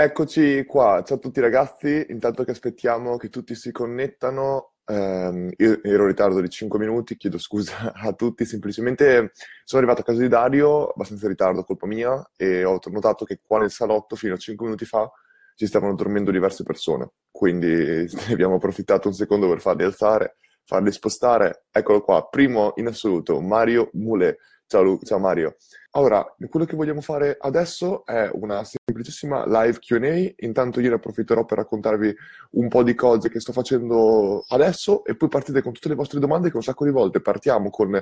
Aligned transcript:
Eccoci 0.00 0.64
qua, 0.64 1.02
ciao 1.04 1.16
a 1.16 1.18
tutti 1.18 1.40
ragazzi, 1.40 2.06
intanto 2.10 2.44
che 2.44 2.52
aspettiamo 2.52 3.16
che 3.16 3.30
tutti 3.30 3.56
si 3.56 3.72
connettano, 3.72 4.74
ehm, 4.84 5.50
io 5.56 5.82
ero 5.82 6.02
in 6.02 6.06
ritardo 6.06 6.40
di 6.40 6.48
5 6.48 6.78
minuti, 6.78 7.16
chiedo 7.16 7.36
scusa 7.36 7.92
a 8.06 8.12
tutti, 8.12 8.44
semplicemente 8.44 9.32
sono 9.64 9.82
arrivato 9.82 10.02
a 10.02 10.04
casa 10.04 10.20
di 10.20 10.28
Dario, 10.28 10.86
abbastanza 10.86 11.24
in 11.24 11.32
ritardo, 11.32 11.64
colpa 11.64 11.88
mia, 11.88 12.30
e 12.36 12.62
ho 12.62 12.78
notato 12.92 13.24
che 13.24 13.40
qua 13.44 13.58
nel 13.58 13.72
salotto 13.72 14.14
fino 14.14 14.34
a 14.34 14.36
5 14.36 14.66
minuti 14.66 14.84
fa 14.84 15.10
ci 15.56 15.66
stavano 15.66 15.96
dormendo 15.96 16.30
diverse 16.30 16.62
persone, 16.62 17.10
quindi 17.32 17.66
ne 18.06 18.32
abbiamo 18.32 18.54
approfittato 18.54 19.08
un 19.08 19.14
secondo 19.14 19.48
per 19.48 19.58
farli 19.58 19.82
alzare, 19.82 20.36
farli 20.62 20.92
spostare, 20.92 21.64
eccolo 21.72 22.02
qua, 22.02 22.24
primo 22.28 22.72
in 22.76 22.86
assoluto, 22.86 23.40
Mario 23.40 23.90
Mule. 23.94 24.38
Ciao, 24.70 24.82
Lu- 24.82 25.00
ciao 25.02 25.18
Mario. 25.18 25.56
Ora, 25.92 26.22
quello 26.50 26.66
che 26.66 26.76
vogliamo 26.76 27.00
fare 27.00 27.38
adesso 27.40 28.04
è 28.04 28.28
una 28.34 28.62
semplicissima 28.64 29.46
live 29.46 29.78
QA. 29.78 30.30
Intanto 30.46 30.80
io 30.80 30.90
ne 30.90 30.96
approfitterò 30.96 31.46
per 31.46 31.56
raccontarvi 31.56 32.14
un 32.50 32.68
po' 32.68 32.82
di 32.82 32.94
cose 32.94 33.30
che 33.30 33.40
sto 33.40 33.52
facendo 33.52 34.44
adesso 34.48 35.06
e 35.06 35.16
poi 35.16 35.30
partite 35.30 35.62
con 35.62 35.72
tutte 35.72 35.88
le 35.88 35.94
vostre 35.94 36.20
domande 36.20 36.50
che 36.50 36.56
un 36.56 36.62
sacco 36.62 36.84
di 36.84 36.90
volte 36.90 37.22
partiamo 37.22 37.70
con 37.70 37.98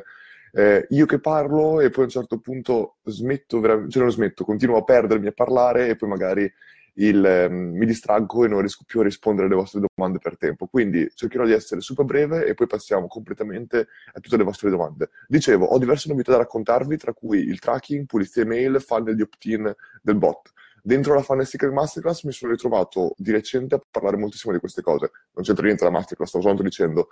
eh, 0.53 0.87
io 0.91 1.07
che 1.07 1.21
parlo 1.21 1.81
e 1.81 1.91
poi 1.91 2.03
a 2.03 2.07
un 2.07 2.11
certo 2.11 2.41
punto 2.41 2.97
smetto, 3.05 3.61
vera- 3.61 3.87
cioè 3.89 4.03
non 4.03 4.11
smetto, 4.11 4.45
continuo 4.45 4.79
a 4.79 4.83
perdermi 4.83 5.29
a 5.29 5.33
parlare 5.33 5.87
e 5.87 5.95
poi 5.95 6.09
magari 6.09 6.53
il, 6.99 7.25
ehm, 7.25 7.77
mi 7.77 7.87
distraggo 7.87 8.45
e 8.45 8.49
non 8.49 8.61
riesco 8.61 8.85
più 8.87 9.01
a 9.01 9.03
rispondere 9.05 9.47
alle 9.47 9.57
vostre 9.57 9.81
domande 9.81 10.19
per 10.19 10.37
tempo. 10.37 10.67
Quindi 10.67 11.09
cercherò 11.15 11.45
di 11.45 11.53
essere 11.53 11.81
super 11.81 12.05
breve 12.05 12.47
e 12.47 12.55
poi 12.55 12.67
passiamo 12.67 13.07
completamente 13.07 13.89
a 14.13 14.21
tutte 14.21 14.37
le 14.37 14.45
vostre 14.45 14.71
domande. 14.71 15.11
Dicevo, 15.27 15.67
ho 15.67 15.79
diverse 15.79 16.09
novità 16.09 16.33
da 16.33 16.39
raccontarvi, 16.39 16.97
tra 16.97 17.13
cui 17.13 17.41
il 17.41 17.59
tracking, 17.59 18.07
pulizia 18.07 18.43
email, 18.43 18.81
funnel 18.81 19.15
di 19.15 19.23
opt-in 19.23 19.75
del 20.03 20.17
bot. 20.17 20.53
Dentro 20.87 21.15
la 21.15 21.23
Funnel 21.23 21.49
Secret 21.49 21.73
Masterclass 21.73 22.23
mi 22.23 22.31
sono 22.31 22.53
ritrovato 22.53 23.13
di 23.17 23.33
recente 23.33 23.75
a 23.75 23.83
parlare 23.91 24.17
moltissimo 24.17 24.53
di 24.53 24.61
queste 24.61 24.83
cose. 24.83 25.11
Non 25.35 25.45
c'entra 25.45 25.65
niente 25.65 25.83
la 25.83 25.91
masterclass, 25.91 26.29
stavo 26.29 26.45
soltanto 26.45 26.63
dicendo. 26.63 27.09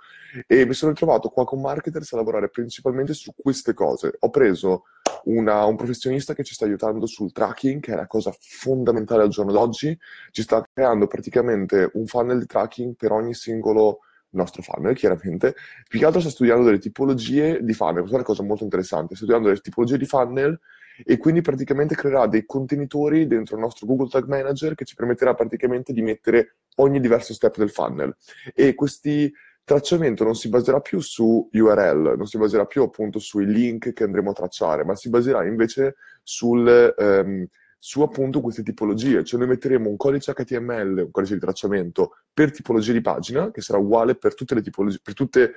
E 0.47 0.65
mi 0.65 0.73
sono 0.73 0.93
ritrovato 0.93 1.27
qua 1.27 1.43
con 1.43 1.59
marketers 1.59 2.13
a 2.13 2.15
lavorare 2.15 2.47
principalmente 2.47 3.13
su 3.13 3.33
queste 3.35 3.73
cose. 3.73 4.15
Ho 4.17 4.29
preso 4.29 4.83
una, 5.25 5.65
un 5.65 5.75
professionista 5.75 6.33
che 6.33 6.45
ci 6.45 6.53
sta 6.53 6.63
aiutando 6.63 7.05
sul 7.05 7.33
tracking, 7.33 7.81
che 7.81 7.91
è 7.91 7.95
la 7.97 8.07
cosa 8.07 8.33
fondamentale 8.39 9.23
al 9.23 9.27
giorno 9.27 9.51
d'oggi. 9.51 9.99
Ci 10.31 10.41
sta 10.41 10.65
creando 10.73 11.07
praticamente 11.07 11.89
un 11.95 12.05
funnel 12.05 12.39
di 12.39 12.45
tracking 12.45 12.95
per 12.95 13.11
ogni 13.11 13.33
singolo 13.33 13.99
nostro 14.29 14.61
funnel, 14.61 14.95
chiaramente. 14.95 15.53
Più 15.89 15.99
che 15.99 16.05
altro 16.05 16.21
sta 16.21 16.29
studiando 16.29 16.63
delle 16.63 16.79
tipologie 16.79 17.59
di 17.61 17.73
funnel, 17.73 17.95
questa 17.95 18.13
è 18.13 18.19
una 18.19 18.23
cosa 18.23 18.43
molto 18.43 18.63
interessante. 18.63 19.15
Sta 19.15 19.25
studiando 19.25 19.49
delle 19.49 19.59
tipologie 19.59 19.97
di 19.97 20.05
funnel 20.05 20.57
e 21.03 21.17
quindi 21.17 21.41
praticamente 21.41 21.95
creerà 21.95 22.27
dei 22.27 22.45
contenitori 22.45 23.27
dentro 23.27 23.55
il 23.55 23.61
nostro 23.61 23.85
Google 23.85 24.09
Tag 24.09 24.27
Manager 24.27 24.75
che 24.75 24.85
ci 24.85 24.95
permetterà 24.95 25.33
praticamente 25.33 25.93
di 25.93 26.01
mettere 26.01 26.57
ogni 26.75 26.99
diverso 26.99 27.33
step 27.33 27.57
del 27.57 27.69
funnel. 27.69 28.15
E 28.53 28.73
questi 28.75 29.31
tracciamento 29.65 30.23
non 30.23 30.35
si 30.35 30.47
baserà 30.47 30.79
più 30.79 30.99
su 30.99 31.49
URL, 31.51 32.15
non 32.15 32.27
si 32.27 32.37
baserà 32.37 32.65
più 32.65 32.83
appunto 32.83 33.19
sui 33.19 33.45
link 33.45 33.93
che 33.93 34.03
andremo 34.03 34.29
a 34.29 34.33
tracciare, 34.33 34.85
ma 34.85 34.95
si 34.95 35.09
baserà 35.09 35.43
invece 35.45 35.95
sul, 36.21 36.93
ehm, 36.95 37.47
su 37.79 38.01
appunto 38.01 38.41
queste 38.41 38.61
tipologie. 38.61 39.23
Cioè 39.23 39.39
noi 39.39 39.49
metteremo 39.49 39.89
un 39.89 39.97
codice 39.97 40.33
HTML, 40.33 41.03
un 41.05 41.11
codice 41.11 41.33
di 41.33 41.39
tracciamento 41.39 42.17
per 42.31 42.51
tipologie 42.51 42.93
di 42.93 43.01
pagina, 43.01 43.51
che 43.51 43.61
sarà 43.61 43.79
uguale 43.79 44.15
per 44.15 44.35
tutte 44.35 44.53
le 44.53 44.61
tipologie, 44.61 44.99
per 45.01 45.13
tutte 45.15 45.53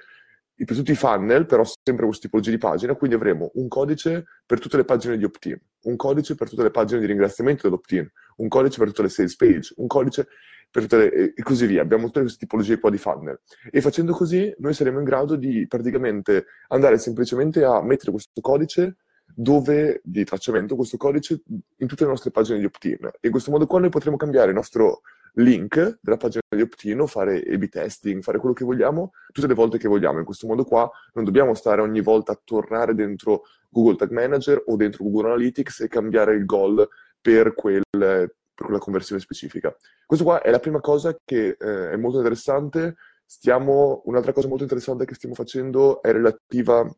per 0.64 0.76
tutti 0.76 0.92
i 0.92 0.96
funnel, 0.96 1.46
però 1.46 1.64
sempre 1.64 2.04
questa 2.04 2.24
tipologia 2.24 2.50
di 2.50 2.58
pagina, 2.58 2.94
quindi 2.94 3.16
avremo 3.16 3.50
un 3.54 3.68
codice 3.68 4.24
per 4.44 4.58
tutte 4.58 4.76
le 4.76 4.84
pagine 4.84 5.16
di 5.16 5.24
opt-in, 5.24 5.58
un 5.82 5.96
codice 5.96 6.34
per 6.34 6.48
tutte 6.48 6.62
le 6.62 6.70
pagine 6.70 7.00
di 7.00 7.06
ringraziamento 7.06 7.62
dell'opt-in, 7.62 8.10
un 8.36 8.48
codice 8.48 8.78
per 8.78 8.88
tutte 8.88 9.02
le 9.02 9.08
sales 9.08 9.36
page, 9.36 9.74
un 9.76 9.86
codice 9.86 10.26
per 10.70 10.82
tutte 10.82 10.96
le... 10.96 11.34
e 11.34 11.42
così 11.42 11.66
via. 11.66 11.82
Abbiamo 11.82 12.06
tutte 12.06 12.20
queste 12.20 12.38
tipologie 12.38 12.78
qua 12.78 12.90
di 12.90 12.98
funnel. 12.98 13.40
E 13.70 13.80
facendo 13.80 14.12
così 14.12 14.52
noi 14.58 14.74
saremo 14.74 14.98
in 14.98 15.04
grado 15.04 15.36
di 15.36 15.66
praticamente 15.66 16.46
andare 16.68 16.98
semplicemente 16.98 17.64
a 17.64 17.82
mettere 17.82 18.10
questo 18.10 18.40
codice 18.40 18.96
dove, 19.34 20.00
di 20.02 20.24
tracciamento, 20.24 20.74
questo 20.74 20.96
codice 20.96 21.42
in 21.76 21.86
tutte 21.86 22.04
le 22.04 22.10
nostre 22.10 22.30
pagine 22.30 22.58
di 22.58 22.64
opt-in. 22.64 22.98
E 23.04 23.18
in 23.20 23.30
questo 23.30 23.50
modo 23.50 23.66
qua 23.66 23.80
noi 23.80 23.90
potremo 23.90 24.16
cambiare 24.16 24.48
il 24.48 24.54
nostro 24.54 25.02
link 25.38 25.98
della 26.00 26.16
pagina 26.16 26.42
di 26.48 26.62
opt-in, 26.62 27.06
fare 27.06 27.40
A-B 27.40 27.68
testing, 27.68 28.22
fare 28.22 28.38
quello 28.38 28.54
che 28.54 28.64
vogliamo 28.64 29.12
tutte 29.32 29.46
le 29.46 29.54
volte 29.54 29.78
che 29.78 29.88
vogliamo. 29.88 30.18
In 30.18 30.24
questo 30.24 30.46
modo 30.46 30.64
qua 30.64 30.90
non 31.14 31.24
dobbiamo 31.24 31.54
stare 31.54 31.80
ogni 31.80 32.00
volta 32.00 32.32
a 32.32 32.40
tornare 32.42 32.94
dentro 32.94 33.42
Google 33.68 33.96
Tag 33.96 34.10
Manager 34.10 34.62
o 34.66 34.76
dentro 34.76 35.04
Google 35.04 35.30
Analytics 35.30 35.80
e 35.80 35.88
cambiare 35.88 36.34
il 36.34 36.44
goal 36.44 36.88
per, 37.20 37.54
quel, 37.54 37.82
per 37.90 38.32
quella 38.54 38.78
conversione 38.78 39.20
specifica. 39.20 39.74
Questo 40.06 40.24
qua 40.24 40.40
è 40.40 40.50
la 40.50 40.60
prima 40.60 40.80
cosa 40.80 41.16
che 41.24 41.56
eh, 41.58 41.90
è 41.90 41.96
molto 41.96 42.18
interessante. 42.18 42.96
Stiamo, 43.24 44.02
un'altra 44.06 44.32
cosa 44.32 44.48
molto 44.48 44.62
interessante 44.62 45.04
che 45.04 45.14
stiamo 45.14 45.34
facendo 45.34 46.02
è 46.02 46.12
relativa 46.12 46.88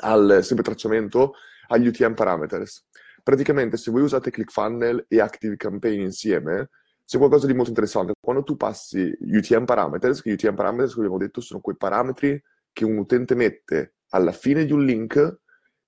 al 0.00 0.40
sempre 0.42 0.64
tracciamento 0.64 1.34
agli 1.68 1.86
UTM 1.86 2.14
parameters. 2.14 2.86
Praticamente 3.22 3.76
se 3.76 3.90
voi 3.90 4.02
usate 4.02 4.30
ClickFunnel 4.30 5.04
e 5.06 5.20
ActiveCampaign 5.20 6.00
insieme, 6.00 6.70
c'è 7.08 7.16
qualcosa 7.16 7.46
di 7.46 7.54
molto 7.54 7.70
interessante. 7.70 8.12
Quando 8.20 8.42
tu 8.42 8.58
passi 8.58 9.16
UTM 9.18 9.64
parameters, 9.64 10.20
che 10.20 10.32
UTM 10.32 10.54
parameters, 10.54 10.92
come 10.92 11.06
abbiamo 11.06 11.24
detto, 11.24 11.40
sono 11.40 11.60
quei 11.60 11.74
parametri 11.74 12.38
che 12.70 12.84
un 12.84 12.98
utente 12.98 13.34
mette 13.34 13.94
alla 14.10 14.32
fine 14.32 14.66
di 14.66 14.72
un 14.72 14.84
link 14.84 15.38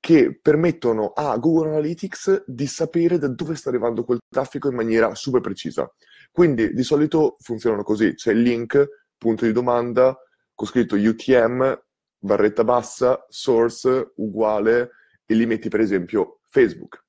che 0.00 0.38
permettono 0.40 1.08
a 1.08 1.36
Google 1.36 1.68
Analytics 1.68 2.44
di 2.46 2.66
sapere 2.66 3.18
da 3.18 3.28
dove 3.28 3.54
sta 3.54 3.68
arrivando 3.68 4.02
quel 4.02 4.18
traffico 4.26 4.70
in 4.70 4.74
maniera 4.74 5.14
super 5.14 5.42
precisa. 5.42 5.92
Quindi 6.32 6.72
di 6.72 6.82
solito 6.82 7.36
funzionano 7.40 7.82
così, 7.82 8.14
c'è 8.14 8.32
il 8.32 8.40
link, 8.40 8.88
punto 9.18 9.44
di 9.44 9.52
domanda, 9.52 10.16
con 10.54 10.66
scritto 10.66 10.96
UTM, 10.96 11.78
barretta 12.18 12.64
bassa, 12.64 13.26
source, 13.28 14.12
uguale, 14.16 14.92
e 15.26 15.34
li 15.34 15.44
metti 15.44 15.68
per 15.68 15.80
esempio 15.80 16.40
Facebook 16.46 17.08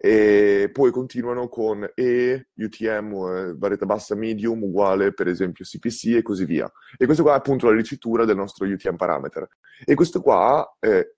e 0.00 0.70
poi 0.72 0.92
continuano 0.92 1.48
con 1.48 1.88
E, 1.94 2.48
UTM, 2.54 3.12
eh, 3.14 3.54
barretta 3.54 3.84
bassa 3.84 4.14
medium 4.14 4.62
uguale 4.62 5.12
per 5.12 5.26
esempio 5.26 5.64
CPC 5.64 6.16
e 6.16 6.22
così 6.22 6.44
via. 6.44 6.70
E 6.96 7.04
questo 7.04 7.24
qua 7.24 7.34
è 7.34 7.36
appunto 7.36 7.68
la 7.68 7.76
dicitura 7.76 8.24
del 8.24 8.36
nostro 8.36 8.64
UTM 8.64 8.94
parameter. 8.94 9.48
E 9.84 9.94
questo 9.94 10.20
qua, 10.20 10.76
eh, 10.78 11.16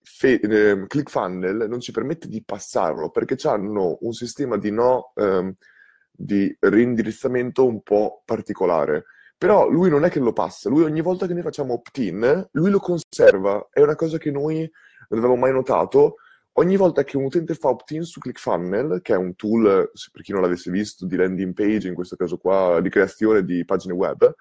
fe- 0.00 0.40
eh, 0.40 0.86
ClickFunnel, 0.86 1.66
non 1.68 1.80
ci 1.80 1.90
permette 1.90 2.28
di 2.28 2.42
passarlo 2.44 3.10
perché 3.10 3.36
hanno 3.48 3.98
un 4.02 4.12
sistema 4.12 4.56
di 4.56 4.70
no, 4.70 5.12
ehm, 5.16 5.52
di 6.12 6.56
reindirizzamento 6.60 7.66
un 7.66 7.82
po' 7.82 8.22
particolare. 8.24 9.06
Però 9.36 9.68
lui 9.68 9.90
non 9.90 10.04
è 10.04 10.10
che 10.10 10.20
lo 10.20 10.32
passa, 10.32 10.68
lui 10.68 10.84
ogni 10.84 11.00
volta 11.00 11.26
che 11.26 11.32
noi 11.32 11.42
facciamo 11.42 11.72
opt-in, 11.74 12.48
lui 12.52 12.70
lo 12.70 12.78
conserva. 12.78 13.68
È 13.70 13.80
una 13.80 13.96
cosa 13.96 14.18
che 14.18 14.30
noi 14.30 14.58
non 15.08 15.18
avevamo 15.18 15.40
mai 15.40 15.52
notato, 15.52 16.16
ogni 16.60 16.76
volta 16.76 17.02
che 17.04 17.16
un 17.16 17.24
utente 17.24 17.54
fa 17.54 17.68
opt-in 17.68 18.04
su 18.04 18.20
ClickFunnel, 18.20 19.00
che 19.02 19.14
è 19.14 19.16
un 19.16 19.34
tool, 19.34 19.90
per 20.12 20.22
chi 20.22 20.32
non 20.32 20.42
l'avesse 20.42 20.70
visto, 20.70 21.06
di 21.06 21.16
landing 21.16 21.54
page, 21.54 21.88
in 21.88 21.94
questo 21.94 22.16
caso 22.16 22.36
qua, 22.36 22.80
di 22.80 22.90
creazione 22.90 23.44
di 23.44 23.64
pagine 23.64 23.94
web, 23.94 24.34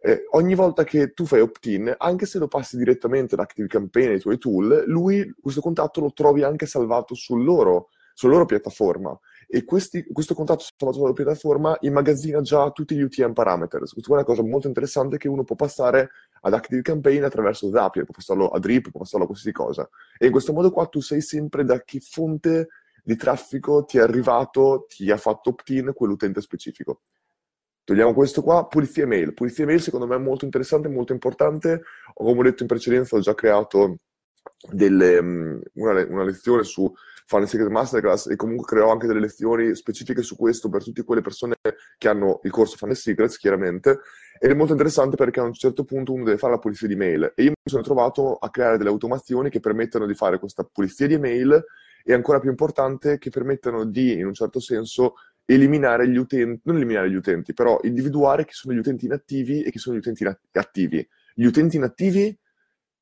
eh, 0.00 0.26
ogni 0.30 0.54
volta 0.54 0.84
che 0.84 1.12
tu 1.12 1.24
fai 1.24 1.40
opt-in, 1.40 1.92
anche 1.98 2.26
se 2.26 2.38
lo 2.38 2.46
passi 2.46 2.76
direttamente 2.76 3.34
da 3.34 3.42
ActiveCampaign 3.42 4.10
ai 4.10 4.20
tuoi 4.20 4.38
tool, 4.38 4.84
lui 4.86 5.34
questo 5.40 5.60
contatto 5.60 6.00
lo 6.00 6.12
trovi 6.12 6.44
anche 6.44 6.66
salvato 6.66 7.14
sul 7.14 7.42
loro, 7.42 7.88
sulla 8.14 8.34
loro 8.34 8.46
piattaforma 8.46 9.18
e 9.48 9.64
questi, 9.64 10.04
questo 10.12 10.34
contatto 10.34 10.64
salvato 10.76 11.00
sulla 11.00 11.12
piattaforma 11.12 11.76
immagazzina 11.80 12.40
già 12.40 12.70
tutti 12.70 12.96
gli 12.96 13.02
UTM 13.02 13.32
parameters. 13.32 13.92
Questa 13.92 14.10
è 14.10 14.14
una 14.14 14.24
cosa 14.24 14.42
molto 14.42 14.66
interessante 14.66 15.18
che 15.18 15.28
uno 15.28 15.44
può 15.44 15.54
passare 15.54 16.10
ad 16.40 16.52
ActiveCampaign 16.52 17.22
attraverso 17.22 17.70
Zapier, 17.70 18.04
può 18.04 18.14
passarlo 18.14 18.48
a 18.48 18.58
Drip, 18.58 18.90
può 18.90 19.00
passarlo 19.00 19.24
a 19.24 19.28
qualsiasi 19.28 19.56
cosa. 19.56 19.88
E 20.18 20.26
in 20.26 20.32
questo 20.32 20.52
modo 20.52 20.70
qua 20.70 20.86
tu 20.86 21.00
sai 21.00 21.20
sempre 21.20 21.64
da 21.64 21.80
che 21.82 22.00
fonte 22.00 22.68
di 23.04 23.14
traffico 23.14 23.84
ti 23.84 23.98
è 23.98 24.00
arrivato, 24.00 24.86
ti 24.88 25.08
ha 25.12 25.16
fatto 25.16 25.50
opt-in 25.50 25.92
quell'utente 25.94 26.40
specifico. 26.40 27.02
Togliamo 27.84 28.14
questo 28.14 28.42
qua, 28.42 28.66
pulizia 28.66 29.06
mail. 29.06 29.32
Pulizia 29.32 29.64
mail 29.64 29.80
secondo 29.80 30.08
me 30.08 30.16
è 30.16 30.18
molto 30.18 30.44
interessante, 30.44 30.88
molto 30.88 31.12
importante. 31.12 31.82
Come 32.14 32.40
ho 32.40 32.42
detto 32.42 32.62
in 32.62 32.68
precedenza, 32.68 33.14
ho 33.14 33.20
già 33.20 33.34
creato 33.34 33.98
delle, 34.72 35.22
mm, 35.22 35.60
una, 35.74 36.04
una 36.06 36.24
lezione 36.24 36.64
su 36.64 36.92
Funnel 37.26 37.48
Secret 37.48 37.70
Masterclass 37.70 38.28
e 38.28 38.36
comunque 38.36 38.66
creò 38.66 38.90
anche 38.92 39.08
delle 39.08 39.18
lezioni 39.18 39.74
specifiche 39.74 40.22
su 40.22 40.36
questo 40.36 40.68
per 40.68 40.84
tutte 40.84 41.02
quelle 41.02 41.22
persone 41.22 41.56
che 41.98 42.08
hanno 42.08 42.40
il 42.44 42.50
corso 42.52 42.76
Funnel 42.76 42.96
Secrets, 42.96 43.36
chiaramente. 43.36 43.98
Ed 44.38 44.50
è 44.50 44.54
molto 44.54 44.72
interessante 44.72 45.16
perché 45.16 45.40
a 45.40 45.42
un 45.42 45.52
certo 45.52 45.84
punto 45.84 46.12
uno 46.12 46.24
deve 46.24 46.38
fare 46.38 46.52
la 46.52 46.58
pulizia 46.60 46.86
di 46.86 46.94
mail. 46.94 47.32
E 47.34 47.42
io 47.42 47.50
mi 47.50 47.70
sono 47.70 47.82
trovato 47.82 48.36
a 48.36 48.48
creare 48.48 48.78
delle 48.78 48.90
automazioni 48.90 49.50
che 49.50 49.58
permettono 49.58 50.06
di 50.06 50.14
fare 50.14 50.38
questa 50.38 50.62
pulizia 50.62 51.08
di 51.08 51.14
email 51.14 51.64
e 52.04 52.12
ancora 52.12 52.38
più 52.38 52.48
importante 52.48 53.18
che 53.18 53.30
permettono 53.30 53.84
di, 53.84 54.12
in 54.12 54.26
un 54.26 54.34
certo 54.34 54.60
senso, 54.60 55.14
eliminare 55.44 56.08
gli 56.08 56.16
utenti, 56.16 56.60
non 56.64 56.76
eliminare 56.76 57.10
gli 57.10 57.16
utenti, 57.16 57.52
però 57.54 57.80
individuare 57.82 58.44
chi 58.44 58.52
sono 58.52 58.72
gli 58.74 58.78
utenti 58.78 59.06
inattivi 59.06 59.62
e 59.62 59.70
chi 59.72 59.78
sono 59.78 59.96
gli 59.96 59.98
utenti 59.98 60.24
attivi. 60.52 61.06
Gli 61.34 61.44
utenti 61.44 61.76
inattivi 61.76 62.36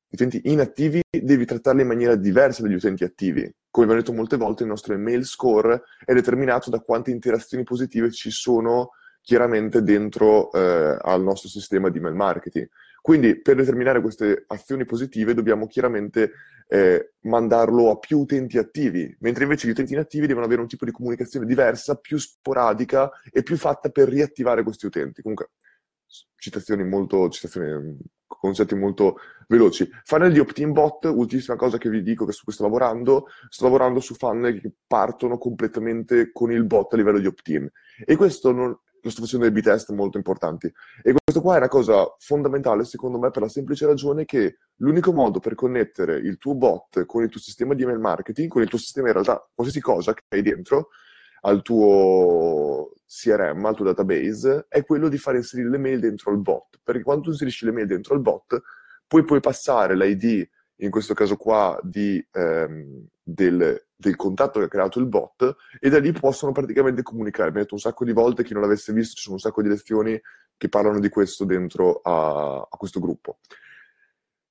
gli 0.07 0.13
utenti 0.13 0.41
inattivi 0.45 1.01
devi 1.09 1.45
trattarli 1.45 1.81
in 1.81 1.87
maniera 1.87 2.15
diversa 2.15 2.61
dagli 2.61 2.75
utenti 2.75 3.03
attivi. 3.03 3.41
Come 3.69 3.85
abbiamo 3.85 4.01
detto 4.01 4.13
molte 4.13 4.37
volte, 4.37 4.63
il 4.63 4.69
nostro 4.69 4.93
email 4.93 5.25
score 5.25 5.83
è 6.03 6.13
determinato 6.13 6.69
da 6.69 6.79
quante 6.79 7.11
interazioni 7.11 7.63
positive 7.63 8.11
ci 8.11 8.31
sono 8.31 8.91
chiaramente 9.21 9.81
dentro 9.81 10.51
eh, 10.53 10.97
al 11.01 11.23
nostro 11.23 11.49
sistema 11.49 11.89
di 11.89 11.97
email 11.97 12.15
marketing. 12.15 12.69
Quindi 13.01 13.39
per 13.41 13.55
determinare 13.55 14.01
queste 14.01 14.45
azioni 14.47 14.85
positive 14.85 15.33
dobbiamo 15.33 15.67
chiaramente 15.67 16.31
eh, 16.67 17.13
mandarlo 17.21 17.91
a 17.91 17.97
più 17.97 18.19
utenti 18.19 18.57
attivi, 18.57 19.15
mentre 19.19 19.43
invece 19.43 19.67
gli 19.67 19.71
utenti 19.71 19.93
inattivi 19.93 20.27
devono 20.27 20.45
avere 20.45 20.61
un 20.61 20.67
tipo 20.67 20.85
di 20.85 20.91
comunicazione 20.91 21.45
diversa, 21.45 21.95
più 21.95 22.17
sporadica 22.17 23.11
e 23.31 23.43
più 23.43 23.57
fatta 23.57 23.89
per 23.89 24.09
riattivare 24.09 24.63
questi 24.63 24.85
utenti. 24.85 25.21
Comunque, 25.21 25.51
citazioni 26.35 26.83
molto, 26.83 27.29
citazioni, 27.29 27.97
concetti 28.27 28.75
molto 28.75 29.17
veloci. 29.47 29.89
Funnel 30.03 30.31
di 30.31 30.39
opt-in 30.39 30.71
bot, 30.71 31.05
ultimissima 31.05 31.55
cosa 31.55 31.77
che 31.77 31.89
vi 31.89 32.01
dico 32.01 32.25
che 32.25 32.31
su 32.31 32.43
cui 32.43 32.53
sto 32.53 32.63
lavorando, 32.63 33.27
sto 33.49 33.65
lavorando 33.65 33.99
su 33.99 34.15
funnel 34.15 34.59
che 34.59 34.71
partono 34.87 35.37
completamente 35.37 36.31
con 36.31 36.51
il 36.51 36.65
bot 36.65 36.93
a 36.93 36.97
livello 36.97 37.19
di 37.19 37.27
opt-in. 37.27 37.69
E 38.05 38.15
questo 38.15 38.51
non, 38.51 38.77
lo 39.05 39.11
sto 39.11 39.21
facendo 39.21 39.47
dei 39.47 39.53
B-test 39.53 39.91
molto 39.91 40.17
importanti. 40.17 40.65
E 41.03 41.13
questo 41.13 41.41
qua 41.41 41.55
è 41.55 41.57
una 41.57 41.67
cosa 41.67 42.15
fondamentale, 42.17 42.83
secondo 42.83 43.19
me, 43.19 43.29
per 43.29 43.43
la 43.43 43.49
semplice 43.49 43.85
ragione 43.85 44.25
che 44.25 44.57
l'unico 44.77 45.13
modo 45.13 45.39
per 45.39 45.53
connettere 45.53 46.17
il 46.17 46.37
tuo 46.37 46.55
bot 46.55 47.05
con 47.05 47.21
il 47.21 47.29
tuo 47.29 47.39
sistema 47.39 47.75
di 47.75 47.83
email 47.83 47.99
marketing, 47.99 48.49
con 48.49 48.63
il 48.63 48.67
tuo 48.67 48.79
sistema 48.79 49.07
in 49.07 49.13
realtà, 49.13 49.47
qualsiasi 49.53 49.79
cosa 49.79 50.13
che 50.13 50.23
hai 50.29 50.41
dentro, 50.41 50.89
al 51.45 51.61
tuo 51.61 52.93
CRM, 53.07 53.65
al 53.65 53.75
tuo 53.75 53.85
database, 53.85 54.65
è 54.67 54.83
quello 54.83 55.07
di 55.07 55.17
fare 55.17 55.37
inserire 55.37 55.69
le 55.69 55.77
mail 55.77 55.99
dentro 55.99 56.31
al 56.31 56.39
bot. 56.39 56.79
Perché 56.83 57.03
quando 57.03 57.23
tu 57.23 57.29
inserisci 57.29 57.65
le 57.65 57.71
mail 57.71 57.87
dentro 57.87 58.13
al 58.13 58.21
bot, 58.21 58.61
poi 59.07 59.23
puoi 59.23 59.39
passare 59.39 59.95
l'ID, 59.95 60.47
in 60.77 60.89
questo 60.89 61.13
caso 61.13 61.35
qua, 61.37 61.79
di, 61.83 62.25
ehm, 62.31 63.07
del, 63.21 63.85
del, 63.95 64.15
contatto 64.15 64.59
che 64.59 64.65
ha 64.65 64.69
creato 64.69 64.99
il 64.99 65.05
bot, 65.05 65.55
e 65.79 65.89
da 65.89 65.99
lì 65.99 66.11
possono 66.11 66.51
praticamente 66.51 67.03
comunicare. 67.03 67.51
Mi 67.51 67.57
ha 67.57 67.61
detto 67.61 67.75
un 67.75 67.79
sacco 67.79 68.03
di 68.05 68.11
volte, 68.11 68.43
chi 68.43 68.53
non 68.53 68.63
l'avesse 68.63 68.91
visto, 68.91 69.15
ci 69.15 69.23
sono 69.23 69.35
un 69.35 69.41
sacco 69.41 69.61
di 69.61 69.69
lezioni 69.69 70.19
che 70.57 70.69
parlano 70.69 70.99
di 70.99 71.09
questo 71.09 71.45
dentro 71.45 72.01
a, 72.01 72.67
a 72.69 72.77
questo 72.77 72.99
gruppo. 72.99 73.37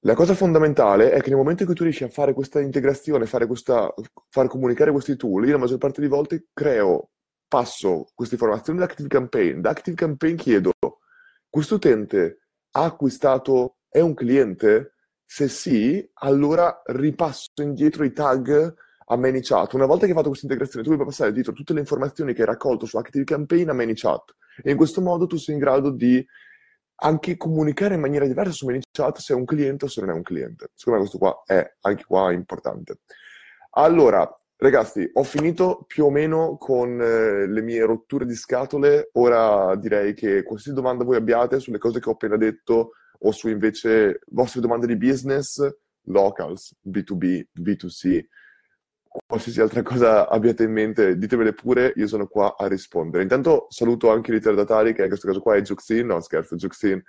La 0.07 0.15
cosa 0.15 0.35
fondamentale 0.35 1.13
è 1.13 1.23
che 1.23 1.31
nel 1.31 1.39
momento 1.39 1.63
in 1.63 1.69
cui 1.69 1.77
tu 1.77 1.83
riesci 1.83 2.05
a 2.05 2.11
fare 2.11 2.35
questa 2.35 2.61
integrazione, 2.61 3.25
fare 3.25 3.47
questa, 3.47 3.91
far 4.29 4.49
comunicare 4.49 4.91
questi 4.91 5.17
tool, 5.17 5.47
io 5.47 5.53
la 5.53 5.59
maggior 5.59 5.79
parte 5.79 6.03
delle 6.03 6.15
volte 6.15 6.49
creo, 6.53 7.09
passo 7.49 8.09
queste 8.15 8.35
informazioni 8.35 8.79
da 8.81 8.85
Active 8.85 9.09
Campaign. 9.09 9.61
Da 9.63 9.71
Active 9.71 9.97
Campaign 9.97 10.37
chiedo, 10.37 10.73
questo 11.49 11.77
utente 11.77 12.41
ha 12.73 12.85
acquistato, 12.85 13.77
è 13.89 14.01
un 14.01 14.13
cliente? 14.13 14.97
Se 15.25 15.49
sì, 15.49 16.07
allora 16.21 16.83
ripasso 16.85 17.63
indietro 17.63 18.05
i 18.05 18.13
tag 18.13 18.75
a 19.07 19.17
ManyChat. 19.17 19.73
Una 19.73 19.87
volta 19.87 20.05
che 20.05 20.11
hai 20.11 20.17
fatto 20.17 20.29
questa 20.29 20.45
integrazione, 20.45 20.85
tu 20.85 20.93
puoi 20.93 21.07
passare 21.07 21.33
dietro 21.33 21.55
tutte 21.55 21.73
le 21.73 21.81
informazioni 21.81 22.35
che 22.35 22.43
hai 22.43 22.49
raccolto 22.49 22.85
su 22.85 22.99
Active 22.99 23.25
Campaign 23.25 23.71
a 23.71 23.73
ManyChat. 23.73 24.35
E 24.63 24.71
in 24.71 24.77
questo 24.77 25.01
modo 25.01 25.27
tu 25.27 25.37
sei 25.37 25.55
in 25.55 25.61
grado 25.61 25.89
di 25.89 26.23
anche 27.05 27.37
comunicare 27.37 27.95
in 27.95 28.01
maniera 28.01 28.27
diversa 28.27 28.53
su 28.53 28.67
ManyChat 28.67 29.19
se 29.19 29.35
è 29.35 29.37
un 29.37 29.45
cliente 29.45 29.85
o 29.85 29.89
se 29.89 30.01
non 30.01 30.11
è 30.11 30.15
un 30.15 30.23
cliente. 30.23 30.71
Secondo 30.75 31.01
me 31.01 31.07
questo 31.07 31.19
qua 31.19 31.43
è 31.45 31.77
anche 31.83 32.05
qua 32.05 32.33
importante. 32.33 33.01
Allora, 33.73 34.29
ragazzi, 34.57 35.09
ho 35.13 35.23
finito 35.23 35.85
più 35.87 36.07
o 36.07 36.11
meno 36.11 36.57
con 36.57 37.01
eh, 37.01 37.47
le 37.47 37.61
mie 37.61 37.85
rotture 37.85 38.25
di 38.25 38.35
scatole. 38.35 39.11
Ora 39.13 39.77
direi 39.77 40.15
che 40.15 40.43
qualsiasi 40.43 40.75
domanda 40.77 41.05
voi 41.05 41.17
abbiate 41.17 41.61
sulle 41.61 41.79
cose 41.79 42.01
che 42.01 42.09
ho 42.09 42.13
appena 42.13 42.37
detto 42.37 42.93
o 43.19 43.33
su 43.33 43.49
invece 43.49 44.21
vostre 44.29 44.63
domande 44.63 44.87
di 44.87 44.97
business, 44.97 45.61
locals, 46.05 46.75
B2B, 46.89 47.47
B2C, 47.59 48.25
qualsiasi 49.27 49.61
altra 49.61 49.83
cosa 49.83 50.29
abbiate 50.29 50.65
in 50.65 50.73
mente, 50.73 51.17
ditemele 51.17 51.53
pure, 51.53 51.93
io 51.97 52.07
sono 52.07 52.27
qua 52.27 52.57
a 52.57 52.67
rispondere. 52.67 53.23
Intanto 53.23 53.67
saluto 53.69 54.11
anche 54.11 54.31
i 54.31 54.35
ritardatari, 54.35 54.93
che 54.93 55.03
in 55.03 55.09
questo 55.09 55.27
caso 55.29 55.41
qua 55.41 55.55
è 55.57 55.61
Juxin, 55.61 56.07
no 56.07 56.21
scherzo, 56.21 56.57
Juxin, 56.57 57.03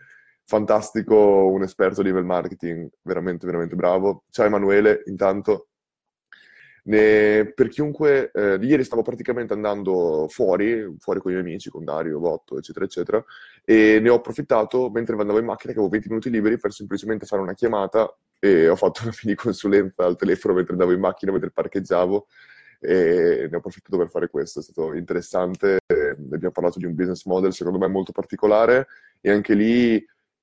fantastico, 0.43 1.47
un 1.47 1.63
esperto 1.63 2.01
di 2.01 2.09
email 2.09 2.25
marketing, 2.25 2.89
veramente, 3.01 3.45
veramente 3.45 3.75
bravo. 3.75 4.23
Ciao 4.29 4.45
Emanuele, 4.45 5.01
intanto. 5.05 5.69
Ne, 6.87 7.51
per 7.55 7.69
chiunque, 7.69 8.29
eh, 8.31 8.59
ieri 8.61 8.83
stavo 8.83 9.01
praticamente 9.01 9.53
andando 9.53 10.27
fuori, 10.29 10.95
fuori 10.99 11.19
con 11.19 11.31
i 11.31 11.33
miei 11.33 11.47
amici, 11.47 11.71
con 11.71 11.83
Dario, 11.83 12.19
Botto, 12.19 12.59
eccetera, 12.59 12.85
eccetera, 12.85 13.25
e 13.63 13.99
ne 13.99 14.09
ho 14.09 14.15
approfittato 14.15 14.91
mentre 14.91 15.15
andavo 15.15 15.39
in 15.39 15.45
macchina, 15.45 15.73
che 15.73 15.79
avevo 15.79 15.91
20 15.91 16.09
minuti 16.09 16.29
liberi, 16.29 16.59
per 16.59 16.71
semplicemente 16.73 17.25
fare 17.25 17.41
una 17.41 17.55
chiamata 17.55 18.15
e 18.39 18.69
ho 18.69 18.75
fatto 18.75 19.01
una 19.03 19.13
mini 19.23 19.35
consulenza 19.35 20.05
al 20.05 20.15
telefono 20.15 20.53
mentre 20.53 20.73
andavo 20.73 20.91
in 20.91 20.99
macchina, 20.99 21.31
mentre 21.31 21.49
parcheggiavo, 21.49 22.27
e 22.79 23.47
ne 23.49 23.55
ho 23.55 23.57
approfittato 23.57 23.97
per 23.97 24.09
fare 24.09 24.29
questo. 24.29 24.59
È 24.59 24.63
stato 24.63 24.93
interessante, 24.93 25.79
abbiamo 25.87 26.51
parlato 26.51 26.77
di 26.77 26.85
un 26.85 26.93
business 26.93 27.25
model 27.25 27.51
secondo 27.51 27.79
me 27.79 27.87
molto 27.87 28.11
particolare, 28.11 28.87
e 29.21 29.31
anche 29.31 29.55
lì 29.55 29.93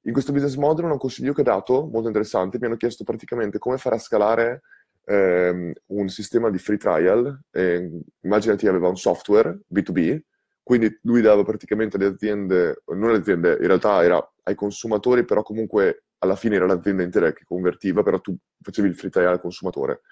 in 0.06 0.12
questo 0.12 0.32
business 0.32 0.56
model 0.56 0.86
un 0.86 0.98
consiglio 0.98 1.32
che 1.32 1.42
ho 1.42 1.44
dato, 1.44 1.86
molto 1.86 2.08
interessante, 2.08 2.58
mi 2.58 2.66
hanno 2.66 2.76
chiesto 2.76 3.04
praticamente 3.04 3.58
come 3.60 3.78
fare 3.78 3.94
a 3.94 4.00
scalare 4.00 4.62
ehm, 5.04 5.72
un 5.87 6.08
sistema 6.08 6.50
di 6.50 6.58
free 6.58 6.76
trial, 6.76 7.40
eh, 7.50 7.90
immaginati 8.20 8.66
aveva 8.66 8.88
un 8.88 8.96
software 8.96 9.60
B2B, 9.72 10.20
quindi 10.62 10.99
lui 11.02 11.20
dava 11.20 11.43
praticamente 11.43 11.96
alle 11.96 12.06
aziende, 12.06 12.82
non 12.87 13.08
alle 13.08 13.19
aziende, 13.19 13.56
in 13.60 13.66
realtà 13.66 14.02
era 14.02 14.32
ai 14.44 14.54
consumatori, 14.54 15.25
però 15.25 15.43
comunque 15.43 16.04
alla 16.19 16.37
fine 16.37 16.56
era 16.56 16.66
l'azienda 16.66 17.02
intera 17.02 17.32
che 17.32 17.44
convertiva, 17.44 18.02
però 18.02 18.20
tu 18.20 18.37
facevi 18.60 18.88
il 18.88 18.94
free 18.94 19.10
trial 19.10 19.32
al 19.32 19.40
consumatore. 19.40 20.02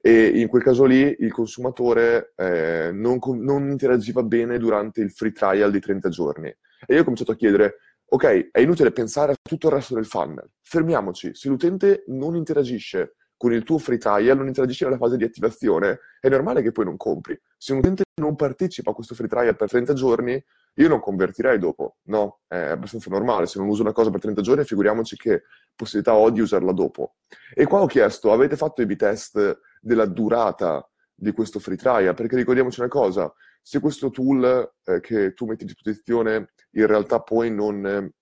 E 0.00 0.26
in 0.26 0.46
quel 0.46 0.62
caso 0.62 0.84
lì 0.84 1.16
il 1.18 1.32
consumatore 1.32 2.32
eh, 2.36 2.90
non, 2.92 3.18
non, 3.40 3.68
interagiva 3.68 4.22
bene 4.22 4.56
durante 4.58 5.00
il 5.00 5.10
free 5.10 5.32
trial 5.32 5.72
di 5.72 5.80
30 5.80 6.08
giorni. 6.08 6.46
E 6.46 6.94
io 6.94 7.00
ho 7.00 7.02
cominciato 7.02 7.32
a 7.32 7.36
chiedere, 7.36 7.78
ok, 8.06 8.50
è 8.52 8.60
inutile 8.60 8.92
pensare 8.92 9.32
a 9.32 9.36
tutto 9.42 9.66
il 9.66 9.72
resto 9.72 9.94
del 9.94 10.06
funnel, 10.06 10.48
fermiamoci, 10.62 11.34
se 11.34 11.48
l'utente 11.48 12.04
non 12.06 12.36
interagisce 12.36 13.16
con 13.38 13.52
il 13.52 13.62
tuo 13.62 13.78
free 13.78 13.96
trial, 13.96 14.36
non 14.36 14.48
interagisci 14.48 14.84
nella 14.84 14.98
fase 14.98 15.16
di 15.16 15.24
attivazione, 15.24 16.00
è 16.20 16.28
normale 16.28 16.60
che 16.60 16.72
poi 16.72 16.84
non 16.84 16.96
compri. 16.96 17.40
Se 17.56 17.72
un 17.72 17.78
utente 17.78 18.02
non 18.16 18.34
partecipa 18.34 18.90
a 18.90 18.94
questo 18.94 19.14
free 19.14 19.28
trial 19.28 19.56
per 19.56 19.70
30 19.70 19.94
giorni, 19.94 20.44
io 20.74 20.88
non 20.88 21.00
convertirei 21.00 21.58
dopo, 21.58 21.98
no? 22.04 22.40
È 22.46 22.56
abbastanza 22.56 23.08
normale. 23.10 23.46
Se 23.46 23.58
non 23.58 23.68
uso 23.68 23.82
una 23.82 23.92
cosa 23.92 24.10
per 24.10 24.20
30 24.20 24.42
giorni, 24.42 24.64
figuriamoci 24.64 25.16
che 25.16 25.44
possibilità 25.74 26.14
ho 26.14 26.30
di 26.30 26.40
usarla 26.40 26.72
dopo. 26.72 27.14
E 27.54 27.64
qua 27.64 27.80
ho 27.80 27.86
chiesto, 27.86 28.32
avete 28.32 28.56
fatto 28.56 28.82
i 28.82 28.86
B-test 28.86 29.60
della 29.80 30.06
durata 30.06 30.86
di 31.14 31.32
questo 31.32 31.60
free 31.60 31.76
trial? 31.76 32.14
Perché 32.14 32.36
ricordiamoci 32.36 32.80
una 32.80 32.88
cosa, 32.88 33.32
se 33.62 33.80
questo 33.80 34.10
tool 34.10 34.72
eh, 34.84 35.00
che 35.00 35.32
tu 35.34 35.46
metti 35.46 35.62
a 35.62 35.66
disposizione 35.66 36.50
in 36.72 36.86
realtà 36.86 37.20
poi 37.20 37.50
non... 37.52 37.86
Eh, 37.86 38.12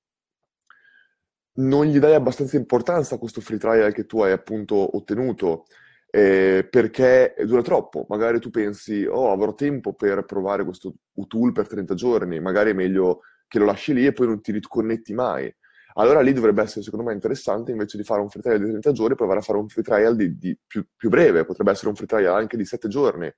non 1.56 1.86
gli 1.86 1.98
dai 1.98 2.14
abbastanza 2.14 2.56
importanza 2.56 3.14
a 3.14 3.18
questo 3.18 3.40
free 3.40 3.58
trial 3.58 3.92
che 3.92 4.06
tu 4.06 4.20
hai 4.22 4.32
appunto 4.32 4.96
ottenuto 4.96 5.66
eh, 6.10 6.66
perché 6.68 7.34
dura 7.44 7.62
troppo. 7.62 8.06
Magari 8.08 8.40
tu 8.40 8.50
pensi, 8.50 9.04
oh, 9.04 9.32
avrò 9.32 9.54
tempo 9.54 9.94
per 9.94 10.24
provare 10.24 10.64
questo 10.64 10.94
tool 11.28 11.52
per 11.52 11.68
30 11.68 11.94
giorni, 11.94 12.40
magari 12.40 12.70
è 12.70 12.74
meglio 12.74 13.20
che 13.48 13.58
lo 13.58 13.64
lasci 13.66 13.92
lì 13.92 14.06
e 14.06 14.12
poi 14.12 14.26
non 14.26 14.40
ti 14.40 14.52
riconnetti 14.52 15.12
mai. 15.14 15.54
Allora 15.98 16.20
lì 16.20 16.32
dovrebbe 16.32 16.62
essere, 16.62 16.82
secondo 16.82 17.06
me, 17.06 17.14
interessante 17.14 17.70
invece 17.70 17.96
di 17.96 18.04
fare 18.04 18.20
un 18.20 18.28
free 18.28 18.42
trial 18.42 18.58
di 18.58 18.68
30 18.68 18.92
giorni, 18.92 19.14
provare 19.14 19.38
a 19.38 19.42
fare 19.42 19.58
un 19.58 19.68
free 19.68 19.84
trial 19.84 20.14
di, 20.14 20.36
di 20.36 20.58
più, 20.66 20.86
più, 20.94 21.08
breve, 21.08 21.44
potrebbe 21.44 21.70
essere 21.70 21.88
un 21.88 21.94
free 21.94 22.06
trial 22.06 22.34
anche 22.34 22.56
di 22.56 22.64
7 22.66 22.88
giorni. 22.88 23.32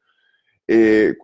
E 0.65 1.17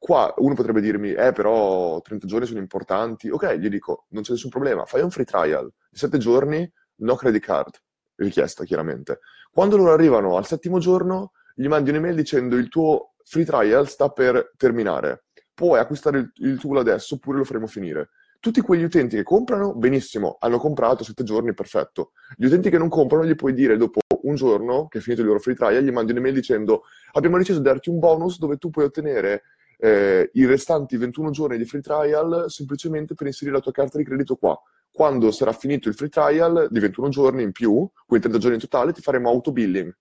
qua 0.00 0.32
uno 0.38 0.54
potrebbe 0.54 0.80
dirmi, 0.80 1.12
eh, 1.12 1.30
però 1.32 2.00
30 2.00 2.26
giorni 2.26 2.46
sono 2.46 2.58
importanti. 2.58 3.28
Ok, 3.28 3.54
gli 3.56 3.68
dico, 3.68 4.06
non 4.08 4.22
c'è 4.22 4.32
nessun 4.32 4.50
problema, 4.50 4.86
fai 4.86 5.02
un 5.02 5.10
free 5.10 5.26
trial 5.26 5.70
di 5.88 5.98
7 5.98 6.16
giorni, 6.18 6.68
no 6.96 7.14
credit 7.14 7.42
card, 7.42 7.74
richiesta 8.16 8.64
chiaramente. 8.64 9.20
Quando 9.52 9.76
loro 9.76 9.92
arrivano 9.92 10.36
al 10.36 10.46
settimo 10.46 10.78
giorno, 10.78 11.32
gli 11.54 11.68
mandi 11.68 11.90
un'email 11.90 12.14
dicendo 12.14 12.56
il 12.56 12.68
tuo 12.68 13.12
free 13.24 13.44
trial 13.44 13.86
sta 13.88 14.08
per 14.08 14.52
terminare, 14.56 15.26
puoi 15.52 15.78
acquistare 15.78 16.18
il, 16.18 16.32
il 16.36 16.58
tool 16.58 16.78
adesso 16.78 17.16
oppure 17.16 17.38
lo 17.38 17.44
faremo 17.44 17.66
finire. 17.66 18.08
Tutti 18.40 18.62
quegli 18.62 18.84
utenti 18.84 19.16
che 19.16 19.22
comprano, 19.22 19.74
benissimo, 19.74 20.38
hanno 20.40 20.56
comprato 20.56 21.04
sette 21.04 21.24
giorni, 21.24 21.52
perfetto. 21.52 22.12
Gli 22.36 22.46
utenti 22.46 22.70
che 22.70 22.78
non 22.78 22.88
comprano, 22.88 23.26
gli 23.26 23.34
puoi 23.34 23.52
dire 23.52 23.76
dopo 23.76 24.00
un 24.22 24.34
giorno, 24.34 24.88
che 24.88 24.98
è 24.98 25.00
finito 25.02 25.20
il 25.20 25.26
loro 25.26 25.40
free 25.40 25.54
trial, 25.54 25.82
gli 25.82 25.90
mandi 25.90 26.12
un'email 26.12 26.32
dicendo 26.32 26.84
abbiamo 27.12 27.36
deciso 27.36 27.58
di 27.58 27.64
darti 27.64 27.90
un 27.90 27.98
bonus 27.98 28.38
dove 28.38 28.56
tu 28.56 28.70
puoi 28.70 28.86
ottenere 28.86 29.42
eh, 29.80 30.30
i 30.34 30.44
restanti 30.44 30.96
21 30.96 31.30
giorni 31.30 31.56
di 31.56 31.64
free 31.64 31.80
trial 31.80 32.44
semplicemente 32.48 33.14
per 33.14 33.26
inserire 33.26 33.56
la 33.56 33.62
tua 33.62 33.72
carta 33.72 33.96
di 33.96 34.04
credito 34.04 34.36
qua. 34.36 34.60
Quando 34.92 35.30
sarà 35.30 35.52
finito 35.52 35.88
il 35.88 35.94
free 35.94 36.08
trial 36.08 36.68
di 36.70 36.80
21 36.80 37.08
giorni 37.08 37.42
in 37.42 37.52
più, 37.52 37.88
quindi 38.06 38.26
30 38.26 38.38
giorni 38.38 38.56
in 38.56 38.60
totale, 38.60 38.92
ti 38.92 39.00
faremo 39.00 39.30
auto 39.30 39.52
billing. 39.52 39.94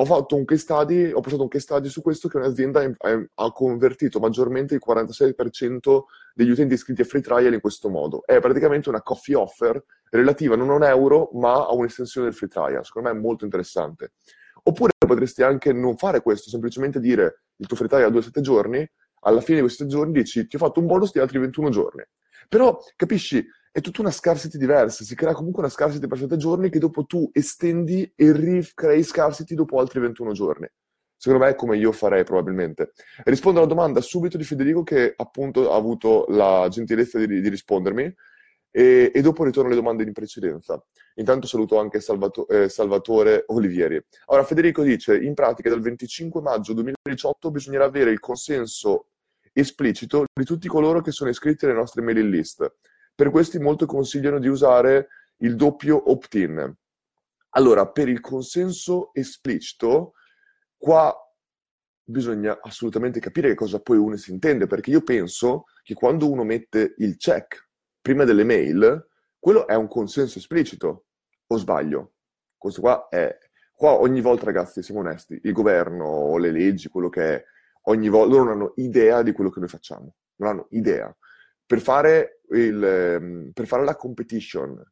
Ho 0.00 0.04
fatto 0.04 0.36
un 0.36 0.44
case 0.44 0.60
study, 0.60 1.10
ho 1.10 1.20
passato 1.20 1.42
un 1.42 1.48
case 1.48 1.64
study 1.64 1.88
su 1.88 2.02
questo 2.02 2.28
che 2.28 2.36
un'azienda 2.36 2.88
ha 3.34 3.52
convertito 3.52 4.20
maggiormente 4.20 4.74
il 4.74 4.80
46% 4.86 6.02
degli 6.34 6.50
utenti 6.50 6.74
iscritti 6.74 7.02
a 7.02 7.04
free 7.04 7.20
trial 7.20 7.52
in 7.52 7.60
questo 7.60 7.88
modo. 7.88 8.24
È 8.24 8.38
praticamente 8.38 8.88
una 8.88 9.02
coffee 9.02 9.34
offer 9.34 9.84
relativa 10.10 10.54
non 10.54 10.70
a 10.70 10.74
un 10.74 10.84
euro, 10.84 11.30
ma 11.34 11.66
a 11.66 11.74
un'estensione 11.74 12.28
del 12.28 12.36
free 12.36 12.48
trial. 12.48 12.84
Secondo 12.84 13.10
me 13.10 13.16
è 13.16 13.20
molto 13.20 13.44
interessante. 13.44 14.12
Oppure 14.62 14.92
potresti 15.04 15.42
anche 15.42 15.72
non 15.72 15.96
fare 15.96 16.22
questo, 16.22 16.48
semplicemente 16.48 17.00
dire 17.00 17.42
il 17.56 17.66
tuo 17.66 17.76
free 17.76 17.88
trial 17.88 18.10
dura 18.10 18.22
7 18.22 18.40
giorni, 18.40 18.88
alla 19.20 19.40
fine 19.40 19.56
di 19.56 19.62
questi 19.62 19.82
7 19.82 19.94
giorni 19.94 20.12
dici 20.12 20.46
ti 20.46 20.56
ho 20.56 20.58
fatto 20.58 20.80
un 20.80 20.86
bonus 20.86 21.12
di 21.12 21.18
altri 21.18 21.38
21 21.38 21.70
giorni. 21.70 22.02
Però, 22.48 22.78
capisci, 22.96 23.44
è 23.70 23.80
tutta 23.80 24.00
una 24.00 24.10
scarcity 24.10 24.58
diversa, 24.58 25.04
si 25.04 25.14
crea 25.14 25.34
comunque 25.34 25.62
una 25.62 25.70
scarcity 25.70 26.06
per 26.06 26.18
7 26.18 26.36
giorni 26.36 26.70
che 26.70 26.78
dopo 26.78 27.04
tu 27.04 27.28
estendi 27.32 28.10
e 28.16 28.32
ricrei 28.32 29.02
scarcity 29.02 29.54
dopo 29.54 29.78
altri 29.78 30.00
21 30.00 30.32
giorni. 30.32 30.68
Secondo 31.16 31.44
me 31.44 31.50
è 31.50 31.54
come 31.56 31.76
io 31.76 31.90
farei 31.90 32.22
probabilmente. 32.22 32.92
Rispondo 33.24 33.58
alla 33.58 33.68
domanda 33.68 34.00
subito 34.00 34.36
di 34.36 34.44
Federico 34.44 34.84
che 34.84 35.14
appunto 35.16 35.72
ha 35.72 35.76
avuto 35.76 36.26
la 36.28 36.68
gentilezza 36.70 37.18
di, 37.18 37.40
di 37.40 37.48
rispondermi 37.48 38.14
e, 38.70 39.10
e, 39.14 39.20
dopo 39.22 39.44
ritorno 39.44 39.68
alle 39.68 39.76
domande 39.76 40.02
in 40.02 40.12
precedenza. 40.12 40.82
Intanto 41.14 41.46
saluto 41.46 41.78
anche 41.78 42.00
Salvato, 42.00 42.46
eh, 42.48 42.68
Salvatore 42.68 43.44
Olivieri. 43.48 44.02
Allora 44.26 44.44
Federico 44.44 44.82
dice, 44.82 45.16
in 45.18 45.34
pratica 45.34 45.68
dal 45.68 45.80
25 45.80 46.40
maggio 46.40 46.72
2018 46.74 47.50
bisognerà 47.50 47.84
avere 47.84 48.10
il 48.10 48.20
consenso 48.20 49.08
esplicito 49.52 50.24
di 50.32 50.44
tutti 50.44 50.68
coloro 50.68 51.00
che 51.00 51.10
sono 51.10 51.30
iscritti 51.30 51.64
alle 51.64 51.74
nostre 51.74 52.02
mailing 52.02 52.30
list. 52.30 52.76
Per 53.14 53.30
questi 53.30 53.58
molti 53.58 53.86
consigliano 53.86 54.38
di 54.38 54.48
usare 54.48 55.08
il 55.38 55.56
doppio 55.56 56.10
opt-in. 56.10 56.72
Allora, 57.50 57.88
per 57.88 58.08
il 58.08 58.20
consenso 58.20 59.10
esplicito 59.14 60.12
Qua 60.78 61.12
bisogna 62.04 62.60
assolutamente 62.62 63.18
capire 63.18 63.48
che 63.48 63.56
cosa 63.56 63.80
poi 63.80 63.98
uno 63.98 64.16
si 64.16 64.30
intende, 64.30 64.66
perché 64.68 64.90
io 64.90 65.02
penso 65.02 65.64
che 65.82 65.94
quando 65.94 66.30
uno 66.30 66.44
mette 66.44 66.94
il 66.98 67.16
check 67.16 67.67
prima 68.00 68.24
delle 68.24 68.44
mail, 68.44 69.08
quello 69.38 69.66
è 69.66 69.74
un 69.74 69.88
consenso 69.88 70.38
esplicito, 70.38 71.06
o 71.46 71.56
sbaglio? 71.56 72.14
Questo 72.56 72.80
qua 72.80 73.08
è... 73.08 73.36
Qua 73.72 73.92
ogni 73.92 74.20
volta, 74.20 74.44
ragazzi, 74.44 74.82
siamo 74.82 75.00
onesti, 75.00 75.38
il 75.40 75.52
governo, 75.52 76.36
le 76.36 76.50
leggi, 76.50 76.88
quello 76.88 77.08
che 77.08 77.34
è, 77.34 77.44
ogni 77.82 78.08
volta 78.08 78.34
loro 78.34 78.44
non 78.44 78.52
hanno 78.54 78.72
idea 78.76 79.22
di 79.22 79.30
quello 79.30 79.50
che 79.50 79.60
noi 79.60 79.68
facciamo, 79.68 80.14
non 80.36 80.48
hanno 80.50 80.66
idea. 80.70 81.16
Per 81.64 81.80
fare, 81.80 82.40
il, 82.50 82.82
ehm, 82.82 83.50
per 83.52 83.66
fare 83.66 83.84
la 83.84 83.94
competition, 83.94 84.82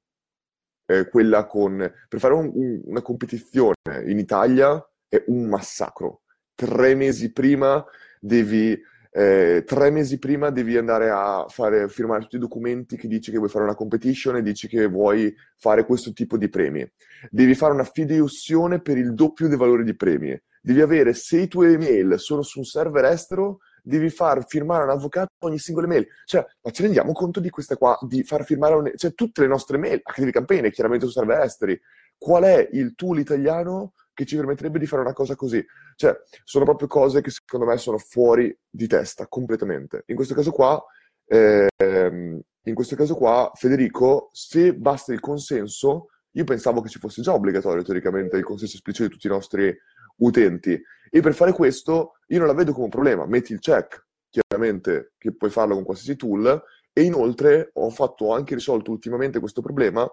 eh, 0.87 1.09
quella 1.09 1.47
con, 1.47 1.77
per 2.09 2.21
fare 2.21 2.35
un, 2.35 2.51
un, 2.55 2.83
una 2.85 3.03
competizione 3.03 3.75
in 4.05 4.19
Italia 4.19 4.81
è 5.09 5.25
un 5.27 5.47
massacro. 5.47 6.23
Tre 6.55 6.95
mesi 6.95 7.33
prima 7.33 7.85
devi, 8.21 8.81
eh, 9.19 9.65
tre 9.65 9.91
mesi 9.91 10.19
prima 10.19 10.51
devi 10.51 10.77
andare 10.77 11.09
a 11.09 11.47
fare, 11.49 11.89
firmare 11.89 12.21
tutti 12.21 12.37
i 12.37 12.39
documenti 12.39 12.99
che 12.99 13.09
dici 13.09 13.31
che 13.31 13.39
vuoi 13.39 13.49
fare 13.49 13.65
una 13.65 13.75
competition 13.75 14.37
e 14.37 14.43
dici 14.43 14.69
che 14.69 14.87
vuoi 14.89 15.35
fare 15.57 15.87
questo 15.87 16.13
tipo 16.13 16.37
di 16.37 16.51
premi. 16.51 16.87
Devi 17.31 17.55
fare 17.55 17.73
una 17.73 17.85
fideiussione 17.85 18.83
per 18.83 18.99
il 18.99 19.15
doppio 19.15 19.49
dei 19.49 19.57
valori 19.57 19.85
di 19.85 19.97
premi. 19.97 20.39
Devi 20.61 20.83
avere, 20.83 21.15
se 21.15 21.39
i 21.39 21.49
tuoi 21.49 21.73
email 21.73 22.19
sono 22.19 22.43
su 22.43 22.59
un 22.59 22.67
server 22.67 23.07
estero, 23.07 23.61
devi 23.83 24.11
far 24.11 24.45
firmare 24.47 24.85
un 24.85 24.91
avvocato 24.91 25.31
ogni 25.45 25.59
singola 25.59 25.87
email. 25.87 26.07
Cioè, 26.27 26.45
ma 26.61 26.71
ci 26.71 26.83
rendiamo 26.83 27.13
conto 27.13 27.41
di 27.41 27.49
queste 27.49 27.77
qua, 27.77 27.97
di 28.03 28.23
far 28.23 28.45
firmare 28.45 28.75
un, 28.75 28.93
cioè, 28.97 29.15
tutte 29.15 29.41
le 29.41 29.47
nostre 29.47 29.79
mail, 29.79 30.01
anche 30.03 30.27
di 30.27 30.31
campagne, 30.31 30.71
chiaramente 30.71 31.07
su 31.07 31.13
server 31.13 31.41
esteri. 31.41 31.81
Qual 32.19 32.43
è 32.43 32.69
il 32.73 32.95
tool 32.95 33.19
italiano 33.19 33.95
che 34.17 34.25
ci 34.25 34.35
permetterebbe 34.35 34.79
di 34.79 34.87
fare 34.87 35.03
una 35.03 35.13
cosa 35.13 35.37
così. 35.37 35.63
Cioè, 35.95 36.19
sono 36.43 36.65
proprio 36.65 36.89
cose 36.89 37.21
che 37.21 37.31
secondo 37.31 37.67
me 37.67 37.77
sono 37.77 37.99
fuori 37.99 38.57
di 38.69 38.87
testa, 38.87 39.27
completamente. 39.29 40.05
In 40.07 40.17
questo 40.17 40.35
caso 40.35 40.53
qua, 40.53 40.83
eh, 41.27 41.67
in 41.79 42.75
questo 42.75 42.97
caso 42.97 43.15
qua, 43.15 43.51
Federico, 43.55 44.31
se 44.33 44.75
basta 44.75 45.13
il 45.13 45.21
consenso, 45.21 46.09
io 46.31 46.45
pensavo 46.45 46.81
che 46.81 46.89
ci 46.89 46.99
fosse 46.99 47.21
già 47.21 47.35
obbligatorio 47.35 47.83
teoricamente 47.83 48.39
il 48.39 48.45
consenso 48.45 48.77
esplicito 48.77 49.05
di 49.07 49.13
tutti 49.13 49.27
i 49.27 49.31
nostri 49.31 49.77
utenti. 50.17 50.81
E 51.11 51.21
per 51.21 51.35
fare 51.35 51.53
questo, 51.53 52.13
io 52.29 52.39
non 52.39 52.47
la 52.47 52.55
vedo 52.55 52.73
come 52.73 52.85
un 52.85 52.91
problema. 52.91 53.27
Metti 53.27 53.53
il 53.53 53.59
check, 53.59 54.07
chiaramente, 54.31 55.13
che 55.19 55.37
puoi 55.37 55.51
farlo 55.51 55.75
con 55.75 55.85
qualsiasi 55.85 56.17
tool, 56.17 56.63
e 56.91 57.03
inoltre 57.03 57.69
ho 57.75 57.91
fatto 57.91 58.33
anche 58.33 58.55
risolto 58.55 58.91
ultimamente 58.91 59.41
questo 59.41 59.61
problema. 59.61 60.11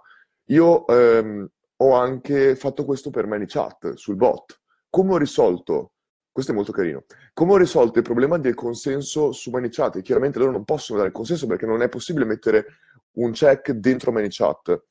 Io 0.47 0.85
ehm, 0.87 1.47
ho 1.83 1.95
anche 1.95 2.55
fatto 2.55 2.85
questo 2.85 3.09
per 3.09 3.27
ManyChat 3.27 3.93
sul 3.93 4.15
bot. 4.15 4.61
Come 4.89 5.13
ho 5.13 5.17
risolto? 5.17 5.91
Questo 6.31 6.51
è 6.51 6.55
molto 6.55 6.71
carino. 6.71 7.03
Come 7.33 7.53
ho 7.53 7.57
risolto 7.57 7.99
il 7.99 8.05
problema 8.05 8.37
del 8.37 8.55
consenso 8.55 9.31
su 9.31 9.49
ManyChat? 9.49 10.01
chiaramente 10.01 10.39
loro 10.39 10.51
non 10.51 10.63
possono 10.63 10.97
dare 10.97 11.09
il 11.09 11.15
consenso 11.15 11.45
perché 11.45 11.65
non 11.65 11.81
è 11.81 11.89
possibile 11.89 12.25
mettere 12.25 12.65
un 13.13 13.31
check 13.31 13.71
dentro 13.71 14.11
ManyChat. 14.11 14.83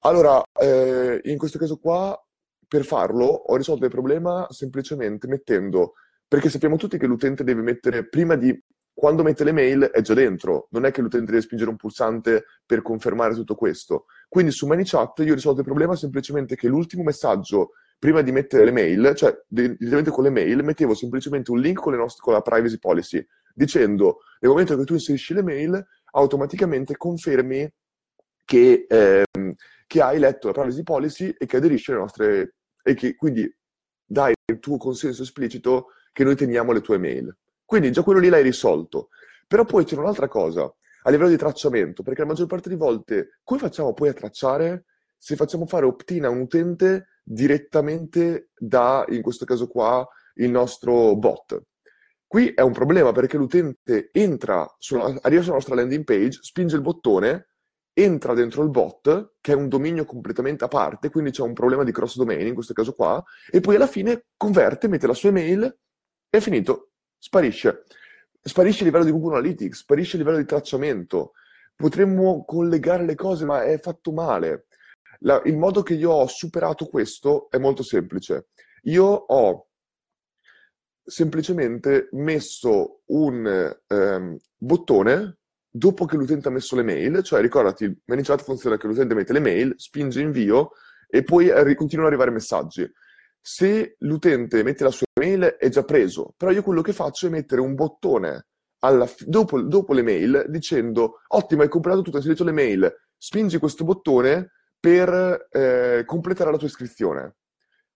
Allora, 0.00 0.42
eh, 0.60 1.20
in 1.24 1.38
questo 1.38 1.58
caso 1.58 1.78
qua, 1.78 2.18
per 2.66 2.84
farlo, 2.84 3.24
ho 3.24 3.56
risolto 3.56 3.84
il 3.84 3.90
problema 3.90 4.46
semplicemente 4.50 5.26
mettendo, 5.28 5.94
perché 6.26 6.50
sappiamo 6.50 6.76
tutti 6.76 6.98
che 6.98 7.06
l'utente 7.06 7.44
deve 7.44 7.62
mettere, 7.62 8.08
prima 8.08 8.34
di 8.34 8.60
quando 8.94 9.24
mette 9.24 9.42
le 9.42 9.52
mail 9.52 9.82
è 9.82 10.00
già 10.00 10.14
dentro, 10.14 10.68
non 10.70 10.84
è 10.86 10.92
che 10.92 11.02
l'utente 11.02 11.32
deve 11.32 11.42
spingere 11.42 11.68
un 11.68 11.76
pulsante 11.76 12.44
per 12.64 12.80
confermare 12.80 13.34
tutto 13.34 13.56
questo. 13.56 14.06
Quindi 14.28 14.52
su 14.52 14.66
ManyChat 14.66 15.18
io 15.18 15.32
ho 15.32 15.34
risolto 15.34 15.60
il 15.60 15.66
problema 15.66 15.96
semplicemente 15.96 16.54
che 16.54 16.68
l'ultimo 16.68 17.02
messaggio 17.02 17.72
prima 17.98 18.22
di 18.22 18.30
mettere 18.30 18.64
le 18.64 18.70
mail, 18.70 19.14
cioè 19.16 19.36
direttamente 19.48 20.10
con 20.10 20.24
le 20.24 20.30
mail, 20.30 20.62
mettevo 20.62 20.94
semplicemente 20.94 21.50
un 21.50 21.58
link 21.58 21.80
con, 21.80 21.94
nostre, 21.94 22.22
con 22.22 22.34
la 22.34 22.40
privacy 22.40 22.78
policy, 22.78 23.26
dicendo 23.52 24.20
nel 24.40 24.50
momento 24.50 24.76
che 24.76 24.84
tu 24.84 24.92
inserisci 24.92 25.34
le 25.34 25.42
mail, 25.42 25.86
automaticamente 26.12 26.96
confermi 26.96 27.68
che, 28.44 28.86
ehm, 28.88 29.54
che 29.86 30.02
hai 30.02 30.18
letto 30.18 30.48
la 30.48 30.52
privacy 30.52 30.82
policy 30.82 31.34
e 31.36 31.46
che 31.46 31.56
aderisci 31.56 31.90
alle 31.90 32.00
nostre... 32.00 32.54
e 32.82 32.94
che 32.94 33.16
quindi 33.16 33.52
dai 34.04 34.34
il 34.52 34.58
tuo 34.60 34.76
consenso 34.76 35.22
esplicito 35.22 35.88
che 36.12 36.24
noi 36.24 36.36
teniamo 36.36 36.72
le 36.72 36.80
tue 36.80 36.98
mail. 36.98 37.34
Quindi 37.64 37.92
già 37.92 38.02
quello 38.02 38.20
lì 38.20 38.28
l'hai 38.28 38.42
risolto. 38.42 39.08
Però 39.46 39.64
poi 39.64 39.84
c'è 39.84 39.96
un'altra 39.96 40.28
cosa, 40.28 40.72
a 41.06 41.10
livello 41.10 41.30
di 41.30 41.36
tracciamento, 41.36 42.02
perché 42.02 42.20
la 42.22 42.28
maggior 42.28 42.46
parte 42.46 42.68
di 42.68 42.76
volte 42.76 43.40
come 43.42 43.60
facciamo 43.60 43.92
poi 43.92 44.08
a 44.08 44.12
tracciare 44.12 44.84
se 45.16 45.36
facciamo 45.36 45.66
fare 45.66 45.86
opt-in 45.86 46.24
a 46.24 46.28
un 46.28 46.40
utente 46.40 47.20
direttamente 47.22 48.50
da, 48.56 49.04
in 49.08 49.22
questo 49.22 49.44
caso 49.44 49.68
qua, 49.68 50.06
il 50.34 50.50
nostro 50.50 51.16
bot? 51.16 51.62
Qui 52.26 52.48
è 52.48 52.60
un 52.60 52.72
problema 52.72 53.12
perché 53.12 53.36
l'utente 53.36 54.10
entra, 54.12 54.66
sulla, 54.78 55.14
arriva 55.22 55.42
sulla 55.42 55.54
nostra 55.54 55.76
landing 55.76 56.04
page, 56.04 56.40
spinge 56.42 56.76
il 56.76 56.82
bottone, 56.82 57.48
entra 57.94 58.34
dentro 58.34 58.62
il 58.62 58.70
bot, 58.70 59.36
che 59.40 59.52
è 59.52 59.54
un 59.54 59.68
dominio 59.68 60.04
completamente 60.04 60.64
a 60.64 60.68
parte, 60.68 61.10
quindi 61.10 61.30
c'è 61.30 61.42
un 61.42 61.52
problema 61.52 61.84
di 61.84 61.92
cross 61.92 62.16
domain 62.16 62.46
in 62.46 62.54
questo 62.54 62.72
caso 62.72 62.92
qua, 62.92 63.22
e 63.50 63.60
poi 63.60 63.76
alla 63.76 63.86
fine 63.86 64.26
converte, 64.36 64.88
mette 64.88 65.06
la 65.06 65.14
sua 65.14 65.28
email 65.28 65.78
è 66.28 66.40
finito 66.40 66.93
sparisce. 67.24 67.84
Sparisce 68.42 68.82
a 68.82 68.84
livello 68.84 69.04
di 69.04 69.10
Google 69.10 69.38
Analytics, 69.38 69.78
sparisce 69.78 70.16
a 70.16 70.18
livello 70.18 70.36
di 70.36 70.44
tracciamento. 70.44 71.32
Potremmo 71.74 72.44
collegare 72.44 73.04
le 73.04 73.14
cose, 73.14 73.46
ma 73.46 73.64
è 73.64 73.78
fatto 73.80 74.12
male. 74.12 74.66
La, 75.20 75.40
il 75.46 75.56
modo 75.56 75.82
che 75.82 75.94
io 75.94 76.10
ho 76.10 76.26
superato 76.26 76.86
questo 76.86 77.48
è 77.50 77.56
molto 77.56 77.82
semplice. 77.82 78.48
Io 78.82 79.06
ho 79.06 79.68
semplicemente 81.02 82.08
messo 82.12 83.00
un 83.06 83.74
um, 83.88 84.36
bottone 84.56 85.38
dopo 85.70 86.04
che 86.04 86.16
l'utente 86.16 86.48
ha 86.48 86.50
messo 86.50 86.76
le 86.76 86.82
mail, 86.82 87.22
cioè 87.22 87.40
ricordati, 87.40 87.84
il 87.84 87.98
ManyChat 88.04 88.42
funziona 88.42 88.76
che 88.76 88.86
l'utente 88.86 89.14
mette 89.14 89.32
le 89.32 89.40
mail, 89.40 89.74
spinge 89.76 90.20
invio 90.20 90.72
e 91.08 91.22
poi 91.22 91.46
continuano 91.74 92.08
ad 92.08 92.14
arrivare 92.14 92.30
messaggi. 92.30 92.88
Se 93.40 93.96
l'utente 94.00 94.62
mette 94.62 94.84
la 94.84 94.90
sua 94.90 95.06
mail 95.24 95.56
è 95.58 95.68
già 95.68 95.84
preso, 95.84 96.34
però 96.36 96.50
io 96.50 96.62
quello 96.62 96.82
che 96.82 96.92
faccio 96.92 97.26
è 97.26 97.30
mettere 97.30 97.60
un 97.60 97.74
bottone 97.74 98.46
fi- 99.06 99.24
dopo, 99.26 99.60
dopo, 99.62 99.92
le 99.92 100.02
mail 100.02 100.44
dicendo 100.48 101.20
ottimo 101.28 101.62
hai 101.62 101.68
comprato 101.68 102.02
tutto, 102.02 102.16
hai 102.16 102.22
inserito 102.22 102.44
le 102.44 102.52
mail, 102.52 102.94
spingi 103.16 103.58
questo 103.58 103.84
bottone 103.84 104.52
per 104.78 105.48
eh, 105.50 106.02
completare 106.04 106.50
la 106.50 106.58
tua 106.58 106.66
iscrizione. 106.66 107.36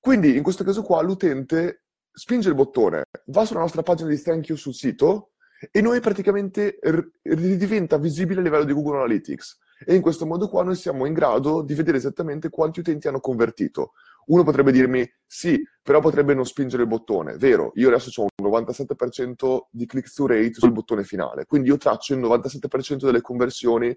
Quindi 0.00 0.37
in 0.37 0.42
questo 0.42 0.64
caso 0.64 0.82
qua 0.82 1.02
l'utente 1.02 1.85
spinge 2.11 2.49
il 2.49 2.54
bottone, 2.54 3.04
va 3.26 3.44
sulla 3.44 3.61
nostra 3.61 3.82
pagina 3.82 4.08
di 4.08 4.20
thank 4.20 4.49
you 4.49 4.56
sul 4.56 4.75
sito 4.75 5.32
e 5.70 5.80
noi 5.80 6.00
praticamente 6.00 6.78
r- 6.80 7.11
diventa 7.23 7.99
visibile 7.99 8.40
a 8.40 8.42
livello 8.42 8.64
di 8.64 8.73
Google 8.73 8.97
Analytics. 8.97 9.58
E 9.85 9.94
in 9.94 10.02
questo 10.02 10.26
modo 10.26 10.49
qua 10.49 10.64
noi 10.64 10.75
siamo 10.75 11.04
in 11.04 11.12
grado 11.12 11.62
di 11.62 11.75
vedere 11.75 11.99
esattamente 11.99 12.49
quanti 12.49 12.80
utenti 12.80 13.06
hanno 13.06 13.20
convertito. 13.20 13.92
Uno 14.28 14.42
potrebbe 14.42 14.73
dirmi 14.73 15.08
sì, 15.26 15.62
però 15.82 16.00
potrebbe 16.00 16.35
non 16.35 16.44
spingere 16.44 16.82
il 16.82 16.88
bottone. 16.88 17.37
Vero, 17.37 17.73
io 17.75 17.88
adesso 17.88 18.23
ho 18.23 18.26
un 18.42 18.50
97% 18.50 19.68
di 19.70 19.87
click-through 19.87 20.30
rate 20.30 20.54
sul 20.54 20.73
bottone 20.73 21.02
finale, 21.02 21.47
quindi 21.47 21.68
io 21.68 21.76
traccio 21.76 22.14
il 22.14 22.20
97% 22.20 23.04
delle 23.04 23.20
conversioni 23.20 23.87
in 23.87 23.97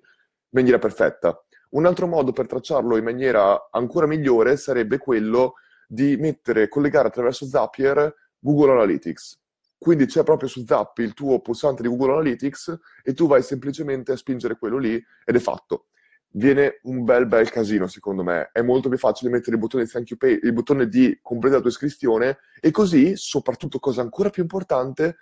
maniera 0.49 0.79
perfetta. 0.79 1.43
Un 1.71 1.85
altro 1.85 2.07
modo 2.07 2.31
per 2.31 2.47
tracciarlo 2.47 2.97
in 2.97 3.03
maniera 3.03 3.69
ancora 3.71 4.07
migliore 4.07 4.57
sarebbe 4.57 4.97
quello 4.97 5.53
di 5.87 6.15
mettere, 6.17 6.67
collegare 6.69 7.09
attraverso 7.09 7.45
Zapier 7.45 8.13
Google 8.39 8.71
Analytics. 8.71 9.39
Quindi 9.77 10.05
c'è 10.05 10.23
proprio 10.23 10.47
su 10.47 10.63
Zap 10.65 10.99
il 10.99 11.13
tuo 11.13 11.39
pulsante 11.39 11.81
di 11.81 11.87
Google 11.87 12.11
Analytics 12.11 12.79
e 13.03 13.13
tu 13.13 13.27
vai 13.27 13.41
semplicemente 13.41 14.11
a 14.11 14.15
spingere 14.15 14.57
quello 14.57 14.77
lì 14.77 14.93
ed 15.25 15.35
è 15.35 15.39
fatto. 15.39 15.87
Viene 16.33 16.79
un 16.83 17.03
bel 17.03 17.25
bel 17.25 17.49
casino 17.49 17.87
secondo 17.87 18.23
me. 18.23 18.49
È 18.51 18.61
molto 18.61 18.89
più 18.89 18.97
facile 18.97 19.31
mettere 19.31 19.55
il 19.55 19.61
bottone 19.61 19.83
di 19.83 19.89
thank 19.89 20.09
you 20.09 20.17
pay, 20.17 20.39
il 20.41 20.53
bottone 20.53 20.87
di 20.87 21.17
completa 21.21 21.55
la 21.55 21.61
tua 21.61 21.71
iscrizione 21.71 22.39
e 22.59 22.71
così, 22.71 23.15
soprattutto 23.15 23.79
cosa 23.79 24.01
ancora 24.01 24.29
più 24.29 24.41
importante, 24.41 25.17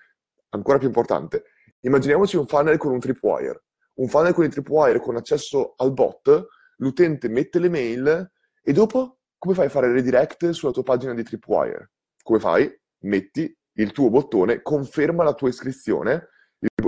ancora 0.49 0.77
più 0.77 0.87
importante, 0.87 1.43
immaginiamoci 1.81 2.37
un 2.37 2.47
funnel 2.47 2.77
con 2.77 2.91
un 2.91 2.99
tripwire. 2.99 3.63
Un 3.99 4.07
funnel 4.07 4.33
con 4.33 4.45
il 4.45 4.51
tripwire 4.51 4.99
con 4.99 5.15
accesso 5.17 5.73
al 5.77 5.91
bot, 5.93 6.47
l'utente 6.77 7.27
mette 7.27 7.59
le 7.59 7.69
mail 7.69 8.31
e 8.61 8.71
dopo 8.71 9.19
come 9.37 9.53
fai 9.53 9.65
a 9.65 9.69
fare 9.69 9.91
redirect 9.91 10.49
sulla 10.49 10.71
tua 10.71 10.83
pagina 10.83 11.13
di 11.13 11.23
tripwire? 11.23 11.91
Come 12.21 12.39
fai? 12.39 12.79
Metti 12.99 13.57
il 13.73 13.91
tuo 13.91 14.09
bottone, 14.09 14.61
conferma 14.61 15.23
la 15.23 15.33
tua 15.33 15.47
iscrizione, 15.47 16.27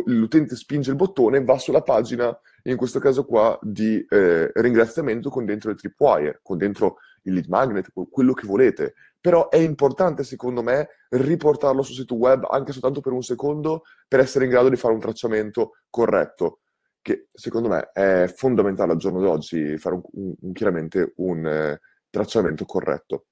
l'utente 0.06 0.56
spinge 0.58 0.90
il 0.90 0.98
bottone, 0.98 1.44
va 1.44 1.58
sulla 1.58 1.82
pagina 1.82 2.38
in 2.64 2.76
questo 2.76 3.00
caso 3.00 3.26
qua 3.26 3.58
di 3.62 4.06
eh, 4.10 4.52
ringraziamento 4.54 5.30
con 5.30 5.46
dentro 5.46 5.72
il 5.72 5.78
tripwire, 5.78 6.40
con 6.44 6.58
dentro 6.58 6.98
il 7.24 7.34
lead 7.34 7.48
magnet, 7.48 7.92
quello 8.10 8.34
che 8.34 8.48
volete. 8.48 8.94
Però 9.20 9.50
è 9.50 9.58
importante, 9.58 10.24
secondo 10.24 10.64
me, 10.64 10.90
riportarlo 11.10 11.84
sul 11.84 11.96
sito 11.96 12.16
web 12.16 12.48
anche 12.50 12.72
soltanto 12.72 13.02
per 13.02 13.12
un 13.12 13.22
secondo 13.22 13.84
per 14.08 14.20
essere 14.20 14.46
in 14.46 14.52
grado 14.52 14.70
di 14.70 14.76
fare 14.76 14.94
un 14.94 15.00
tracciamento 15.00 15.78
corretto, 15.90 16.62
che 17.02 17.28
secondo 17.32 17.70
me 17.70 17.92
è 17.94 18.32
fondamentale 18.36 18.94
al 18.94 18.98
giorno 18.98 19.20
d'oggi 19.20 19.78
fare 19.78 19.96
un, 19.96 20.02
un, 20.14 20.34
un, 20.40 20.54
chiaramente 20.54 21.14
un 21.18 21.46
eh, 21.46 21.80
tracciamento 22.10 22.66
corretto. 22.66 23.28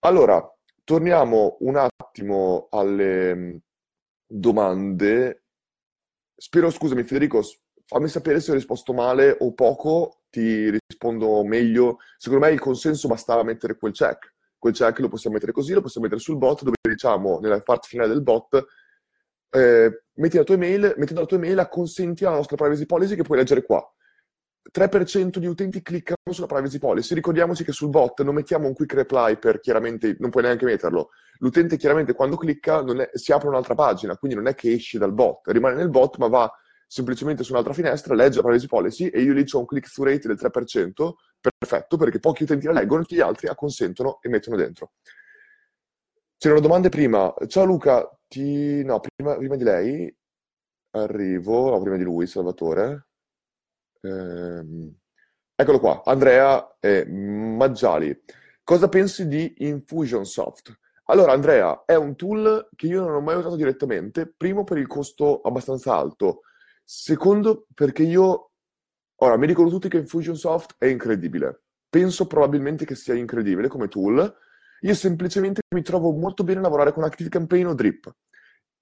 Allora, 0.00 0.40
torniamo 0.84 1.56
un 1.60 1.76
attimo 1.76 2.68
alle 2.70 3.34
mm, 3.34 3.56
domande. 4.26 5.42
Spero, 6.36 6.70
scusami 6.70 7.02
Federico, 7.02 7.42
fammi 7.88 8.08
sapere 8.08 8.38
se 8.40 8.50
ho 8.50 8.54
risposto 8.54 8.92
male 8.92 9.34
o 9.40 9.54
poco, 9.54 10.20
ti 10.30 10.70
rispondo 10.70 11.42
meglio. 11.42 11.98
Secondo 12.18 12.44
me 12.44 12.52
il 12.52 12.60
consenso 12.60 13.08
bastava 13.08 13.42
mettere 13.42 13.78
quel 13.78 13.92
check. 13.92 14.34
Quel 14.58 14.74
check 14.74 14.98
lo 14.98 15.08
possiamo 15.08 15.36
mettere 15.36 15.52
così, 15.52 15.72
lo 15.72 15.80
possiamo 15.80 16.06
mettere 16.06 16.22
sul 16.22 16.36
bot, 16.36 16.62
dove 16.62 16.76
diciamo 16.82 17.38
nella 17.40 17.60
parte 17.60 17.88
finale 17.88 18.08
del 18.08 18.22
bot, 18.22 18.66
eh, 19.50 20.02
metti 20.14 20.36
la 20.36 20.44
tua 20.44 20.56
email, 20.56 20.94
mettendo 20.98 21.20
la 21.20 21.26
tua 21.26 21.38
email 21.38 21.58
acconsenti 21.60 22.24
alla 22.26 22.36
nostra 22.36 22.56
privacy 22.56 22.84
policy 22.84 23.16
che 23.16 23.22
puoi 23.22 23.38
leggere 23.38 23.62
qua. 23.62 23.82
3% 24.70 25.38
di 25.38 25.46
utenti 25.46 25.80
cliccano 25.80 26.18
sulla 26.30 26.46
privacy 26.46 26.78
policy. 26.78 27.14
Ricordiamoci 27.14 27.64
che 27.64 27.72
sul 27.72 27.88
bot 27.88 28.20
non 28.20 28.34
mettiamo 28.34 28.66
un 28.66 28.74
quick 28.74 28.92
reply 28.92 29.38
per 29.38 29.60
chiaramente, 29.60 30.14
non 30.18 30.28
puoi 30.28 30.42
neanche 30.42 30.66
metterlo. 30.66 31.08
L'utente 31.38 31.78
chiaramente 31.78 32.12
quando 32.12 32.36
clicca 32.36 32.84
è, 32.84 33.10
si 33.14 33.32
apre 33.32 33.48
un'altra 33.48 33.74
pagina, 33.74 34.18
quindi 34.18 34.36
non 34.36 34.46
è 34.46 34.54
che 34.54 34.72
esce 34.72 34.98
dal 34.98 35.14
bot, 35.14 35.46
rimane 35.46 35.76
nel 35.76 35.88
bot 35.88 36.18
ma 36.18 36.28
va 36.28 36.52
semplicemente 36.88 37.44
su 37.44 37.52
un'altra 37.52 37.74
finestra, 37.74 38.14
legge 38.14 38.36
la 38.36 38.42
privacy 38.44 38.66
policy 38.66 39.06
e 39.08 39.20
io 39.20 39.34
lì 39.34 39.44
ho 39.48 39.58
un 39.58 39.66
click-through 39.66 40.08
rate 40.08 40.26
del 40.26 40.38
3%, 40.38 41.12
perfetto, 41.38 41.96
perché 41.98 42.18
pochi 42.18 42.44
utenti 42.44 42.66
la 42.66 42.72
leggono, 42.72 43.02
tutti 43.02 43.16
gli 43.16 43.20
altri 43.20 43.46
acconsentono 43.46 44.18
e 44.22 44.28
mettono 44.30 44.56
dentro. 44.56 44.92
C'erano 46.38 46.60
domande 46.60 46.88
prima. 46.88 47.32
Ciao 47.46 47.64
Luca, 47.64 48.08
ti... 48.26 48.82
no, 48.84 49.00
prima, 49.00 49.36
prima 49.36 49.56
di 49.56 49.64
lei 49.64 50.16
arrivo, 50.92 51.70
no, 51.70 51.80
prima 51.80 51.96
di 51.96 52.04
lui, 52.04 52.26
Salvatore. 52.26 53.08
Ehm... 54.00 54.96
Eccolo 55.60 55.80
qua, 55.80 56.02
Andrea 56.04 56.76
e 56.78 57.04
Maggiali. 57.04 58.16
Cosa 58.62 58.88
pensi 58.88 59.26
di 59.26 59.54
Infusionsoft? 59.58 60.72
Allora, 61.06 61.32
Andrea, 61.32 61.82
è 61.84 61.96
un 61.96 62.14
tool 62.14 62.68
che 62.76 62.86
io 62.86 63.00
non 63.00 63.14
ho 63.14 63.20
mai 63.20 63.34
usato 63.34 63.56
direttamente, 63.56 64.32
primo 64.36 64.62
per 64.62 64.78
il 64.78 64.86
costo 64.86 65.40
abbastanza 65.40 65.94
alto, 65.94 66.42
Secondo, 66.90 67.66
perché 67.74 68.02
io... 68.02 68.52
Ora, 69.16 69.36
mi 69.36 69.46
dicono 69.46 69.68
tutti 69.68 69.90
che 69.90 69.98
Infusionsoft 69.98 70.76
è 70.78 70.86
incredibile. 70.86 71.64
Penso 71.86 72.26
probabilmente 72.26 72.86
che 72.86 72.94
sia 72.94 73.12
incredibile 73.12 73.68
come 73.68 73.88
tool. 73.88 74.34
Io 74.80 74.94
semplicemente 74.94 75.60
mi 75.74 75.82
trovo 75.82 76.12
molto 76.12 76.44
bene 76.44 76.60
a 76.60 76.62
lavorare 76.62 76.94
con 76.94 77.04
ActiveCampaign 77.04 77.66
o 77.66 77.74
Drip. 77.74 78.10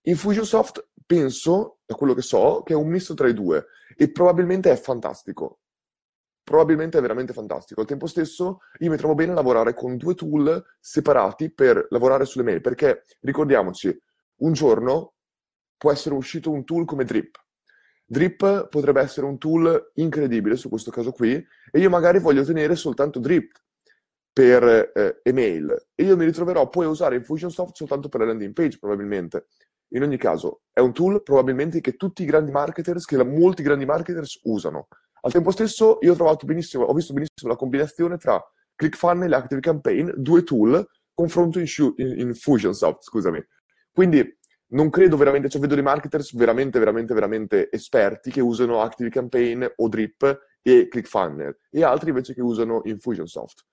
Infusionsoft, 0.03 0.91
penso, 1.05 1.79
da 1.85 1.97
quello 1.97 2.15
che 2.15 2.23
so, 2.23 2.63
che 2.65 2.75
è 2.75 2.77
un 2.77 2.87
misto 2.87 3.15
tra 3.15 3.27
i 3.27 3.35
due 3.35 3.67
e 3.97 4.13
probabilmente 4.13 4.71
è 4.71 4.77
fantastico. 4.77 5.63
Probabilmente 6.45 6.99
è 6.99 7.01
veramente 7.01 7.33
fantastico. 7.33 7.81
Al 7.81 7.89
tempo 7.89 8.07
stesso, 8.07 8.61
io 8.79 8.91
mi 8.91 8.97
trovo 8.97 9.17
bene 9.17 9.33
a 9.33 9.35
lavorare 9.35 9.75
con 9.75 9.97
due 9.97 10.15
tool 10.15 10.65
separati 10.79 11.51
per 11.51 11.89
lavorare 11.91 12.25
sulle 12.25 12.45
mail, 12.45 12.61
perché 12.61 13.03
ricordiamoci, 13.23 14.01
un 14.43 14.53
giorno 14.53 15.15
può 15.77 15.91
essere 15.91 16.15
uscito 16.15 16.53
un 16.53 16.65
tool 16.65 16.85
come 16.85 17.03
Drip 17.03 17.45
Drip 18.09 18.69
potrebbe 18.69 19.01
essere 19.01 19.27
un 19.27 19.37
tool 19.37 19.91
incredibile 19.95 20.57
su 20.57 20.69
questo 20.69 20.93
caso 20.93 21.11
qui 21.11 21.33
e 21.33 21.79
io 21.79 21.91
magari 21.91 22.21
voglio 22.21 22.45
tenere 22.45 22.77
soltanto 22.77 23.19
Drip 23.19 23.51
per 24.33 24.93
eh, 24.95 25.21
email 25.25 25.89
e 25.95 26.05
io 26.05 26.17
mi 26.17 26.25
ritroverò 26.25 26.69
poi 26.69 26.85
a 26.85 26.89
usare 26.89 27.17
Infusionsoft 27.17 27.75
soltanto 27.75 28.09
per 28.09 28.21
la 28.21 28.27
landing 28.27 28.53
page 28.53 28.79
probabilmente. 28.79 29.47
In 29.91 30.03
ogni 30.03 30.17
caso, 30.17 30.63
è 30.73 30.81
un 30.81 30.93
tool 30.93 31.23
probabilmente 31.23 31.81
che 31.81 31.97
tutti 31.97 32.23
i 32.23 32.27
grandi 32.27 32.51
marketers, 32.51 33.05
che 33.05 33.17
la, 33.17 33.25
molti 33.25 33.63
grandi 33.63 33.85
marketers 33.85 34.41
usano. 34.45 34.89
Al 35.23 35.33
tempo 35.33 35.51
stesso, 35.51 35.99
io 36.03 36.13
ho 36.13 36.17
trovato 36.17 36.45
benissimo, 36.45 36.85
ho 36.85 36.93
visto 36.93 37.13
benissimo 37.13 37.51
la 37.51 37.57
combinazione 37.57 38.17
tra 38.17 38.41
ClickFunnels 38.75 39.33
e 39.33 39.35
ActiveCampaign, 39.37 40.11
due 40.17 40.43
tool, 40.43 40.87
confronto 41.15 41.59
in, 41.59 41.67
in 41.97 42.29
Infusionsoft, 42.29 43.03
scusami. 43.03 43.45
Quindi 43.93 44.39
non 44.69 44.91
credo 44.91 45.17
veramente, 45.17 45.49
cioè 45.49 45.61
vedo 45.61 45.75
dei 45.75 45.83
marketers 45.83 46.35
veramente, 46.35 46.79
veramente, 46.79 47.15
veramente 47.15 47.71
esperti 47.71 48.31
che 48.31 48.41
usano 48.41 48.83
ActiveCampaign 48.83 49.65
o 49.77 49.89
Drip 49.89 50.41
e 50.63 50.89
ClickFunnels 50.89 51.69
e 51.71 51.85
altri 51.85 52.09
invece 52.09 52.35
che 52.35 52.43
usano 52.43 52.81
Infusionsoft. 52.85 53.65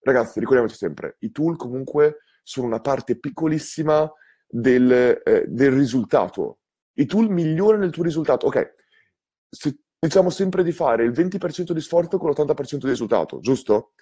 Ragazzi, 0.00 0.40
ricordiamoci 0.40 0.76
sempre, 0.76 1.16
i 1.20 1.30
tool 1.30 1.56
comunque 1.56 2.20
sono 2.42 2.66
una 2.66 2.80
parte 2.80 3.18
piccolissima 3.18 4.10
del, 4.46 4.90
eh, 4.90 5.44
del 5.46 5.72
risultato. 5.72 6.60
I 6.94 7.04
tool 7.04 7.28
migliorano 7.28 7.84
il 7.84 7.90
tuo 7.90 8.02
risultato. 8.02 8.46
Ok, 8.46 8.74
se 9.50 9.80
diciamo 9.98 10.30
sempre 10.30 10.62
di 10.62 10.72
fare 10.72 11.04
il 11.04 11.10
20% 11.10 11.72
di 11.72 11.80
sforzo 11.80 12.16
con 12.16 12.30
l'80% 12.30 12.78
di 12.78 12.88
risultato, 12.88 13.40
giusto? 13.40 13.92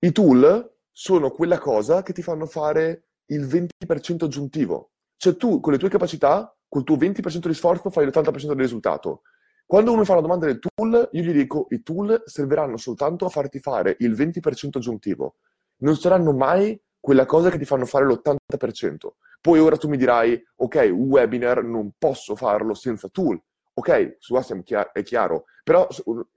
I 0.00 0.12
tool 0.12 0.74
sono 0.92 1.30
quella 1.30 1.58
cosa 1.58 2.02
che 2.02 2.12
ti 2.12 2.22
fanno 2.22 2.44
fare 2.46 3.06
il 3.26 3.46
20% 3.46 4.24
aggiuntivo. 4.24 4.90
Cioè 5.16 5.36
tu 5.36 5.60
con 5.60 5.72
le 5.72 5.78
tue 5.78 5.88
capacità, 5.88 6.54
col 6.68 6.84
tuo 6.84 6.96
20% 6.96 7.46
di 7.46 7.54
sforzo 7.54 7.90
fai 7.90 8.06
l'80% 8.06 8.48
del 8.48 8.56
risultato. 8.56 9.22
Quando 9.64 9.90
uno 9.90 10.00
mi 10.00 10.06
fa 10.06 10.14
la 10.14 10.20
domanda 10.20 10.46
del 10.46 10.60
tool, 10.60 11.08
io 11.10 11.22
gli 11.22 11.32
dico 11.32 11.66
i 11.70 11.82
tool 11.82 12.22
serviranno 12.24 12.76
soltanto 12.76 13.24
a 13.24 13.28
farti 13.28 13.58
fare 13.58 13.96
il 14.00 14.12
20% 14.12 14.76
aggiuntivo. 14.76 15.36
Non 15.78 15.96
saranno 15.96 16.32
mai 16.32 16.80
quella 17.00 17.26
cosa 17.26 17.50
che 17.50 17.58
ti 17.58 17.64
fanno 17.64 17.84
fare 17.84 18.04
l'80%. 18.06 19.08
Poi 19.40 19.58
ora 19.58 19.76
tu 19.76 19.88
mi 19.88 19.96
dirai, 19.96 20.40
ok, 20.56 20.88
un 20.92 21.08
webinar 21.08 21.64
non 21.64 21.92
posso 21.98 22.36
farlo 22.36 22.74
senza 22.74 23.08
tool. 23.08 23.40
Ok, 23.74 24.16
su 24.18 24.34
questo 24.34 24.58
è 24.92 25.02
chiaro, 25.02 25.44
però 25.62 25.86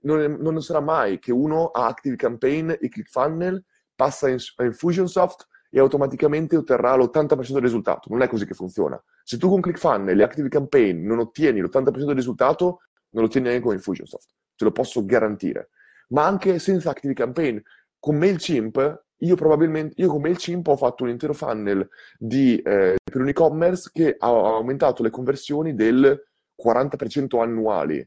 non, 0.00 0.36
non 0.40 0.62
sarà 0.62 0.80
mai 0.80 1.18
che 1.18 1.32
uno 1.32 1.68
ha 1.68 1.86
Active 1.86 2.16
Campaign 2.16 2.70
e 2.70 2.88
ClickFunnels, 2.88 3.62
passa 3.94 4.28
in, 4.28 4.36
in 4.58 4.66
Infusionsoft 4.66 5.46
e 5.70 5.78
automaticamente 5.78 6.56
otterrà 6.56 6.96
l'80% 6.96 7.52
del 7.52 7.62
risultato. 7.62 8.08
Non 8.10 8.22
è 8.22 8.28
così 8.28 8.44
che 8.44 8.54
funziona. 8.54 9.02
Se 9.22 9.38
tu 9.38 9.48
con 9.48 9.60
ClickFunnels 9.60 10.18
e 10.18 10.22
Active 10.22 10.48
Campaign 10.48 11.06
non 11.06 11.20
ottieni 11.20 11.60
l'80% 11.60 12.04
del 12.04 12.16
risultato, 12.16 12.80
non 13.10 13.22
lo 13.22 13.28
ottieni 13.28 13.46
neanche 13.46 13.64
con 13.64 13.74
Infusionsoft. 13.74 14.28
Te 14.56 14.64
lo 14.64 14.72
posso 14.72 15.04
garantire. 15.04 15.70
Ma 16.08 16.26
anche 16.26 16.58
senza 16.58 16.90
Active 16.90 17.14
Campaign, 17.14 17.58
con 17.98 18.16
MailChimp, 18.16 19.04
io 19.18 19.36
probabilmente, 19.36 19.94
io 20.00 20.08
con 20.08 20.20
MailChimp 20.20 20.66
ho 20.66 20.76
fatto 20.76 21.04
un 21.04 21.10
intero 21.10 21.34
funnel 21.34 21.88
di, 22.18 22.56
eh, 22.56 22.96
per 23.02 23.20
un 23.20 23.28
e-commerce 23.28 23.90
che 23.92 24.16
ha 24.18 24.26
aumentato 24.26 25.02
le 25.02 25.10
conversioni 25.10 25.74
del 25.74 26.20
40% 26.60 27.40
annuali. 27.40 28.06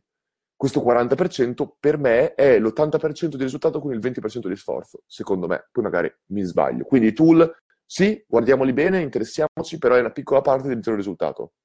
Questo 0.64 0.80
40% 0.80 1.72
per 1.78 1.98
me 1.98 2.36
è 2.36 2.58
l'80% 2.58 3.36
di 3.36 3.44
risultato 3.44 3.82
con 3.82 3.92
il 3.92 4.00
20% 4.00 4.48
di 4.48 4.56
sforzo, 4.56 5.04
secondo 5.06 5.46
me. 5.46 5.68
Poi 5.70 5.84
magari 5.84 6.10
mi 6.28 6.42
sbaglio. 6.44 6.86
Quindi 6.86 7.10
i 7.10 7.12
tool, 7.12 7.54
sì, 7.86 8.24
guardiamoli 8.26 8.72
bene, 8.72 9.02
interessiamoci, 9.02 9.78
però 9.78 9.96
è 9.96 10.00
una 10.00 10.12
piccola 10.12 10.40
parte 10.40 10.70
dell'intero 10.70 10.96
risultato. 10.96 11.56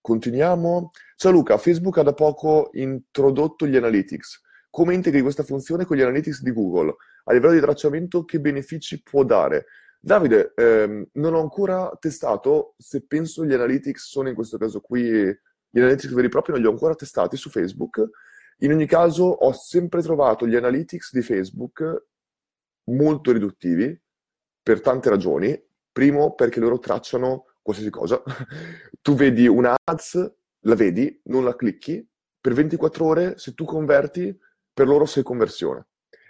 Continuiamo. 0.00 0.92
Ciao 1.16 1.32
Luca, 1.32 1.58
Facebook 1.58 1.98
ha 1.98 2.04
da 2.04 2.14
poco 2.14 2.70
introdotto 2.74 3.66
gli 3.66 3.74
analytics. 3.74 4.40
Come 4.70 4.94
integri 4.94 5.20
questa 5.22 5.42
funzione 5.42 5.84
con 5.84 5.96
gli 5.96 6.02
analytics 6.02 6.42
di 6.42 6.52
Google? 6.52 6.94
A 7.24 7.32
livello 7.32 7.54
di 7.54 7.60
tracciamento, 7.60 8.24
che 8.24 8.38
benefici 8.38 9.02
può 9.02 9.24
dare? 9.24 9.66
Davide, 9.98 10.52
ehm, 10.54 11.08
non 11.14 11.34
ho 11.34 11.40
ancora 11.40 11.90
testato 11.98 12.76
se 12.78 13.04
penso 13.04 13.44
gli 13.44 13.52
analytics 13.52 14.06
sono 14.06 14.28
in 14.28 14.36
questo 14.36 14.58
caso 14.58 14.80
qui 14.80 15.36
gli 15.74 15.80
analytics 15.80 16.12
veri 16.12 16.28
e 16.28 16.30
propri 16.30 16.52
non 16.52 16.60
li 16.60 16.68
ho 16.68 16.70
ancora 16.70 16.94
testati 16.94 17.36
su 17.36 17.50
Facebook. 17.50 18.08
In 18.58 18.70
ogni 18.70 18.86
caso, 18.86 19.24
ho 19.24 19.52
sempre 19.52 20.02
trovato 20.02 20.46
gli 20.46 20.54
analytics 20.54 21.12
di 21.12 21.20
Facebook 21.20 22.06
molto 22.84 23.32
riduttivi 23.32 24.00
per 24.62 24.80
tante 24.80 25.10
ragioni. 25.10 25.60
Primo, 25.90 26.34
perché 26.34 26.60
loro 26.60 26.78
tracciano 26.78 27.46
qualsiasi 27.60 27.90
cosa. 27.90 28.22
tu 29.02 29.14
vedi 29.14 29.48
una 29.48 29.74
ads, 29.82 30.32
la 30.60 30.74
vedi, 30.76 31.20
non 31.24 31.42
la 31.42 31.56
clicchi, 31.56 32.08
per 32.40 32.52
24 32.52 33.04
ore, 33.04 33.38
se 33.38 33.52
tu 33.54 33.64
converti, 33.64 34.38
per 34.72 34.86
loro 34.86 35.06
sei 35.06 35.24
conversione. 35.24 35.88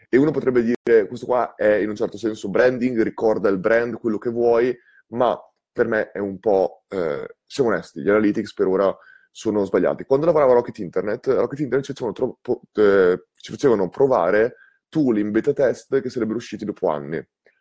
E 0.08 0.16
uno 0.16 0.30
potrebbe 0.30 0.62
dire, 0.62 1.06
questo 1.06 1.26
qua 1.26 1.54
è 1.54 1.74
in 1.74 1.90
un 1.90 1.96
certo 1.96 2.16
senso 2.16 2.48
branding, 2.48 3.02
ricorda 3.02 3.50
il 3.50 3.58
brand, 3.58 3.98
quello 3.98 4.16
che 4.16 4.30
vuoi, 4.30 4.74
ma 5.08 5.38
per 5.70 5.86
me 5.86 6.12
è 6.12 6.18
un 6.18 6.38
po', 6.38 6.84
eh, 6.88 7.36
siamo 7.44 7.68
onesti, 7.68 8.00
gli 8.00 8.08
analytics 8.08 8.54
per 8.54 8.68
ora 8.68 8.96
sono 9.36 9.64
sbagliati. 9.64 10.04
Quando 10.04 10.26
lavoravo 10.26 10.52
a 10.52 10.54
Rocket 10.54 10.78
Internet, 10.78 11.26
a 11.26 11.40
Rocket 11.40 11.58
Internet 11.58 11.84
ci 11.84 11.92
facevano, 11.92 12.14
troppo, 12.14 12.60
eh, 12.74 13.24
ci 13.34 13.50
facevano 13.50 13.88
provare 13.88 14.54
tool 14.88 15.18
in 15.18 15.32
beta 15.32 15.52
test 15.52 16.00
che 16.00 16.08
sarebbero 16.08 16.38
usciti 16.38 16.64
dopo 16.64 16.88
anni. 16.88 17.20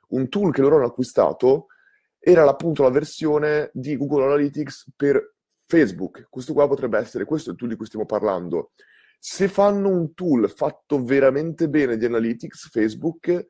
Un 0.09 0.29
tool 0.29 0.53
che 0.53 0.61
loro 0.61 0.75
hanno 0.75 0.85
acquistato 0.85 1.65
era 2.19 2.47
appunto 2.47 2.83
la 2.83 2.91
versione 2.91 3.71
di 3.73 3.97
Google 3.97 4.25
Analytics 4.25 4.91
per 4.95 5.33
Facebook. 5.65 6.27
Questo 6.29 6.53
qua 6.53 6.67
potrebbe 6.67 6.99
essere, 6.99 7.25
questo 7.25 7.49
è 7.49 7.53
il 7.53 7.57
tool 7.57 7.71
di 7.71 7.75
cui 7.75 7.87
stiamo 7.87 8.05
parlando. 8.05 8.73
Se 9.17 9.47
fanno 9.47 9.89
un 9.89 10.13
tool 10.13 10.51
fatto 10.51 11.03
veramente 11.03 11.69
bene 11.69 11.97
di 11.97 12.05
Analytics, 12.05 12.69
Facebook 12.69 13.47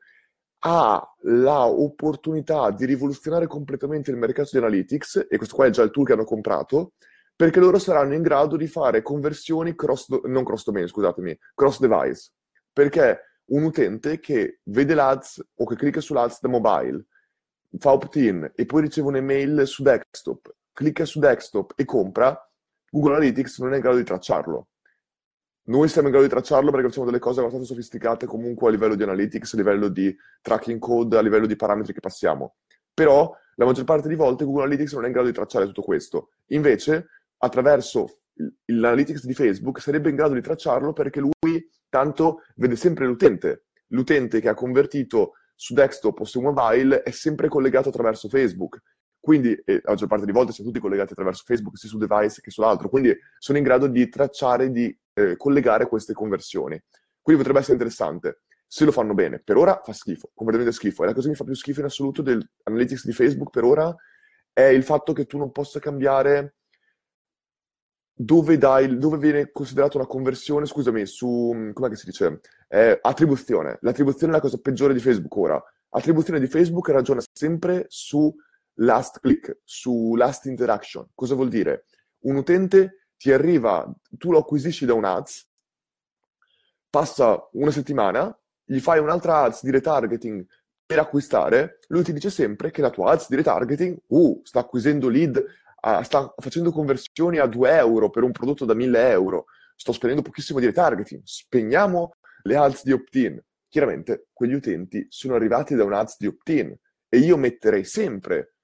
ha 0.60 1.14
l'opportunità 1.24 2.70
di 2.70 2.86
rivoluzionare 2.86 3.46
completamente 3.46 4.10
il 4.10 4.16
mercato 4.16 4.48
di 4.52 4.56
Analytics, 4.56 5.26
e 5.28 5.36
questo 5.36 5.56
qua 5.56 5.66
è 5.66 5.70
già 5.70 5.82
il 5.82 5.90
tool 5.90 6.06
che 6.06 6.14
hanno 6.14 6.24
comprato, 6.24 6.94
perché 7.36 7.60
loro 7.60 7.78
saranno 7.78 8.14
in 8.14 8.22
grado 8.22 8.56
di 8.56 8.66
fare 8.66 9.02
conversioni 9.02 9.74
cross, 9.74 10.08
non 10.24 10.44
cross 10.44 10.64
domain, 10.64 10.86
scusatemi, 10.86 11.36
cross 11.54 11.80
device. 11.80 12.30
Perché 12.72 13.20
un 13.46 13.64
utente 13.64 14.20
che 14.20 14.60
vede 14.64 14.94
l'ADS 14.94 15.44
o 15.56 15.66
che 15.66 15.76
clicca 15.76 16.00
sull'ADS 16.00 16.40
da 16.40 16.48
mobile, 16.48 17.04
fa 17.78 17.92
opt-in 17.92 18.52
e 18.54 18.66
poi 18.66 18.82
riceve 18.82 19.08
un'email 19.08 19.66
su 19.66 19.82
desktop, 19.82 20.54
clicca 20.72 21.04
su 21.04 21.18
desktop 21.18 21.72
e 21.76 21.84
compra, 21.84 22.38
Google 22.88 23.16
Analytics 23.16 23.58
non 23.58 23.72
è 23.72 23.76
in 23.76 23.82
grado 23.82 23.96
di 23.96 24.04
tracciarlo. 24.04 24.68
Noi 25.66 25.88
siamo 25.88 26.08
in 26.08 26.12
grado 26.12 26.28
di 26.28 26.32
tracciarlo 26.32 26.70
perché 26.70 26.86
facciamo 26.86 27.06
delle 27.06 27.18
cose 27.18 27.40
abbastanza 27.40 27.66
sofisticate 27.66 28.26
comunque 28.26 28.68
a 28.68 28.70
livello 28.70 28.94
di 28.94 29.02
analytics, 29.02 29.54
a 29.54 29.56
livello 29.56 29.88
di 29.88 30.14
tracking 30.42 30.78
code, 30.78 31.16
a 31.16 31.22
livello 31.22 31.46
di 31.46 31.56
parametri 31.56 31.92
che 31.92 32.00
passiamo. 32.00 32.56
Però 32.92 33.34
la 33.56 33.64
maggior 33.64 33.84
parte 33.84 34.08
di 34.08 34.14
volte 34.14 34.44
Google 34.44 34.64
Analytics 34.64 34.92
non 34.92 35.04
è 35.04 35.06
in 35.06 35.12
grado 35.12 35.28
di 35.28 35.34
tracciare 35.34 35.66
tutto 35.66 35.82
questo. 35.82 36.30
Invece, 36.48 37.08
attraverso 37.38 38.20
l'analytics 38.66 39.24
di 39.24 39.34
Facebook 39.34 39.80
sarebbe 39.80 40.10
in 40.10 40.16
grado 40.16 40.34
di 40.34 40.40
tracciarlo 40.40 40.92
perché 40.92 41.20
lui 41.20 41.68
tanto 41.88 42.42
vede 42.56 42.76
sempre 42.76 43.06
l'utente. 43.06 43.66
L'utente 43.88 44.40
che 44.40 44.48
ha 44.48 44.54
convertito 44.54 45.34
su 45.54 45.74
desktop 45.74 46.20
o 46.20 46.24
su 46.24 46.40
mobile 46.40 47.02
è 47.02 47.10
sempre 47.10 47.48
collegato 47.48 47.90
attraverso 47.90 48.28
Facebook. 48.28 48.80
Quindi, 49.20 49.58
la 49.64 49.80
maggior 49.86 50.08
parte 50.08 50.26
di 50.26 50.32
volte 50.32 50.52
siamo 50.52 50.70
tutti 50.70 50.82
collegati 50.82 51.12
attraverso 51.12 51.44
Facebook, 51.46 51.78
sia 51.78 51.88
su 51.88 51.96
device 51.96 52.42
che 52.42 52.50
sull'altro. 52.50 52.88
Quindi 52.88 53.16
sono 53.38 53.56
in 53.56 53.64
grado 53.64 53.86
di 53.86 54.08
tracciare, 54.08 54.70
di 54.70 54.94
eh, 55.14 55.36
collegare 55.36 55.88
queste 55.88 56.12
conversioni. 56.12 56.78
Quindi 57.22 57.42
potrebbe 57.42 57.60
essere 57.60 57.74
interessante 57.74 58.40
se 58.66 58.84
lo 58.84 58.92
fanno 58.92 59.14
bene. 59.14 59.38
Per 59.38 59.56
ora 59.56 59.80
fa 59.82 59.92
schifo, 59.92 60.30
completamente 60.34 60.76
schifo. 60.76 61.04
E 61.04 61.06
la 61.06 61.12
cosa 61.12 61.24
che 61.24 61.30
mi 61.30 61.36
fa 61.36 61.44
più 61.44 61.54
schifo 61.54 61.80
in 61.80 61.86
assoluto 61.86 62.20
dell'analytics 62.20 63.06
di 63.06 63.12
Facebook 63.12 63.50
per 63.50 63.64
ora 63.64 63.94
è 64.52 64.64
il 64.64 64.82
fatto 64.82 65.12
che 65.12 65.24
tu 65.24 65.38
non 65.38 65.52
possa 65.52 65.78
cambiare 65.78 66.56
dove, 68.14 68.56
dai, 68.56 68.96
dove 68.96 69.18
viene 69.18 69.50
considerata 69.50 69.98
una 69.98 70.06
conversione, 70.06 70.66
scusami, 70.66 71.04
su, 71.04 71.70
come 71.72 71.96
si 71.96 72.06
dice? 72.06 72.40
Eh, 72.68 72.98
attribuzione. 73.02 73.78
L'attribuzione 73.80 74.32
è 74.32 74.36
la 74.36 74.40
cosa 74.40 74.58
peggiore 74.58 74.94
di 74.94 75.00
Facebook 75.00 75.36
ora. 75.36 75.62
Attribuzione 75.90 76.40
di 76.40 76.46
Facebook 76.46 76.88
ragiona 76.88 77.20
sempre 77.32 77.86
su 77.88 78.34
last 78.74 79.20
click, 79.20 79.60
su 79.64 80.14
last 80.14 80.46
interaction. 80.46 81.08
Cosa 81.14 81.34
vuol 81.34 81.48
dire? 81.48 81.86
Un 82.20 82.36
utente 82.36 83.06
ti 83.16 83.32
arriva, 83.32 83.92
tu 84.18 84.30
lo 84.30 84.38
acquisisci 84.38 84.86
da 84.86 84.94
un 84.94 85.04
ads, 85.04 85.48
passa 86.90 87.48
una 87.52 87.70
settimana, 87.70 88.36
gli 88.64 88.80
fai 88.80 88.98
un'altra 88.98 89.42
ads 89.42 89.62
di 89.62 89.70
retargeting 89.70 90.44
per 90.86 90.98
acquistare, 90.98 91.78
lui 91.88 92.02
ti 92.02 92.12
dice 92.12 92.30
sempre 92.30 92.70
che 92.70 92.82
la 92.82 92.90
tua 92.90 93.12
ads 93.12 93.28
di 93.28 93.36
retargeting, 93.36 93.96
uh, 94.08 94.40
sta 94.44 94.60
acquisendo 94.60 95.08
lead, 95.08 95.42
uh, 95.84 96.02
sta 96.02 96.32
facendo 96.36 96.70
conversioni 96.70 97.38
a 97.38 97.46
2 97.46 97.76
euro 97.76 98.10
per 98.10 98.22
un 98.22 98.32
prodotto 98.32 98.64
da 98.64 98.74
1000 98.74 99.10
euro, 99.10 99.46
sto 99.76 99.92
spendendo 99.92 100.22
pochissimo 100.22 100.58
di 100.58 100.66
retargeting, 100.66 101.22
spegniamo 101.24 102.16
le 102.42 102.56
ads 102.56 102.84
di 102.84 102.92
opt-in. 102.92 103.40
Chiaramente 103.68 104.28
quegli 104.32 104.54
utenti 104.54 105.06
sono 105.08 105.34
arrivati 105.34 105.74
da 105.74 105.84
un 105.84 105.92
ads 105.92 106.16
di 106.18 106.26
opt-in 106.26 106.74
e 107.08 107.18
io 107.18 107.36
metterei 107.36 107.84
sempre 107.84 108.54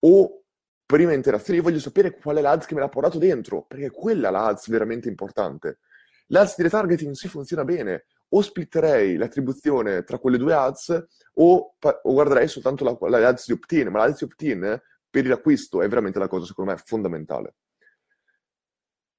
o 0.00 0.42
prima 0.86 1.12
interazione, 1.12 1.58
io 1.58 1.64
voglio 1.64 1.78
sapere 1.78 2.10
qual 2.10 2.36
è 2.36 2.40
l'ADS 2.40 2.66
che 2.66 2.74
me 2.74 2.80
l'ha 2.80 2.88
portato 2.88 3.18
dentro, 3.18 3.62
perché 3.62 3.86
è 3.86 3.90
quella 3.92 4.30
l'ADS 4.30 4.68
veramente 4.68 5.08
importante. 5.08 5.78
L'ADS 6.26 6.56
di 6.56 6.62
retargeting 6.64 7.14
si 7.14 7.28
funziona 7.28 7.62
bene, 7.62 8.06
o 8.30 8.42
splitterei 8.42 9.16
l'attribuzione 9.16 10.02
tra 10.02 10.18
quelle 10.18 10.36
due 10.36 10.52
ads 10.52 11.06
o, 11.34 11.74
o 11.80 12.12
guarderei 12.12 12.48
soltanto 12.48 12.84
la, 12.84 13.20
la 13.20 13.32
di 13.32 13.52
opt-in, 13.52 13.88
ma 13.88 13.98
l'ads 14.00 14.18
di 14.18 14.24
opt-in 14.24 14.80
per 15.10 15.26
l'acquisto 15.26 15.82
è 15.82 15.88
veramente 15.88 16.18
la 16.18 16.28
cosa 16.28 16.46
secondo 16.46 16.70
me 16.70 16.76
fondamentale. 16.84 17.54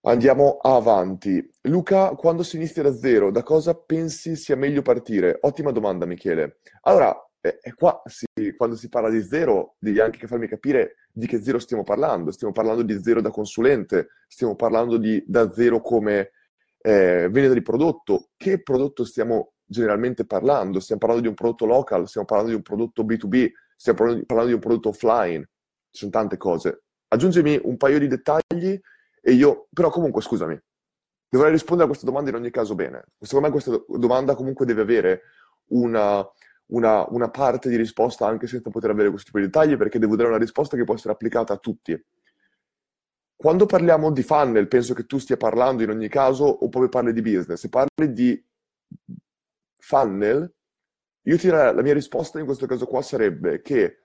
Andiamo 0.04 0.58
avanti. 0.58 1.47
Luca, 1.63 2.15
quando 2.15 2.41
si 2.41 2.56
inizia 2.56 2.82
da 2.82 2.91
zero, 2.91 3.30
da 3.30 3.43
cosa 3.43 3.75
pensi 3.75 4.36
sia 4.36 4.56
meglio 4.56 4.82
partire? 4.82 5.38
Ottima 5.41 5.71
domanda, 5.71 6.08
Michele. 6.08 6.58
Allora, 6.82 7.15
e, 7.39 7.60
e 7.62 7.73
qua 7.73 8.01
si, 8.06 8.25
quando 8.58 8.75
si 8.75 8.89
parla 8.89 9.10
di 9.10 9.21
zero, 9.21 9.75
devi 9.77 9.99
anche 9.99 10.25
farmi 10.25 10.47
capire 10.47 10.95
di 11.12 11.27
che 11.27 11.41
zero 11.41 11.60
stiamo 11.60 11.84
parlando. 11.84 12.32
Stiamo 12.32 12.51
parlando 12.51 12.82
di 12.82 12.99
zero 12.99 13.21
da 13.21 13.30
consulente, 13.30 14.10
stiamo 14.27 14.56
parlando 14.56 14.97
di 14.97 15.23
da 15.27 15.51
zero 15.51 15.82
come 15.82 16.32
eh, 16.80 17.27
vendita 17.30 17.54
di 17.54 17.62
prodotto. 17.62 18.30
Che 18.36 18.62
prodotto 18.63 19.06
stiamo 19.06 19.54
generalmente 19.65 20.25
parlando? 20.25 20.80
Stiamo 20.80 20.99
parlando 20.99 21.23
di 21.23 21.30
un 21.30 21.36
prodotto 21.36 21.65
local, 21.65 22.08
stiamo 22.08 22.25
parlando 22.25 22.51
di 22.51 22.58
un 22.58 22.63
prodotto 22.63 23.04
B2B, 23.04 23.51
stiamo 23.75 23.97
parlando 23.97 24.19
di, 24.21 24.25
parlando 24.25 24.49
di 24.49 24.56
un 24.56 24.62
prodotto 24.62 24.89
offline. 24.89 25.47
Ci 25.91 25.99
sono 25.99 26.12
tante 26.12 26.38
cose. 26.38 26.84
Aggiungimi 27.10 27.60
un 27.63 27.77
paio 27.77 27.99
di 27.99 28.08
dettagli 28.08 28.80
e 29.21 29.32
io, 29.34 29.67
però 29.71 29.89
comunque 29.89 30.21
scusami, 30.21 30.60
dovrei 31.30 31.51
rispondere 31.51 31.86
a 31.86 31.89
questa 31.89 32.08
domanda 32.08 32.30
in 32.30 32.38
ogni 32.38 32.49
caso 32.49 32.75
bene. 32.75 33.04
Secondo 33.19 33.47
me 33.47 33.51
questa 33.51 33.84
domanda 33.88 34.36
comunque 34.36 34.65
deve 34.65 34.82
avere 34.82 35.21
una, 35.67 36.25
una, 36.67 37.06
una, 37.10 37.30
parte 37.30 37.69
di 37.69 37.75
risposta 37.75 38.27
anche 38.27 38.47
senza 38.47 38.69
poter 38.69 38.89
avere 38.89 39.10
questo 39.10 39.27
tipo 39.27 39.39
di 39.39 39.45
dettagli 39.45 39.77
perché 39.77 39.99
devo 39.99 40.15
dare 40.15 40.30
una 40.30 40.38
risposta 40.38 40.75
che 40.75 40.84
può 40.84 40.95
essere 40.95 41.13
applicata 41.13 41.54
a 41.54 41.58
tutti. 41.58 42.01
Quando 43.36 43.65
parliamo 43.65 44.12
di 44.12 44.23
funnel, 44.23 44.67
penso 44.67 44.93
che 44.93 45.06
tu 45.06 45.17
stia 45.17 45.38
parlando 45.38 45.84
in 45.84 45.89
ogni 45.89 46.08
caso 46.08 46.45
o 46.45 46.69
poi 46.69 46.89
parli 46.89 47.12
di 47.12 47.21
business. 47.21 47.60
Se 47.60 47.69
parli 47.69 48.13
di 48.13 48.45
funnel, 49.77 50.54
io 51.23 51.38
ti 51.38 51.47
la 51.47 51.82
mia 51.82 51.93
risposta 51.93 52.39
in 52.39 52.45
questo 52.45 52.65
caso 52.65 52.86
qua 52.86 53.01
sarebbe 53.01 53.62
che 53.62 54.01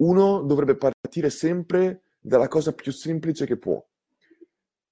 uno 0.00 0.42
dovrebbe 0.42 0.76
partire 0.76 1.30
sempre 1.30 2.02
dalla 2.20 2.48
cosa 2.48 2.72
più 2.72 2.92
semplice 2.92 3.46
che 3.46 3.56
può. 3.56 3.82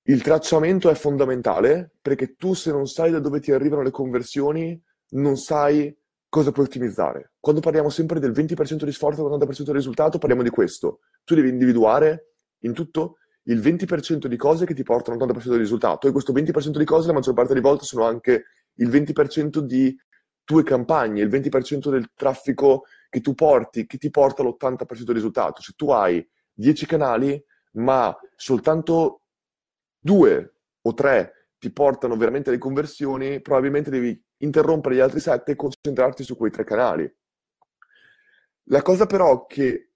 Il 0.02 0.22
tracciamento 0.22 0.88
è 0.88 0.94
fondamentale 0.94 1.90
perché 2.00 2.34
tu 2.34 2.54
se 2.54 2.70
non 2.70 2.86
sai 2.86 3.10
da 3.10 3.18
dove 3.18 3.40
ti 3.40 3.52
arrivano 3.52 3.82
le 3.82 3.90
conversioni, 3.90 4.80
non 5.10 5.36
sai 5.36 5.94
cosa 6.28 6.52
puoi 6.52 6.66
ottimizzare. 6.66 7.32
Quando 7.40 7.60
parliamo 7.60 7.90
sempre 7.90 8.18
del 8.18 8.32
20% 8.32 8.84
di 8.84 8.92
sforzo 8.92 9.26
e 9.26 9.28
l'80% 9.28 9.62
di 9.64 9.72
risultato, 9.72 10.18
parliamo 10.18 10.42
di 10.42 10.50
questo. 10.50 11.00
Tu 11.24 11.34
devi 11.34 11.48
individuare 11.48 12.32
in 12.60 12.72
tutto 12.72 13.16
il 13.44 13.60
20% 13.60 14.26
di 14.26 14.36
cose 14.36 14.66
che 14.66 14.74
ti 14.74 14.82
portano 14.82 15.22
all'80% 15.22 15.52
di 15.52 15.56
risultato 15.56 16.06
e 16.06 16.12
questo 16.12 16.32
20% 16.32 16.76
di 16.76 16.84
cose 16.84 17.06
la 17.06 17.14
maggior 17.14 17.34
parte 17.34 17.54
delle 17.54 17.66
volte 17.66 17.84
sono 17.84 18.04
anche 18.04 18.44
il 18.74 18.88
20% 18.88 19.58
di 19.58 19.96
tue 20.44 20.62
campagne, 20.62 21.22
il 21.22 21.28
20% 21.28 21.90
del 21.90 22.10
traffico 22.14 22.84
che 23.08 23.20
tu 23.20 23.34
porti, 23.34 23.86
che 23.86 23.98
ti 23.98 24.10
porta 24.10 24.42
all'80% 24.42 25.02
di 25.02 25.12
risultato. 25.12 25.62
Se 25.62 25.72
tu 25.76 25.90
hai 25.90 26.26
10 26.52 26.86
canali, 26.86 27.42
ma 27.72 28.16
soltanto 28.36 29.22
due 29.98 30.54
o 30.82 30.94
tre 30.94 31.50
ti 31.58 31.72
portano 31.72 32.16
veramente 32.16 32.50
alle 32.50 32.58
conversioni, 32.58 33.40
probabilmente 33.40 33.90
devi 33.90 34.20
interrompere 34.38 34.94
gli 34.94 35.00
altri 35.00 35.20
sette 35.20 35.52
e 35.52 35.56
concentrarti 35.56 36.22
su 36.22 36.36
quei 36.36 36.50
tre 36.50 36.64
canali. 36.64 37.12
La 38.70 38.82
cosa 38.82 39.06
però 39.06 39.46
che, 39.46 39.92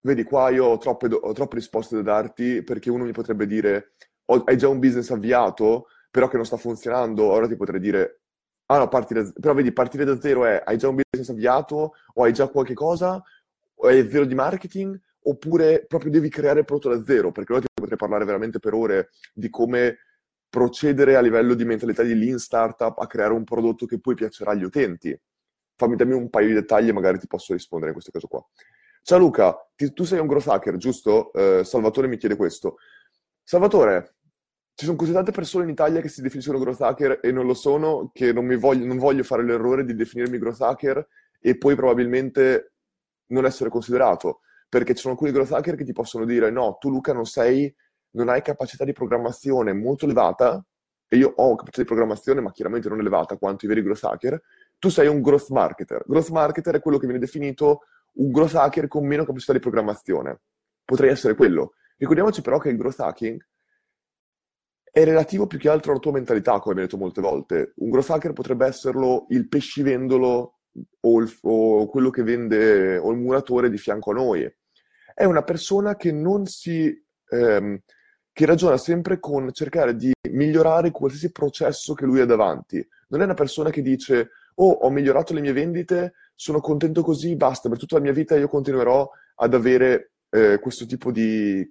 vedi 0.00 0.22
qua 0.24 0.50
io 0.50 0.66
ho 0.66 0.78
troppe, 0.78 1.08
ho 1.08 1.32
troppe 1.32 1.56
risposte 1.56 1.96
da 1.96 2.02
darti 2.02 2.62
perché 2.62 2.90
uno 2.90 3.04
mi 3.04 3.12
potrebbe 3.12 3.46
dire 3.46 3.94
hai 4.26 4.56
già 4.56 4.68
un 4.68 4.78
business 4.78 5.10
avviato 5.10 5.86
però 6.10 6.28
che 6.28 6.36
non 6.36 6.46
sta 6.46 6.56
funzionando, 6.56 7.24
ora 7.24 7.46
ti 7.46 7.56
potrei 7.56 7.80
dire 7.80 8.22
ah 8.66 8.78
no, 8.78 8.88
parti 8.88 9.14
da, 9.14 9.30
però 9.40 9.54
vedi 9.54 9.72
partire 9.72 10.04
da 10.04 10.20
zero 10.20 10.44
è 10.44 10.62
hai 10.64 10.76
già 10.76 10.88
un 10.88 10.96
business 10.96 11.30
avviato 11.30 11.94
o 12.14 12.22
hai 12.24 12.32
già 12.32 12.48
qualche 12.48 12.74
cosa 12.74 13.22
o 13.74 13.86
hai 13.86 14.08
zero 14.10 14.24
di 14.24 14.34
marketing 14.34 14.98
oppure 15.22 15.84
proprio 15.86 16.10
devi 16.10 16.28
creare 16.28 16.60
il 16.60 16.64
prodotto 16.64 16.94
da 16.94 17.04
zero 17.04 17.32
perché 17.32 17.52
ora 17.52 17.60
ti 17.62 17.68
potrei 17.72 17.98
parlare 17.98 18.24
veramente 18.24 18.58
per 18.58 18.74
ore 18.74 19.10
di 19.32 19.50
come 19.50 19.98
procedere 20.48 21.16
a 21.16 21.20
livello 21.20 21.54
di 21.54 21.64
mentalità 21.64 22.02
di 22.02 22.14
lean 22.14 22.38
startup 22.38 22.98
a 22.98 23.06
creare 23.06 23.32
un 23.32 23.44
prodotto 23.44 23.86
che 23.86 24.00
poi 24.00 24.14
piacerà 24.14 24.52
agli 24.52 24.64
utenti? 24.64 25.18
Fammi 25.76 25.96
dammi 25.96 26.14
un 26.14 26.30
paio 26.30 26.46
di 26.46 26.54
dettagli 26.54 26.88
e 26.88 26.92
magari 26.92 27.18
ti 27.18 27.26
posso 27.26 27.52
rispondere 27.52 27.90
in 27.90 27.94
questo 27.94 28.10
caso 28.10 28.26
qua. 28.26 28.42
Ciao 29.02 29.18
Luca, 29.18 29.54
ti, 29.76 29.92
tu 29.92 30.04
sei 30.04 30.18
un 30.18 30.26
growth 30.26 30.48
hacker, 30.48 30.76
giusto? 30.78 31.32
Eh, 31.32 31.62
Salvatore 31.62 32.08
mi 32.08 32.16
chiede 32.16 32.36
questo. 32.36 32.76
Salvatore, 33.42 34.15
ci 34.78 34.84
sono 34.84 34.98
così 34.98 35.12
tante 35.12 35.32
persone 35.32 35.64
in 35.64 35.70
Italia 35.70 36.02
che 36.02 36.08
si 36.08 36.20
definiscono 36.20 36.58
growth 36.58 36.82
hacker 36.82 37.20
e 37.22 37.32
non 37.32 37.46
lo 37.46 37.54
sono, 37.54 38.10
che 38.12 38.34
non, 38.34 38.46
voglio, 38.58 38.84
non 38.84 38.98
voglio 38.98 39.22
fare 39.22 39.42
l'errore 39.42 39.86
di 39.86 39.94
definirmi 39.94 40.36
growth 40.36 40.60
hacker 40.60 41.08
e 41.40 41.56
poi 41.56 41.74
probabilmente 41.74 42.74
non 43.28 43.46
essere 43.46 43.70
considerato, 43.70 44.40
perché 44.68 44.94
ci 44.94 45.00
sono 45.00 45.14
alcuni 45.14 45.32
growth 45.32 45.52
hacker 45.52 45.76
che 45.76 45.84
ti 45.84 45.94
possono 45.94 46.26
dire 46.26 46.50
no, 46.50 46.76
tu 46.78 46.90
Luca 46.90 47.14
non 47.14 47.24
sei, 47.24 47.74
non 48.10 48.28
hai 48.28 48.42
capacità 48.42 48.84
di 48.84 48.92
programmazione 48.92 49.72
molto 49.72 50.04
elevata, 50.04 50.62
e 51.08 51.16
io 51.16 51.32
ho 51.34 51.54
capacità 51.54 51.80
di 51.80 51.86
programmazione 51.86 52.42
ma 52.42 52.52
chiaramente 52.52 52.90
non 52.90 53.00
elevata 53.00 53.38
quanto 53.38 53.64
i 53.64 53.68
veri 53.68 53.80
growth 53.80 54.04
hacker, 54.04 54.42
tu 54.78 54.90
sei 54.90 55.06
un 55.06 55.22
growth 55.22 55.48
marketer. 55.48 56.04
Growth 56.06 56.28
marketer 56.28 56.74
è 56.74 56.80
quello 56.80 56.98
che 56.98 57.06
viene 57.06 57.20
definito 57.20 57.84
un 58.16 58.30
growth 58.30 58.54
hacker 58.54 58.88
con 58.88 59.06
meno 59.06 59.24
capacità 59.24 59.54
di 59.54 59.58
programmazione. 59.58 60.40
Potrei 60.84 61.08
essere 61.08 61.34
quello. 61.34 61.72
Ricordiamoci 61.96 62.42
però 62.42 62.58
che 62.58 62.68
il 62.68 62.76
growth 62.76 63.00
hacking 63.00 63.42
è 64.96 65.04
relativo 65.04 65.46
più 65.46 65.58
che 65.58 65.68
altro 65.68 65.90
alla 65.90 66.00
tua 66.00 66.12
mentalità, 66.12 66.52
come 66.52 66.70
abbiamo 66.70 66.88
detto 66.88 66.96
molte 66.96 67.20
volte. 67.20 67.72
Un 67.76 67.90
growth 67.90 68.08
hacker 68.08 68.32
potrebbe 68.32 68.64
esserlo 68.64 69.26
il 69.28 69.46
pescivendolo 69.46 70.60
o, 71.00 71.20
il, 71.20 71.38
o 71.42 71.86
quello 71.86 72.08
che 72.08 72.22
vende, 72.22 72.96
o 72.96 73.10
il 73.10 73.18
muratore 73.18 73.68
di 73.68 73.76
fianco 73.76 74.12
a 74.12 74.14
noi. 74.14 74.50
È 75.14 75.24
una 75.24 75.42
persona 75.42 75.96
che 75.96 76.12
non 76.12 76.46
si... 76.46 76.98
Ehm, 77.28 77.78
che 78.32 78.46
ragiona 78.46 78.78
sempre 78.78 79.18
con 79.18 79.52
cercare 79.52 79.96
di 79.96 80.12
migliorare 80.30 80.90
qualsiasi 80.90 81.30
processo 81.30 81.92
che 81.92 82.06
lui 82.06 82.20
ha 82.20 82.26
davanti. 82.26 82.86
Non 83.08 83.20
è 83.20 83.24
una 83.24 83.34
persona 83.34 83.68
che 83.68 83.82
dice, 83.82 84.30
oh, 84.54 84.70
ho 84.70 84.90
migliorato 84.90 85.34
le 85.34 85.40
mie 85.40 85.52
vendite, 85.52 86.14
sono 86.34 86.60
contento 86.60 87.02
così, 87.02 87.36
basta, 87.36 87.68
per 87.68 87.76
tutta 87.78 87.96
la 87.96 88.02
mia 88.02 88.12
vita 88.12 88.34
io 88.34 88.48
continuerò 88.48 89.10
ad 89.36 89.52
avere 89.54 90.12
eh, 90.30 90.58
questo 90.58 90.86
tipo 90.86 91.12
di 91.12 91.66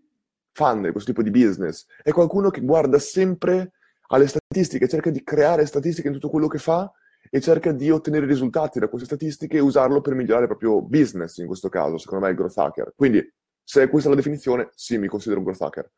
funnel, 0.56 0.92
questo 0.92 1.12
tipo 1.12 1.22
di 1.22 1.32
business. 1.32 1.86
È 2.02 2.12
qualcuno 2.12 2.50
che 2.50 2.62
guarda 2.62 2.98
sempre 2.98 3.74
alle 4.08 4.28
statistiche, 4.28 4.88
cerca 4.88 5.10
di 5.10 5.24
creare 5.24 5.66
statistiche 5.66 6.08
in 6.08 6.14
tutto 6.14 6.30
quello 6.30 6.48
che 6.48 6.58
fa 6.58 6.90
e 7.30 7.42
cerca 7.42 7.72
di 7.72 7.92
ottenere 7.92 8.26
risultati 8.26 8.80
da 8.80 8.88
queste 8.88 9.08
statistiche 9.08 9.58
e 9.58 9.60
usarlo 9.60 10.00
per 10.00 10.14
migliorare 10.14 10.44
il 10.44 10.50
proprio 10.50 10.82
business, 10.82 11.38
in 11.38 11.48
questo 11.48 11.70
caso, 11.70 11.98
secondo 11.98 12.24
me 12.24 12.30
è 12.30 12.34
il 12.34 12.38
growth 12.38 12.58
hacker. 12.58 12.94
Quindi, 12.96 13.34
se 13.64 13.90
questa 13.90 14.08
è 14.08 14.12
la 14.12 14.18
definizione, 14.18 14.70
sì, 14.76 14.98
mi 14.98 15.08
considero 15.08 15.40
un 15.40 15.46
growth 15.46 15.62
hacker. 15.62 15.92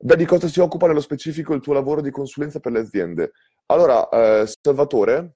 Beh, 0.00 0.16
di 0.16 0.24
cosa 0.24 0.46
si 0.48 0.60
occupa 0.60 0.86
nello 0.86 1.00
specifico 1.00 1.54
il 1.54 1.60
tuo 1.60 1.74
lavoro 1.74 2.00
di 2.00 2.10
consulenza 2.10 2.60
per 2.60 2.72
le 2.72 2.78
aziende? 2.78 3.32
Allora, 3.66 4.08
eh, 4.08 4.44
Salvatore, 4.46 5.34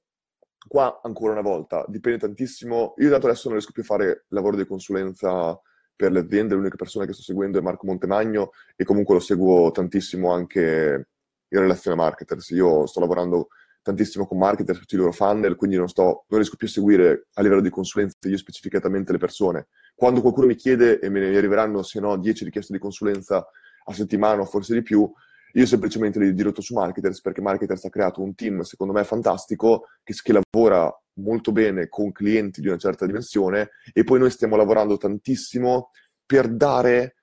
qua 0.69 1.01
ancora 1.03 1.33
una 1.33 1.43
volta, 1.43 1.85
dipende 1.89 2.21
tantissimo. 2.21 2.95
Io 2.99 3.11
tanto 3.11 3.27
adesso 3.27 3.49
non 3.49 3.59
riesco 3.59 3.73
più 3.73 3.83
a 3.83 3.87
fare 3.87 4.25
lavoro 4.29 4.57
di 4.57 4.65
consulenza 4.65 5.61
per 6.03 6.11
le 6.11 6.19
aziende, 6.19 6.57
l'unica 6.57 6.75
persona 6.75 7.07
che 7.07 7.13
sto 7.13 7.23
seguendo 7.23 7.61
è 7.61 7.63
Marco 7.63 7.87
Montemagno 7.87 8.51
e 8.75 8.83
comunque 8.83 9.15
lo 9.15 9.21
seguo 9.21 9.71
tantissimo 9.71 10.33
anche 10.33 11.07
in 11.49 11.61
relazione 11.61 11.97
a 11.97 12.03
marketers. 12.03 12.51
Io 12.51 12.87
sto 12.87 12.99
lavorando 12.99 13.51
tantissimo 13.83 14.27
con 14.27 14.37
marketers, 14.37 14.81
tutti 14.81 14.97
i 14.97 14.99
loro 14.99 15.13
funnel, 15.13 15.55
quindi 15.55 15.77
non, 15.77 15.89
sto, 15.89 16.25
non 16.27 16.41
riesco 16.41 16.57
più 16.57 16.67
a 16.67 16.71
seguire 16.71 17.27
a 17.35 17.43
livello 17.43 17.61
di 17.61 17.71
consulenza 17.71 18.17
io 18.23 18.37
specificatamente 18.37 19.13
le 19.13 19.19
persone. 19.19 19.69
Quando 19.95 20.23
qualcuno 20.23 20.49
mi 20.49 20.57
chiede 20.57 20.99
e 20.99 21.09
me 21.09 21.21
ne 21.21 21.37
arriveranno, 21.37 21.85
se 21.85 22.01
no, 22.01 22.17
10 22.17 22.47
richieste 22.47 22.73
di 22.73 22.81
consulenza 22.81 23.47
a 23.85 23.93
settimana 23.93 24.41
o 24.41 24.45
forse 24.45 24.75
di 24.75 24.83
più, 24.83 25.09
io 25.53 25.67
semplicemente 25.67 26.19
li 26.19 26.33
dirotto 26.33 26.61
su 26.61 26.75
Marketers 26.75 27.21
perché 27.21 27.41
Marketers 27.41 27.85
ha 27.85 27.91
creato 27.91 28.23
un 28.23 28.35
team, 28.35 28.61
secondo 28.61 28.93
me, 28.93 29.05
fantastico, 29.05 29.89
che, 30.03 30.15
che 30.15 30.33
lavora 30.33 30.91
molto 31.15 31.53
bene 31.53 31.89
con 31.89 32.13
clienti 32.13 32.61
di 32.61 32.69
una 32.69 32.79
certa 32.79 33.07
dimensione 33.07 33.71
e 33.93 34.05
poi 34.05 34.19
noi 34.19 34.31
stiamo 34.31 34.57
lavorando 34.57 34.97
tantissimo 34.97 35.91
per 36.25 36.49
dare, 36.49 37.17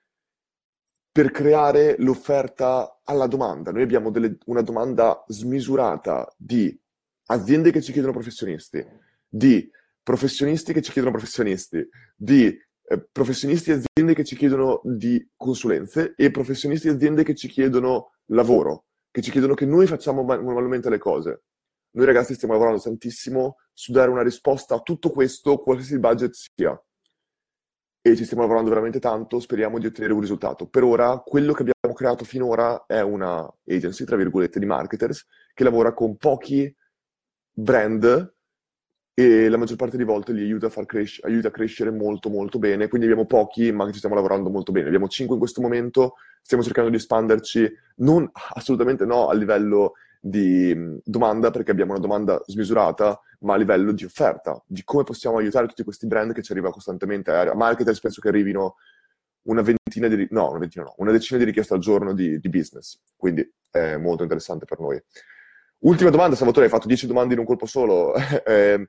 per 1.10 1.30
creare 1.30 1.96
l'offerta 1.98 3.00
alla 3.04 3.26
domanda. 3.26 3.72
Noi 3.72 3.82
abbiamo 3.82 4.10
delle, 4.10 4.38
una 4.46 4.62
domanda 4.62 5.24
smisurata 5.26 6.32
di 6.36 6.78
aziende 7.26 7.70
che 7.70 7.82
ci 7.82 7.92
chiedono 7.92 8.12
professionisti, 8.12 8.84
di 9.28 9.68
professionisti 10.02 10.72
che 10.72 10.82
ci 10.82 10.92
chiedono 10.92 11.14
professionisti, 11.14 11.88
di 12.16 12.46
eh, 12.46 13.08
professionisti 13.12 13.70
e 13.70 13.74
aziende 13.74 14.14
che 14.14 14.24
ci 14.24 14.36
chiedono 14.36 14.80
di 14.84 15.24
consulenze 15.36 16.14
e 16.16 16.30
professionisti 16.30 16.88
e 16.88 16.92
aziende 16.92 17.22
che 17.22 17.34
ci 17.34 17.48
chiedono 17.48 18.12
lavoro, 18.30 18.86
che 19.10 19.22
ci 19.22 19.30
chiedono 19.30 19.54
che 19.54 19.66
noi 19.66 19.86
facciamo 19.86 20.22
manualmente 20.22 20.90
le 20.90 20.98
cose. 20.98 21.42
Noi 21.92 22.06
ragazzi 22.06 22.34
stiamo 22.34 22.54
lavorando 22.54 22.80
tantissimo 22.80 23.56
su 23.72 23.92
dare 23.92 24.10
una 24.10 24.22
risposta 24.22 24.76
a 24.76 24.80
tutto 24.80 25.10
questo, 25.10 25.58
qualsiasi 25.58 25.98
budget 25.98 26.32
sia. 26.32 26.84
E 28.02 28.16
ci 28.16 28.24
stiamo 28.24 28.42
lavorando 28.42 28.70
veramente 28.70 28.98
tanto, 28.98 29.40
speriamo 29.40 29.78
di 29.78 29.86
ottenere 29.86 30.14
un 30.14 30.20
risultato. 30.20 30.68
Per 30.68 30.84
ora, 30.84 31.18
quello 31.18 31.52
che 31.52 31.62
abbiamo 31.62 31.94
creato 31.94 32.24
finora 32.24 32.86
è 32.86 33.00
una 33.00 33.46
agency, 33.66 34.04
tra 34.04 34.16
virgolette, 34.16 34.58
di 34.58 34.66
marketers, 34.66 35.26
che 35.52 35.64
lavora 35.64 35.92
con 35.92 36.16
pochi 36.16 36.74
brand 37.52 38.34
e 39.20 39.50
la 39.50 39.58
maggior 39.58 39.76
parte 39.76 39.98
di 39.98 40.04
volte 40.04 40.32
li 40.32 40.40
aiuta 40.40 40.66
a, 40.66 40.70
far 40.70 40.86
cres- 40.86 41.20
aiuta 41.22 41.48
a 41.48 41.50
crescere 41.50 41.90
molto 41.90 42.30
molto 42.30 42.58
bene, 42.58 42.88
quindi 42.88 43.06
abbiamo 43.06 43.26
pochi 43.26 43.70
ma 43.70 43.90
ci 43.90 43.98
stiamo 43.98 44.14
lavorando 44.14 44.48
molto 44.48 44.72
bene. 44.72 44.86
Abbiamo 44.86 45.08
5 45.08 45.34
in 45.34 45.40
questo 45.40 45.60
momento, 45.60 46.14
stiamo 46.40 46.62
cercando 46.62 46.88
di 46.88 46.96
espanderci, 46.96 47.70
non 47.96 48.30
assolutamente 48.54 49.04
no 49.04 49.28
a 49.28 49.34
livello 49.34 49.92
di 50.18 50.98
domanda, 51.04 51.50
perché 51.50 51.70
abbiamo 51.70 51.92
una 51.92 52.00
domanda 52.00 52.42
smisurata, 52.46 53.20
ma 53.40 53.54
a 53.54 53.56
livello 53.58 53.92
di 53.92 54.04
offerta, 54.04 54.62
di 54.66 54.82
come 54.84 55.02
possiamo 55.04 55.36
aiutare 55.36 55.66
tutti 55.66 55.84
questi 55.84 56.06
brand 56.06 56.32
che 56.32 56.42
ci 56.42 56.52
arriva 56.52 56.70
costantemente. 56.70 57.30
A 57.30 57.54
marketers 57.54 58.00
penso 58.00 58.22
che 58.22 58.28
arrivino 58.28 58.76
una 59.42 59.60
ventina 59.60 60.08
di, 60.08 60.28
no, 60.30 60.48
una 60.48 60.58
ventina 60.58 60.84
no, 60.84 60.94
una 60.96 61.12
decina 61.12 61.38
di 61.38 61.44
richieste 61.44 61.74
al 61.74 61.80
giorno 61.80 62.14
di, 62.14 62.38
di 62.38 62.48
business, 62.48 63.00
quindi 63.16 63.46
è 63.70 63.96
molto 63.96 64.22
interessante 64.22 64.64
per 64.64 64.78
noi. 64.80 65.02
Ultima 65.82 66.10
domanda, 66.10 66.36
Salvatore, 66.36 66.66
hai 66.66 66.70
fatto 66.70 66.86
10 66.86 67.06
domande 67.06 67.32
in 67.34 67.40
un 67.40 67.46
colpo 67.46 67.64
solo. 67.64 68.14
eh, 68.44 68.88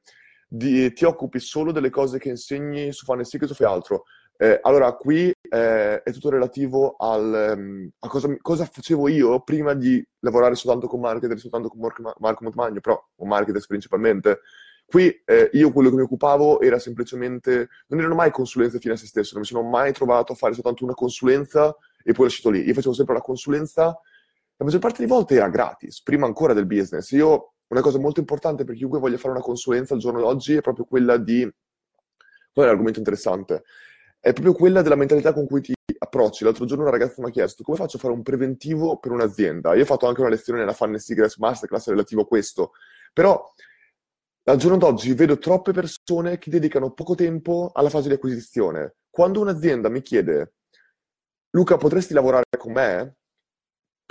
di, 0.53 0.91
ti 0.91 1.05
occupi 1.05 1.39
solo 1.39 1.71
delle 1.71 1.89
cose 1.89 2.19
che 2.19 2.27
insegni 2.27 2.91
su 2.91 3.05
Funnel 3.05 3.25
o 3.25 3.53
fai 3.53 3.67
altro? 3.67 4.03
Eh, 4.35 4.59
allora, 4.63 4.91
qui 4.93 5.29
eh, 5.29 6.01
è 6.01 6.11
tutto 6.11 6.29
relativo 6.29 6.95
al, 6.97 7.55
um, 7.57 7.89
a 7.99 8.07
cosa, 8.09 8.35
cosa, 8.41 8.65
facevo 8.65 9.07
io 9.07 9.39
prima 9.41 9.73
di 9.73 10.03
lavorare 10.19 10.55
soltanto 10.55 10.87
con 10.87 10.99
marketer, 10.99 11.39
soltanto 11.39 11.69
con 11.69 11.79
Marco, 11.79 12.15
Marco 12.17 12.43
Montmagno, 12.43 12.81
però 12.81 13.01
con 13.15 13.27
marketers 13.29 13.67
principalmente. 13.67 14.39
Qui 14.85 15.21
eh, 15.25 15.51
io 15.53 15.71
quello 15.71 15.89
che 15.89 15.95
mi 15.95 16.01
occupavo 16.01 16.59
era 16.59 16.79
semplicemente, 16.79 17.69
non 17.87 17.99
erano 17.99 18.15
mai 18.15 18.31
consulenze 18.31 18.79
fine 18.79 18.95
a 18.95 18.97
se 18.97 19.05
stesso, 19.05 19.33
non 19.33 19.43
mi 19.43 19.47
sono 19.47 19.61
mai 19.61 19.93
trovato 19.93 20.33
a 20.33 20.35
fare 20.35 20.53
soltanto 20.53 20.83
una 20.83 20.95
consulenza 20.95 21.73
e 22.03 22.11
poi 22.11 22.25
lasciato 22.25 22.49
lì. 22.49 22.65
Io 22.65 22.73
facevo 22.73 22.93
sempre 22.93 23.13
la 23.13 23.21
consulenza, 23.21 23.83
la 23.83 24.65
maggior 24.65 24.81
parte 24.81 24.97
delle 24.97 25.13
volte 25.13 25.35
era 25.35 25.47
gratis, 25.47 26.01
prima 26.01 26.25
ancora 26.25 26.53
del 26.53 26.65
business. 26.65 27.11
Io 27.11 27.50
una 27.71 27.81
cosa 27.81 27.99
molto 27.99 28.19
importante 28.19 28.63
per 28.63 28.75
chiunque 28.75 28.99
voglia 28.99 29.17
fare 29.17 29.33
una 29.33 29.41
consulenza 29.41 29.93
al 29.93 29.99
giorno 29.99 30.19
d'oggi 30.19 30.55
è 30.55 30.61
proprio 30.61 30.85
quella 30.85 31.17
di... 31.17 31.49
Qual 32.53 32.65
è 32.65 32.69
l'argomento 32.69 32.99
interessante? 32.99 33.63
È 34.19 34.33
proprio 34.33 34.53
quella 34.53 34.81
della 34.81 34.95
mentalità 34.95 35.31
con 35.31 35.47
cui 35.47 35.61
ti 35.61 35.73
approcci. 35.97 36.43
L'altro 36.43 36.65
giorno 36.65 36.83
una 36.83 36.91
ragazza 36.91 37.21
mi 37.21 37.29
ha 37.29 37.31
chiesto 37.31 37.63
come 37.63 37.77
faccio 37.77 37.95
a 37.95 37.99
fare 38.01 38.13
un 38.13 38.23
preventivo 38.23 38.97
per 38.99 39.11
un'azienda. 39.11 39.73
Io 39.73 39.83
ho 39.83 39.85
fatto 39.85 40.05
anche 40.05 40.19
una 40.19 40.29
lezione 40.29 40.59
nella 40.59 40.73
Funnel 40.73 40.99
Secrets 40.99 41.37
Masterclass 41.37 41.87
relativo 41.87 42.21
a 42.21 42.27
questo. 42.27 42.73
Però 43.13 43.49
al 44.43 44.57
giorno 44.57 44.77
d'oggi 44.77 45.13
vedo 45.13 45.37
troppe 45.37 45.71
persone 45.71 46.37
che 46.39 46.49
dedicano 46.49 46.91
poco 46.91 47.15
tempo 47.15 47.71
alla 47.73 47.89
fase 47.89 48.09
di 48.09 48.15
acquisizione. 48.15 48.95
Quando 49.09 49.39
un'azienda 49.39 49.87
mi 49.87 50.01
chiede 50.01 50.55
Luca, 51.51 51.77
potresti 51.77 52.13
lavorare 52.13 52.45
con 52.57 52.73
me? 52.73 53.15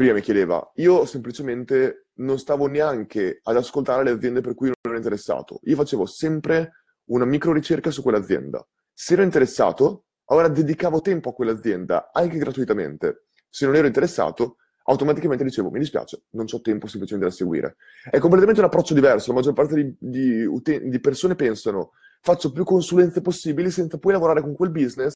Prima 0.00 0.14
mi 0.14 0.22
chiedeva, 0.22 0.72
io 0.76 1.04
semplicemente 1.04 2.06
non 2.20 2.38
stavo 2.38 2.68
neanche 2.68 3.40
ad 3.42 3.56
ascoltare 3.56 4.02
le 4.02 4.12
aziende 4.12 4.40
per 4.40 4.54
cui 4.54 4.68
non 4.68 4.76
ero 4.80 4.96
interessato. 4.96 5.60
Io 5.64 5.76
facevo 5.76 6.06
sempre 6.06 6.84
una 7.10 7.26
micro 7.26 7.52
ricerca 7.52 7.90
su 7.90 8.00
quell'azienda. 8.00 8.66
Se 8.94 9.12
ero 9.12 9.24
interessato, 9.24 10.04
allora 10.24 10.48
dedicavo 10.48 11.02
tempo 11.02 11.28
a 11.28 11.34
quell'azienda, 11.34 12.12
anche 12.14 12.38
gratuitamente. 12.38 13.26
Se 13.46 13.66
non 13.66 13.74
ero 13.74 13.88
interessato, 13.88 14.56
automaticamente 14.84 15.44
dicevo, 15.44 15.68
mi 15.68 15.80
dispiace, 15.80 16.22
non 16.30 16.46
ho 16.50 16.60
tempo 16.62 16.86
semplicemente 16.86 17.28
da 17.28 17.36
seguire. 17.36 17.76
È 18.10 18.18
completamente 18.18 18.60
un 18.60 18.68
approccio 18.68 18.94
diverso. 18.94 19.32
La 19.32 19.36
maggior 19.36 19.52
parte 19.52 19.74
di, 19.74 19.94
di, 19.98 20.44
uten- 20.46 20.88
di 20.88 21.00
persone 21.00 21.34
pensano, 21.34 21.90
faccio 22.22 22.52
più 22.52 22.64
consulenze 22.64 23.20
possibili 23.20 23.70
senza 23.70 23.98
poi 23.98 24.12
lavorare 24.12 24.40
con 24.40 24.54
quel 24.54 24.70
business 24.70 25.12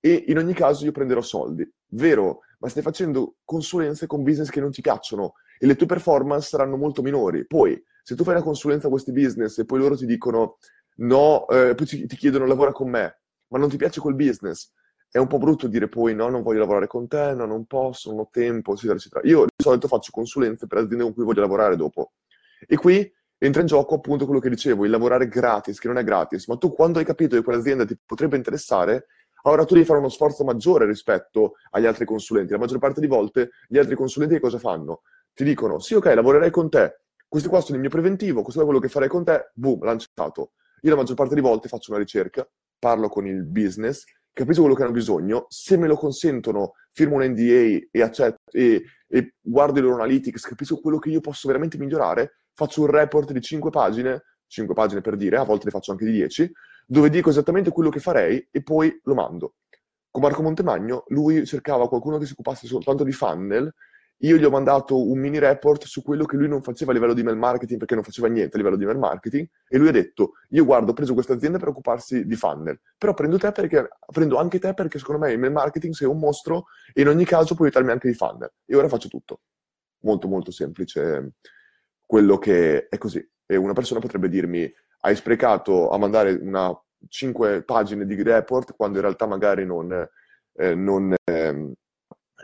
e 0.00 0.24
in 0.26 0.36
ogni 0.36 0.52
caso 0.52 0.84
io 0.84 0.92
prenderò 0.92 1.22
soldi. 1.22 1.66
Vero, 1.92 2.40
ma 2.58 2.68
stai 2.68 2.82
facendo 2.82 3.36
consulenze 3.44 4.06
con 4.06 4.22
business 4.22 4.50
che 4.50 4.60
non 4.60 4.70
ti 4.70 4.80
piacciono 4.80 5.34
e 5.58 5.66
le 5.66 5.76
tue 5.76 5.86
performance 5.86 6.48
saranno 6.48 6.76
molto 6.76 7.02
minori. 7.02 7.46
Poi, 7.46 7.80
se 8.02 8.14
tu 8.14 8.24
fai 8.24 8.34
una 8.34 8.44
consulenza 8.44 8.86
a 8.86 8.90
questi 8.90 9.12
business 9.12 9.58
e 9.58 9.64
poi 9.64 9.78
loro 9.78 9.96
ti 9.96 10.06
dicono 10.06 10.58
no, 10.96 11.46
eh, 11.48 11.74
poi 11.74 11.86
ti, 11.86 12.06
ti 12.06 12.16
chiedono 12.16 12.46
lavora 12.46 12.72
con 12.72 12.88
me, 12.88 13.20
ma 13.48 13.58
non 13.58 13.68
ti 13.68 13.76
piace 13.76 14.00
quel 14.00 14.14
business, 14.14 14.72
è 15.10 15.18
un 15.18 15.26
po' 15.26 15.38
brutto 15.38 15.68
dire 15.68 15.88
poi 15.88 16.14
no, 16.14 16.28
non 16.28 16.42
voglio 16.42 16.58
lavorare 16.58 16.86
con 16.86 17.08
te, 17.08 17.32
no, 17.34 17.46
non 17.46 17.64
posso, 17.66 18.10
non 18.10 18.20
ho 18.20 18.28
tempo, 18.30 18.74
eccetera, 18.74 18.96
eccetera. 18.96 19.26
Io 19.26 19.44
di 19.44 19.62
solito 19.62 19.88
faccio 19.88 20.10
consulenze 20.12 20.66
per 20.66 20.78
aziende 20.78 21.04
con 21.04 21.14
cui 21.14 21.24
voglio 21.24 21.40
lavorare 21.40 21.76
dopo. 21.76 22.12
E 22.66 22.76
qui 22.76 23.10
entra 23.38 23.60
in 23.60 23.66
gioco 23.66 23.94
appunto 23.94 24.24
quello 24.26 24.40
che 24.40 24.50
dicevo, 24.50 24.84
il 24.84 24.90
lavorare 24.90 25.28
gratis, 25.28 25.78
che 25.78 25.86
non 25.86 25.96
è 25.96 26.04
gratis, 26.04 26.46
ma 26.48 26.56
tu 26.56 26.72
quando 26.72 26.98
hai 26.98 27.04
capito 27.04 27.36
che 27.36 27.42
quell'azienda 27.42 27.84
ti 27.84 27.96
potrebbe 28.04 28.36
interessare, 28.36 29.06
Allora 29.42 29.64
tu 29.64 29.74
devi 29.74 29.86
fare 29.86 29.98
uno 29.98 30.08
sforzo 30.08 30.44
maggiore 30.44 30.86
rispetto 30.86 31.54
agli 31.70 31.86
altri 31.86 32.04
consulenti. 32.04 32.52
La 32.52 32.58
maggior 32.58 32.78
parte 32.78 33.00
di 33.00 33.06
volte 33.06 33.50
gli 33.68 33.78
altri 33.78 33.94
consulenti 33.94 34.34
che 34.34 34.40
cosa 34.40 34.58
fanno? 34.58 35.02
Ti 35.32 35.44
dicono, 35.44 35.78
sì, 35.78 35.94
ok, 35.94 36.06
lavorerei 36.06 36.50
con 36.50 36.68
te, 36.68 37.00
questo 37.28 37.50
qua 37.50 37.60
sono 37.60 37.74
il 37.74 37.82
mio 37.82 37.90
preventivo, 37.90 38.42
questo 38.42 38.62
è 38.62 38.64
quello 38.64 38.80
che 38.80 38.88
farei 38.88 39.08
con 39.08 39.22
te, 39.22 39.50
boom, 39.54 39.84
lanciato. 39.84 40.52
Io 40.80 40.90
la 40.90 40.96
maggior 40.96 41.14
parte 41.14 41.34
di 41.34 41.40
volte 41.40 41.68
faccio 41.68 41.90
una 41.90 42.00
ricerca, 42.00 42.48
parlo 42.78 43.08
con 43.08 43.26
il 43.26 43.44
business, 43.44 44.04
capisco 44.32 44.62
quello 44.62 44.74
che 44.74 44.82
hanno 44.82 44.92
bisogno, 44.92 45.46
se 45.48 45.76
me 45.76 45.86
lo 45.88 45.96
consentono, 45.96 46.72
firmo 46.90 47.16
un 47.16 47.24
NDA 47.24 47.86
e, 47.90 48.02
accetto, 48.02 48.38
e, 48.50 48.82
e 49.06 49.34
guardo 49.40 49.78
i 49.78 49.82
loro 49.82 49.96
analytics, 49.96 50.42
capisco 50.46 50.80
quello 50.80 50.98
che 50.98 51.10
io 51.10 51.20
posso 51.20 51.48
veramente 51.48 51.76
migliorare, 51.76 52.38
faccio 52.54 52.80
un 52.82 52.86
report 52.86 53.32
di 53.32 53.40
5 53.40 53.70
pagine, 53.70 54.22
5 54.46 54.74
pagine 54.74 55.00
per 55.02 55.16
dire, 55.16 55.36
a 55.36 55.44
volte 55.44 55.66
ne 55.66 55.70
faccio 55.70 55.90
anche 55.90 56.06
di 56.06 56.12
10, 56.12 56.50
dove 56.90 57.10
dico 57.10 57.28
esattamente 57.28 57.70
quello 57.70 57.90
che 57.90 58.00
farei 58.00 58.48
e 58.50 58.62
poi 58.62 58.98
lo 59.04 59.14
mando. 59.14 59.56
Con 60.10 60.22
Marco 60.22 60.42
Montemagno, 60.42 61.04
lui 61.08 61.44
cercava 61.44 61.86
qualcuno 61.86 62.16
che 62.16 62.24
si 62.24 62.32
occupasse 62.32 62.66
soltanto 62.66 63.04
di 63.04 63.12
funnel, 63.12 63.72
io 64.22 64.36
gli 64.36 64.44
ho 64.44 64.50
mandato 64.50 65.00
un 65.06 65.18
mini 65.18 65.38
report 65.38 65.84
su 65.84 66.02
quello 66.02 66.24
che 66.24 66.36
lui 66.36 66.48
non 66.48 66.62
faceva 66.62 66.90
a 66.90 66.94
livello 66.94 67.14
di 67.14 67.22
mail 67.22 67.36
marketing 67.36 67.78
perché 67.78 67.94
non 67.94 68.02
faceva 68.02 68.26
niente 68.26 68.56
a 68.56 68.58
livello 68.58 68.76
di 68.76 68.84
mail 68.84 68.98
marketing 68.98 69.46
e 69.68 69.78
lui 69.78 69.88
ha 69.88 69.92
detto 69.92 70.32
io 70.48 70.64
guardo 70.64 70.90
ho 70.90 70.94
preso 70.94 71.14
questa 71.14 71.34
azienda 71.34 71.58
per 71.58 71.68
occuparsi 71.68 72.26
di 72.26 72.34
funnel 72.34 72.80
però 72.98 73.14
prendo 73.14 73.38
te 73.38 73.52
perché 73.52 73.88
prendo 74.12 74.38
anche 74.38 74.58
te 74.58 74.74
perché 74.74 74.98
secondo 74.98 75.24
me 75.24 75.30
il 75.30 75.38
mail 75.38 75.52
marketing 75.52 75.94
sei 75.94 76.08
un 76.08 76.18
mostro 76.18 76.64
e 76.92 77.02
in 77.02 77.08
ogni 77.08 77.24
caso 77.24 77.54
puoi 77.54 77.68
aiutarmi 77.68 77.92
anche 77.92 78.08
di 78.08 78.14
funnel. 78.14 78.52
E 78.64 78.74
ora 78.74 78.88
faccio 78.88 79.08
tutto. 79.08 79.42
Molto 80.00 80.26
molto 80.26 80.50
semplice 80.50 81.34
quello 82.04 82.38
che 82.38 82.88
è 82.88 82.98
così. 82.98 83.24
E 83.46 83.56
una 83.56 83.72
persona 83.72 84.00
potrebbe 84.00 84.28
dirmi 84.28 84.68
hai 85.00 85.16
sprecato 85.16 85.90
a 85.90 85.98
mandare 85.98 86.32
una 86.32 86.72
5 87.08 87.62
pagine 87.62 88.04
di 88.04 88.20
report 88.22 88.74
quando 88.74 88.96
in 88.96 89.04
realtà 89.04 89.26
magari 89.26 89.64
non, 89.64 89.92
eh, 90.54 90.74
non, 90.74 91.14
eh, 91.24 91.72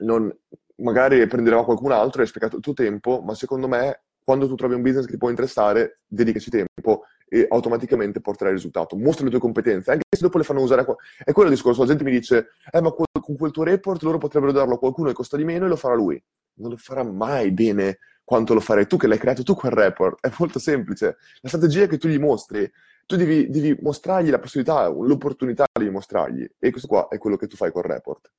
non 0.00 0.38
magari 0.76 1.26
prenderà 1.26 1.62
qualcun 1.64 1.92
altro 1.92 2.22
hai 2.22 2.28
sprecato 2.28 2.56
il 2.56 2.62
tuo 2.62 2.72
tempo, 2.72 3.20
ma 3.20 3.34
secondo 3.34 3.68
me 3.68 4.02
quando 4.24 4.48
tu 4.48 4.54
trovi 4.54 4.74
un 4.74 4.82
business 4.82 5.04
che 5.04 5.12
ti 5.12 5.18
può 5.18 5.28
interessare, 5.28 5.98
dedicaci 6.06 6.50
tempo 6.50 7.04
e 7.28 7.46
automaticamente 7.50 8.20
porterai 8.20 8.52
il 8.52 8.58
risultato. 8.58 8.96
Mostra 8.96 9.24
le 9.24 9.30
tue 9.30 9.38
competenze, 9.38 9.90
anche 9.90 10.04
se 10.08 10.22
dopo 10.22 10.38
le 10.38 10.44
fanno 10.44 10.62
usare. 10.62 10.84
È 11.22 11.32
quello 11.32 11.50
il 11.50 11.54
discorso. 11.54 11.82
La 11.82 11.88
gente 11.88 12.04
mi 12.04 12.10
dice, 12.10 12.48
eh, 12.70 12.80
ma 12.80 12.90
con 12.90 13.36
quel 13.36 13.50
tuo 13.50 13.64
report 13.64 14.02
loro 14.02 14.18
potrebbero 14.18 14.52
darlo 14.52 14.74
a 14.74 14.78
qualcuno 14.78 15.08
che 15.08 15.14
costa 15.14 15.36
di 15.36 15.44
meno 15.44 15.66
e 15.66 15.68
lo 15.68 15.76
farà 15.76 15.94
lui. 15.94 16.22
Non 16.54 16.70
lo 16.70 16.76
farà 16.76 17.02
mai 17.02 17.50
bene 17.50 17.98
quanto 18.24 18.54
lo 18.54 18.60
farei 18.60 18.86
tu 18.86 18.96
che 18.96 19.06
l'hai 19.06 19.18
creato 19.18 19.42
tu 19.42 19.54
quel 19.54 19.72
report. 19.72 20.18
È 20.20 20.32
molto 20.38 20.58
semplice. 20.58 21.16
La 21.40 21.48
strategia 21.48 21.86
che 21.86 21.98
tu 21.98 22.08
gli 22.08 22.18
mostri 22.18 22.70
tu 23.06 23.16
devi, 23.16 23.50
devi, 23.50 23.76
mostrargli 23.82 24.30
la 24.30 24.38
possibilità, 24.38 24.88
l'opportunità 24.88 25.66
di 25.78 25.90
mostrargli. 25.90 26.48
E 26.58 26.70
questo 26.70 26.88
qua 26.88 27.08
è 27.08 27.18
quello 27.18 27.36
che 27.36 27.46
tu 27.46 27.56
fai 27.56 27.70
col 27.70 27.82
report. 27.82 28.32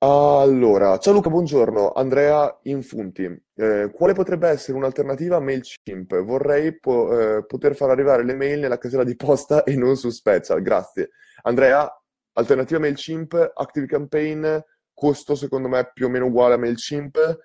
Allora, 0.00 0.96
ciao 0.98 1.12
Luca, 1.12 1.28
buongiorno. 1.28 1.90
Andrea 1.92 2.56
Infunti. 2.64 3.24
Eh, 3.56 3.90
quale 3.92 4.12
potrebbe 4.12 4.48
essere 4.48 4.76
un'alternativa 4.76 5.36
a 5.36 5.40
MailChimp? 5.40 6.22
Vorrei 6.22 6.78
po- 6.78 7.18
eh, 7.18 7.44
poter 7.44 7.74
far 7.74 7.90
arrivare 7.90 8.24
le 8.24 8.34
mail 8.34 8.60
nella 8.60 8.78
casella 8.78 9.02
di 9.02 9.16
posta 9.16 9.64
e 9.64 9.74
non 9.74 9.96
su 9.96 10.10
Special. 10.10 10.62
Grazie. 10.62 11.10
Andrea, 11.42 11.90
alternativa 12.34 12.78
a 12.78 12.82
MailChimp, 12.82 13.52
ActiveCampaign, 13.56 14.58
costo 14.94 15.34
secondo 15.34 15.66
me 15.66 15.90
più 15.92 16.06
o 16.06 16.08
meno 16.08 16.26
uguale 16.26 16.54
a 16.54 16.58
MailChimp. 16.58 17.38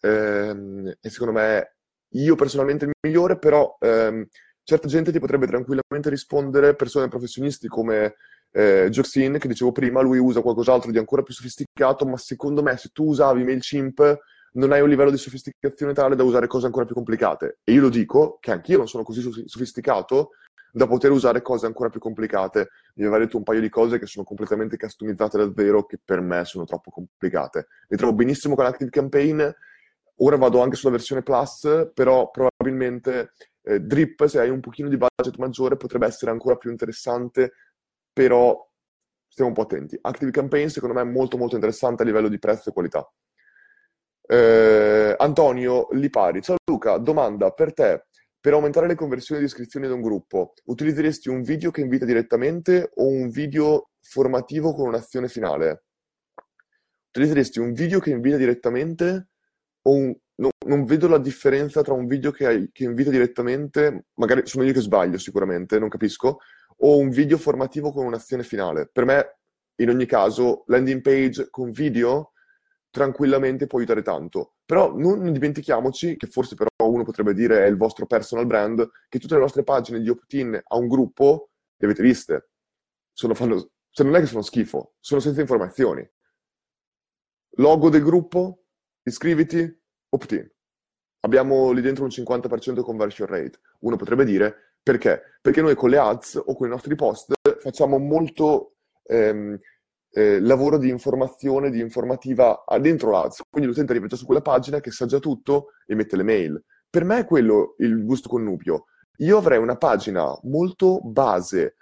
Ehm, 0.00 0.94
e 1.00 1.10
secondo 1.10 1.32
me 1.32 1.74
io 2.14 2.34
personalmente 2.34 2.86
il 2.86 2.92
migliore, 3.00 3.38
però 3.38 3.76
ehm, 3.80 4.26
certa 4.62 4.88
gente 4.88 5.12
ti 5.12 5.18
potrebbe 5.18 5.46
tranquillamente 5.46 6.08
rispondere, 6.08 6.74
persone 6.74 7.08
professionisti 7.08 7.68
come 7.68 8.14
eh, 8.52 8.88
Joxin, 8.90 9.38
che 9.38 9.48
dicevo 9.48 9.72
prima, 9.72 10.00
lui 10.00 10.18
usa 10.18 10.42
qualcos'altro 10.42 10.90
di 10.90 10.98
ancora 10.98 11.22
più 11.22 11.34
sofisticato, 11.34 12.06
ma 12.06 12.16
secondo 12.16 12.62
me 12.62 12.76
se 12.76 12.90
tu 12.92 13.04
usavi 13.04 13.44
MailChimp 13.44 14.18
non 14.52 14.72
hai 14.72 14.80
un 14.80 14.88
livello 14.88 15.10
di 15.10 15.16
sofisticazione 15.16 15.92
tale 15.92 16.16
da 16.16 16.24
usare 16.24 16.48
cose 16.48 16.66
ancora 16.66 16.84
più 16.84 16.94
complicate. 16.94 17.58
E 17.62 17.72
io 17.72 17.82
lo 17.82 17.88
dico, 17.88 18.38
che 18.40 18.50
anch'io 18.50 18.78
non 18.78 18.88
sono 18.88 19.04
così 19.04 19.22
sofisticato 19.46 20.30
da 20.72 20.86
poter 20.86 21.10
usare 21.10 21.42
cose 21.42 21.66
ancora 21.66 21.88
più 21.88 22.00
complicate. 22.00 22.70
Mi 22.94 23.04
aveva 23.04 23.18
detto 23.18 23.36
un 23.36 23.42
paio 23.44 23.60
di 23.60 23.68
cose 23.68 23.98
che 23.98 24.06
sono 24.06 24.24
completamente 24.24 24.76
customizzate 24.76 25.38
da 25.38 25.52
zero, 25.54 25.84
che 25.84 25.98
per 26.04 26.20
me 26.20 26.44
sono 26.44 26.64
troppo 26.64 26.90
complicate. 26.90 27.68
Mi 27.88 27.96
trovo 27.96 28.14
benissimo 28.14 28.54
con 28.54 28.66
Active 28.66 28.90
Campaign, 28.90 29.42
ora 30.22 30.36
vado 30.36 30.60
anche 30.60 30.76
sulla 30.76 30.92
versione 30.92 31.22
Plus, 31.22 31.90
però 31.94 32.30
probabilmente 32.30 33.32
eh, 33.62 33.80
Drip, 33.80 34.26
se 34.26 34.40
hai 34.40 34.50
un 34.50 34.60
pochino 34.60 34.88
di 34.88 34.96
budget 34.96 35.36
maggiore, 35.38 35.76
potrebbe 35.76 36.06
essere 36.06 36.30
ancora 36.30 36.56
più 36.56 36.70
interessante 36.70 37.52
però 38.12 38.68
stiamo 39.28 39.50
un 39.50 39.56
po' 39.56 39.62
attenti. 39.62 39.98
Active 40.00 40.30
Campaign 40.30 40.66
secondo 40.66 40.94
me 40.94 41.02
è 41.02 41.04
molto 41.04 41.36
molto 41.36 41.54
interessante 41.54 42.02
a 42.02 42.06
livello 42.06 42.28
di 42.28 42.38
prezzo 42.38 42.70
e 42.70 42.72
qualità. 42.72 43.10
Eh, 44.22 45.14
Antonio 45.16 45.88
Lipari, 45.92 46.42
ciao 46.42 46.56
Luca, 46.64 46.98
domanda 46.98 47.50
per 47.52 47.72
te. 47.72 48.06
Per 48.40 48.52
aumentare 48.54 48.86
le 48.86 48.94
conversioni 48.94 49.40
di 49.40 49.46
iscrizioni 49.46 49.86
ad 49.86 49.92
un 49.92 50.00
gruppo, 50.00 50.54
utilizzeresti 50.64 51.28
un 51.28 51.42
video 51.42 51.70
che 51.70 51.82
invita 51.82 52.06
direttamente 52.06 52.90
o 52.94 53.06
un 53.06 53.28
video 53.28 53.90
formativo 54.00 54.72
con 54.72 54.88
un'azione 54.88 55.28
finale? 55.28 55.84
Utilizzeresti 57.08 57.58
un 57.58 57.72
video 57.72 58.00
che 58.00 58.10
invita 58.10 58.36
direttamente 58.36 59.28
un... 59.82 60.14
no, 60.36 60.48
non 60.66 60.84
vedo 60.84 61.08
la 61.08 61.18
differenza 61.18 61.82
tra 61.82 61.94
un 61.94 62.06
video 62.06 62.30
che, 62.30 62.46
hai, 62.46 62.70
che 62.72 62.84
invita 62.84 63.10
direttamente, 63.10 64.06
magari 64.14 64.46
sono 64.46 64.64
io 64.64 64.72
che 64.72 64.80
sbaglio 64.80 65.18
sicuramente, 65.18 65.78
non 65.78 65.88
capisco, 65.88 66.38
o 66.82 66.96
un 66.96 67.10
video 67.10 67.38
formativo 67.38 67.92
con 67.92 68.06
un'azione 68.06 68.42
finale. 68.42 68.88
Per 68.90 69.04
me, 69.04 69.38
in 69.76 69.90
ogni 69.90 70.06
caso, 70.06 70.64
landing 70.66 71.00
page 71.00 71.48
con 71.50 71.70
video 71.70 72.32
tranquillamente 72.90 73.66
può 73.66 73.78
aiutare 73.78 74.02
tanto. 74.02 74.54
Però 74.64 74.94
non 74.96 75.32
dimentichiamoci, 75.32 76.16
che 76.16 76.26
forse 76.26 76.54
però 76.54 76.68
uno 76.88 77.04
potrebbe 77.04 77.34
dire 77.34 77.64
è 77.64 77.68
il 77.68 77.76
vostro 77.76 78.06
personal 78.06 78.46
brand, 78.46 78.88
che 79.08 79.18
tutte 79.18 79.34
le 79.34 79.40
nostre 79.40 79.62
pagine 79.62 80.00
di 80.00 80.08
opt-in 80.08 80.60
a 80.62 80.76
un 80.76 80.88
gruppo 80.88 81.50
le 81.76 81.86
avete 81.86 82.02
viste. 82.02 82.50
Sono, 83.12 83.34
fanno, 83.34 83.70
cioè 83.90 84.06
non 84.06 84.16
è 84.16 84.20
che 84.20 84.26
sono 84.26 84.42
schifo, 84.42 84.94
sono 85.00 85.20
senza 85.20 85.40
informazioni. 85.40 86.08
Logo 87.56 87.90
del 87.90 88.02
gruppo, 88.02 88.59
iscriviti, 89.10 89.80
opt-in. 90.08 90.48
Abbiamo 91.20 91.70
lì 91.72 91.82
dentro 91.82 92.04
un 92.04 92.10
50% 92.10 92.80
conversion 92.80 93.28
rate. 93.28 93.60
Uno 93.80 93.96
potrebbe 93.96 94.24
dire 94.24 94.76
perché? 94.82 95.22
Perché 95.42 95.60
noi 95.60 95.74
con 95.74 95.90
le 95.90 95.98
ads 95.98 96.42
o 96.42 96.54
con 96.54 96.66
i 96.66 96.70
nostri 96.70 96.94
post 96.94 97.34
facciamo 97.58 97.98
molto 97.98 98.76
ehm, 99.04 99.58
eh, 100.12 100.40
lavoro 100.40 100.78
di 100.78 100.88
informazione, 100.88 101.70
di 101.70 101.80
informativa 101.80 102.64
dentro 102.80 103.10
l'ads. 103.10 103.42
Quindi 103.50 103.68
l'utente 103.68 103.92
arriva 103.92 104.06
già 104.06 104.16
su 104.16 104.24
quella 104.24 104.40
pagina 104.40 104.80
che 104.80 104.90
sa 104.90 105.06
già 105.06 105.18
tutto 105.18 105.72
e 105.86 105.94
mette 105.94 106.16
le 106.16 106.22
mail. 106.22 106.64
Per 106.88 107.04
me 107.04 107.18
è 107.18 107.24
quello 107.24 107.74
il 107.78 108.04
gusto 108.04 108.28
connubio. 108.28 108.86
Io 109.18 109.36
avrei 109.36 109.58
una 109.58 109.76
pagina 109.76 110.36
molto 110.44 111.00
base 111.02 111.76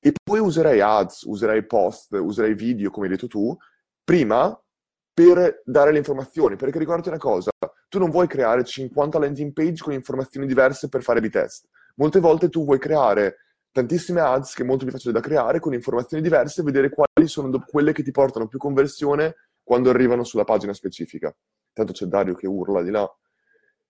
e 0.00 0.12
poi 0.22 0.38
userei 0.38 0.80
ads, 0.80 1.22
userei 1.22 1.66
post, 1.66 2.12
userei 2.12 2.54
video, 2.54 2.90
come 2.90 3.06
hai 3.06 3.12
detto 3.12 3.26
tu, 3.26 3.56
prima 4.04 4.56
per 5.14 5.62
dare 5.64 5.92
le 5.92 5.98
informazioni. 5.98 6.56
Perché 6.56 6.78
ricordati 6.78 7.08
una 7.08 7.18
cosa, 7.18 7.50
tu 7.88 7.98
non 7.98 8.10
vuoi 8.10 8.26
creare 8.26 8.64
50 8.64 9.18
landing 9.18 9.52
page 9.52 9.82
con 9.82 9.92
informazioni 9.92 10.46
diverse 10.46 10.88
per 10.88 11.02
fare 11.02 11.20
b-test 11.20 11.68
molte 11.96 12.20
volte 12.20 12.48
tu 12.48 12.64
vuoi 12.64 12.78
creare 12.78 13.38
tantissime 13.70 14.20
ads 14.20 14.54
che 14.54 14.62
è 14.62 14.66
molto 14.66 14.84
più 14.84 14.92
facile 14.92 15.12
da 15.12 15.20
creare 15.20 15.58
con 15.58 15.74
informazioni 15.74 16.22
diverse 16.22 16.60
e 16.60 16.64
vedere 16.64 16.90
quali 16.90 17.28
sono 17.28 17.50
quelle 17.66 17.92
che 17.92 18.02
ti 18.02 18.12
portano 18.12 18.46
più 18.46 18.58
conversione 18.58 19.34
quando 19.62 19.90
arrivano 19.90 20.22
sulla 20.22 20.44
pagina 20.44 20.72
specifica. 20.72 21.34
Tanto 21.72 21.92
c'è 21.92 22.06
Dario 22.06 22.34
che 22.34 22.46
urla 22.46 22.82
di 22.82 22.90
là. 22.90 23.08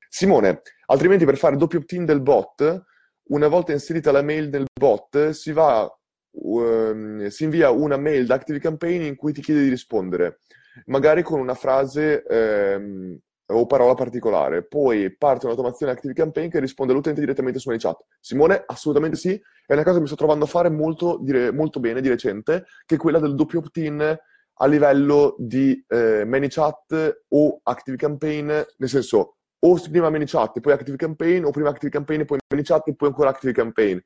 Simone, 0.09 0.63
altrimenti 0.87 1.25
per 1.25 1.37
fare 1.37 1.57
doppio 1.57 1.81
opt-in 1.81 2.05
del 2.05 2.23
bot, 2.23 2.85
una 3.25 3.49
volta 3.49 3.73
inserita 3.73 4.13
la 4.13 4.23
mail 4.23 4.49
nel 4.49 4.65
bot, 4.73 5.31
si, 5.31 5.53
va, 5.53 5.87
um, 6.31 7.27
si 7.27 7.45
invia 7.45 7.71
una 7.71 7.97
mail 7.97 8.25
da 8.25 8.37
ActiveCampaign 8.37 9.03
in 9.03 9.17
cui 9.17 9.33
ti 9.33 9.43
chiede 9.43 9.63
di 9.65 9.69
rispondere, 9.69 10.41
magari 10.87 11.23
con 11.23 11.41
una 11.41 11.55
frase 11.55 12.25
um, 12.29 13.19
o 13.47 13.67
parola 13.67 13.95
particolare. 13.95 14.67
Poi 14.67 15.15
parte 15.17 15.47
un'automazione 15.47 15.93
Active 15.93 16.15
Campaign 16.15 16.49
che 16.49 16.61
risponde 16.61 16.93
all'utente 16.93 17.21
direttamente 17.21 17.59
su 17.59 17.69
ManyChat. 17.69 18.05
Simone, 18.21 18.63
assolutamente 18.67 19.17
sì. 19.17 19.41
È 19.67 19.73
una 19.73 19.83
cosa 19.83 19.97
che 19.97 20.01
mi 20.01 20.07
sto 20.07 20.17
trovando 20.17 20.45
a 20.45 20.49
fare 20.49 20.71
molto, 20.71 21.19
dire, 21.21 21.53
molto 21.53 21.81
bene 21.81 22.01
di 22.01 22.09
recente, 22.09 22.67
che 22.87 22.95
è 22.95 22.99
quella 22.99 23.19
del 23.19 23.35
doppio 23.35 23.59
opt-in 23.59 24.19
a 24.59 24.67
livello 24.67 25.35
di 25.39 25.85
eh, 25.89 26.25
ManyChat 26.25 27.23
o 27.29 27.61
Active 27.63 27.97
Campaign, 27.97 28.47
nel 28.47 28.89
senso 28.89 29.37
o 29.59 29.81
prima 29.91 30.11
ManyChat 30.11 30.59
e 30.59 30.61
poi 30.61 30.73
Active 30.75 30.97
Campaign, 30.97 31.45
o 31.45 31.51
prima 31.51 31.71
Active 31.71 31.91
Campaign 31.91 32.21
e 32.21 32.25
poi 32.25 32.39
ManyChat 32.49 32.89
e 32.89 32.95
poi 32.95 33.09
ancora 33.09 33.31
Active 33.31 33.53
Campaign. 33.53 33.99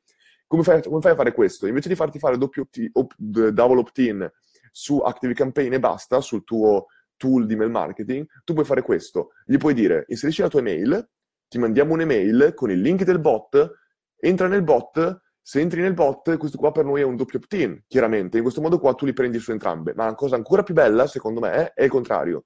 Come 0.47 0.63
fai, 0.63 0.83
come 0.83 1.01
fai 1.01 1.13
a 1.13 1.17
fare 1.17 1.33
questo? 1.33 1.67
Invece 1.67 1.89
di 1.89 1.95
farti 1.95 2.19
fare 2.19 2.39
doppio 2.39 2.63
opt-in, 2.63 2.89
op, 2.93 3.13
double 3.17 3.79
opt-in 3.79 4.31
su 4.73 4.99
Active 4.99 5.35
Campaign 5.35 5.73
e 5.75 5.79
basta, 5.79 6.21
sul 6.21 6.45
tuo 6.45 6.87
tool 7.17 7.47
di 7.47 7.57
mail 7.57 7.71
marketing, 7.71 8.27
tu 8.45 8.53
puoi 8.53 8.65
fare 8.65 8.83
questo. 8.83 9.31
Gli 9.45 9.57
puoi 9.57 9.75
dire, 9.75 10.05
inserisci 10.09 10.43
la 10.43 10.49
tua 10.49 10.61
email, 10.61 11.09
ti 11.49 11.59
mandiamo 11.59 11.95
un'email 11.95 12.53
con 12.55 12.71
il 12.71 12.81
link 12.81 13.05
del 13.05 13.21
bot, 13.21 13.71
entra 14.17 14.49
nel 14.49 14.63
bot, 14.63 15.21
Se 15.49 15.61
entri 15.61 15.81
nel 15.81 15.95
bot, 15.95 16.37
questo 16.37 16.59
qua 16.59 16.73
per 16.73 16.85
noi 16.85 17.01
è 17.01 17.05
un 17.05 17.17
doppio 17.17 17.39
opt-in, 17.39 17.83
chiaramente. 17.87 18.37
In 18.37 18.43
questo 18.43 18.61
modo 18.61 18.79
qua 18.79 18.93
tu 18.93 19.07
li 19.07 19.15
prendi 19.15 19.39
su 19.39 19.51
entrambe. 19.51 19.95
Ma 19.95 20.05
la 20.05 20.15
cosa 20.15 20.37
ancora 20.37 20.63
più 20.63 20.75
bella, 20.75 21.07
secondo 21.07 21.41
me, 21.41 21.73
è 21.73 21.85
il 21.85 21.89
contrario. 21.89 22.45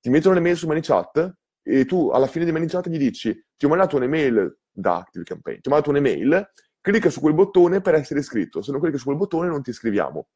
Ti 0.00 0.10
mettono 0.10 0.34
le 0.34 0.40
mail 0.40 0.56
su 0.56 0.68
ManyChat 0.68 1.38
e 1.60 1.84
tu 1.86 2.10
alla 2.10 2.28
fine 2.28 2.44
di 2.44 2.52
ManyChat 2.52 2.88
gli 2.88 2.98
dici 2.98 3.34
ti 3.56 3.64
ho 3.64 3.68
mandato 3.68 3.96
un'email 3.96 4.60
da 4.70 4.98
ActiveCampaign, 4.98 5.58
ti 5.60 5.66
ho 5.66 5.70
mandato 5.72 5.90
un'email, 5.90 6.48
clicca 6.80 7.10
su 7.10 7.18
quel 7.18 7.34
bottone 7.34 7.80
per 7.80 7.94
essere 7.94 8.20
iscritto. 8.20 8.62
Se 8.62 8.70
non 8.70 8.80
clicchi 8.80 8.98
su 8.98 9.06
quel 9.06 9.16
bottone 9.16 9.48
non 9.48 9.60
ti 9.62 9.70
iscriviamo. 9.70 10.28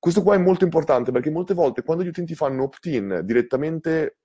Questo 0.00 0.22
qua 0.22 0.34
è 0.34 0.38
molto 0.38 0.64
importante 0.64 1.12
perché 1.12 1.28
molte 1.30 1.52
volte 1.52 1.82
quando 1.82 2.02
gli 2.02 2.08
utenti 2.08 2.34
fanno 2.34 2.62
opt-in 2.62 3.20
direttamente 3.22 4.16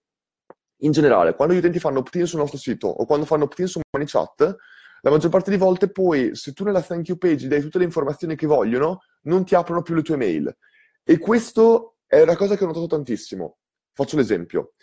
in 0.80 0.92
generale, 0.92 1.36
quando 1.36 1.54
gli 1.54 1.58
utenti 1.58 1.80
fanno 1.80 2.00
opt-in 2.00 2.26
sul 2.26 2.40
nostro 2.40 2.58
sito 2.58 2.88
o 2.88 3.06
quando 3.06 3.26
fanno 3.26 3.44
opt-in 3.44 3.68
su 3.68 3.82
ManyChat, 3.92 4.56
la 5.02 5.10
maggior 5.10 5.30
parte 5.30 5.52
di 5.52 5.58
volte 5.58 5.92
poi, 5.92 6.34
se 6.34 6.54
tu 6.54 6.64
nella 6.64 6.82
thank 6.82 7.10
you 7.10 7.18
page 7.18 7.50
dai 7.50 7.60
tutte 7.60 7.78
le 7.78 7.84
informazioni 7.84 8.38
che 8.38 8.48
vogliono, 8.48 9.02
non 9.24 9.44
ti 9.44 9.54
aprono 9.54 9.82
più 9.82 9.96
le 9.96 10.02
tue 10.02 10.16
mail. 10.16 10.58
E 11.04 11.18
questo 11.18 11.98
è 12.08 12.22
una 12.22 12.38
cosa 12.38 12.56
che 12.56 12.64
ho 12.64 12.68
notato 12.68 12.88
tantissimo. 12.88 13.58
Faccio 13.92 14.16
l'esempio. 14.16 14.76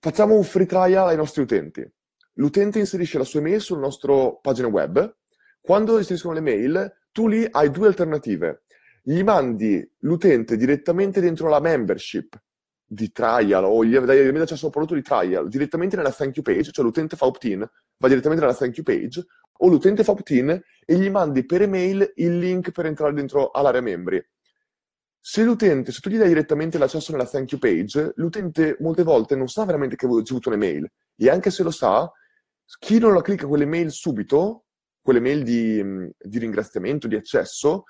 Facciamo 0.00 0.34
un 0.34 0.42
free 0.42 0.66
trial 0.66 1.06
ai 1.06 1.16
nostri 1.16 1.42
utenti. 1.42 1.88
L'utente 2.34 2.80
inserisce 2.80 3.16
la 3.16 3.24
sua 3.24 3.38
email 3.38 3.60
sulla 3.60 3.80
nostra 3.80 4.32
pagina 4.42 4.66
web. 4.66 5.16
Quando 5.60 5.98
inseriscono 5.98 6.34
le 6.34 6.40
mail, 6.40 6.94
tu 7.12 7.28
lì 7.28 7.46
hai 7.48 7.70
due 7.70 7.86
alternative. 7.86 8.63
Gli 9.06 9.22
mandi 9.22 9.86
l'utente 9.98 10.56
direttamente 10.56 11.20
dentro 11.20 11.48
la 11.48 11.60
membership 11.60 12.40
di 12.86 13.12
trial 13.12 13.64
o 13.64 13.84
gli 13.84 13.98
dai 13.98 14.28
accesso 14.38 14.66
al 14.66 14.72
prodotto 14.72 14.94
di 14.94 15.02
trial 15.02 15.46
direttamente 15.46 15.94
nella 15.94 16.10
thank 16.10 16.36
you 16.36 16.42
page, 16.42 16.72
cioè 16.72 16.82
l'utente 16.82 17.14
fa 17.14 17.26
opt-in, 17.26 17.58
va 17.98 18.08
direttamente 18.08 18.42
nella 18.42 18.56
thank 18.56 18.78
you 18.78 18.82
page, 18.82 19.22
o 19.58 19.68
l'utente 19.68 20.04
fa 20.04 20.12
opt-in 20.12 20.58
e 20.86 20.94
gli 20.96 21.10
mandi 21.10 21.44
per 21.44 21.60
email 21.60 22.12
il 22.16 22.38
link 22.38 22.70
per 22.70 22.86
entrare 22.86 23.12
dentro 23.12 23.50
all'area 23.50 23.82
membri. 23.82 24.26
Se 25.20 25.42
l'utente, 25.42 25.92
se 25.92 26.00
tu 26.00 26.08
gli 26.08 26.16
dai 26.16 26.28
direttamente 26.28 26.78
l'accesso 26.78 27.12
nella 27.12 27.26
thank 27.26 27.52
you 27.52 27.60
page, 27.60 28.12
l'utente 28.16 28.78
molte 28.80 29.02
volte 29.02 29.36
non 29.36 29.48
sa 29.48 29.66
veramente 29.66 29.96
che 29.96 30.06
ha 30.06 30.08
ricevuto 30.08 30.48
un'email 30.48 30.90
e 31.16 31.28
anche 31.28 31.50
se 31.50 31.62
lo 31.62 31.70
sa, 31.70 32.10
chi 32.78 32.98
non 32.98 33.12
la 33.12 33.20
clicca 33.20 33.46
quelle 33.46 33.66
mail 33.66 33.90
subito, 33.90 34.64
quelle 35.02 35.20
mail 35.20 35.42
di, 35.42 36.10
di 36.18 36.38
ringraziamento, 36.38 37.06
di 37.06 37.16
accesso, 37.16 37.84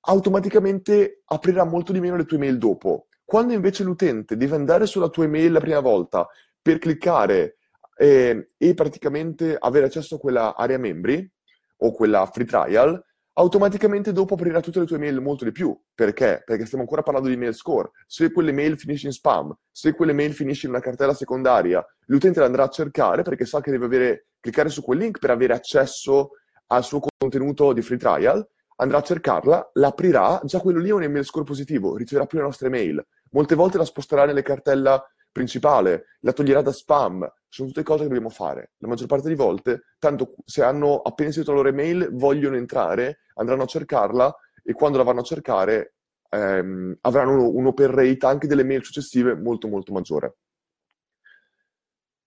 automaticamente 0.00 1.22
aprirà 1.26 1.64
molto 1.64 1.92
di 1.92 2.00
meno 2.00 2.16
le 2.16 2.24
tue 2.24 2.38
mail 2.38 2.58
dopo 2.58 3.06
quando 3.30 3.52
invece 3.52 3.84
l'utente 3.84 4.36
deve 4.36 4.56
andare 4.56 4.86
sulla 4.86 5.08
tua 5.08 5.22
email 5.22 5.52
la 5.52 5.60
prima 5.60 5.78
volta 5.78 6.26
per 6.60 6.80
cliccare 6.80 7.58
eh, 7.96 8.48
e 8.56 8.74
praticamente 8.74 9.56
avere 9.56 9.86
accesso 9.86 10.16
a 10.16 10.18
quella 10.18 10.56
area 10.56 10.78
membri 10.78 11.30
o 11.76 11.92
quella 11.92 12.26
free 12.26 12.44
trial, 12.44 13.00
automaticamente 13.34 14.12
dopo 14.12 14.34
aprirà 14.34 14.58
tutte 14.58 14.80
le 14.80 14.86
tue 14.86 14.98
mail 14.98 15.20
molto 15.20 15.44
di 15.44 15.52
più. 15.52 15.80
Perché? 15.94 16.42
Perché 16.44 16.64
stiamo 16.64 16.82
ancora 16.82 17.04
parlando 17.04 17.28
di 17.28 17.36
mail 17.36 17.54
score. 17.54 17.92
Se 18.04 18.32
quelle 18.32 18.50
mail 18.50 18.76
finisce 18.76 19.06
in 19.06 19.12
spam, 19.12 19.56
se 19.70 19.94
quelle 19.94 20.12
mail 20.12 20.32
finisce 20.32 20.66
in 20.66 20.72
una 20.72 20.82
cartella 20.82 21.14
secondaria, 21.14 21.86
l'utente 22.06 22.40
le 22.40 22.46
andrà 22.46 22.64
a 22.64 22.68
cercare 22.68 23.22
perché 23.22 23.44
sa 23.44 23.60
che 23.60 23.70
deve 23.70 23.84
avere, 23.84 24.26
cliccare 24.40 24.70
su 24.70 24.82
quel 24.82 24.98
link 24.98 25.20
per 25.20 25.30
avere 25.30 25.52
accesso 25.54 26.30
al 26.66 26.82
suo 26.82 27.00
contenuto 27.16 27.72
di 27.72 27.80
free 27.80 27.96
trial, 27.96 28.44
andrà 28.80 28.98
a 28.98 29.02
cercarla, 29.02 29.70
l'aprirà, 29.74 30.40
già 30.44 30.60
quello 30.60 30.78
lì 30.78 30.88
è 30.90 30.92
un 30.92 31.02
email 31.02 31.24
score 31.24 31.44
positivo, 31.44 31.96
riceverà 31.96 32.26
più 32.26 32.38
le 32.38 32.44
nostre 32.44 32.68
mail 32.68 33.04
molte 33.30 33.54
volte 33.54 33.78
la 33.78 33.84
sposterà 33.84 34.24
nelle 34.24 34.42
cartella 34.42 35.04
principale, 35.32 36.06
la 36.20 36.32
toglierà 36.32 36.62
da 36.62 36.72
spam, 36.72 37.30
sono 37.48 37.68
tutte 37.68 37.82
cose 37.82 38.02
che 38.02 38.08
dobbiamo 38.08 38.30
fare. 38.30 38.72
La 38.78 38.88
maggior 38.88 39.06
parte 39.06 39.28
di 39.28 39.34
volte, 39.34 39.82
tanto 39.98 40.34
se 40.44 40.62
hanno 40.62 41.00
appena 41.02 41.28
inserito 41.28 41.52
la 41.52 41.58
loro 41.58 41.68
email, 41.68 42.08
vogliono 42.12 42.56
entrare, 42.56 43.20
andranno 43.34 43.62
a 43.62 43.66
cercarla 43.66 44.34
e 44.62 44.72
quando 44.72 44.98
la 44.98 45.04
vanno 45.04 45.20
a 45.20 45.24
cercare 45.24 45.94
ehm, 46.30 46.98
avranno 47.02 47.48
un 47.48 47.66
open 47.66 47.90
rate 47.90 48.26
anche 48.26 48.46
delle 48.46 48.64
mail 48.64 48.84
successive 48.84 49.36
molto 49.36 49.68
molto 49.68 49.92
maggiore. 49.92 50.36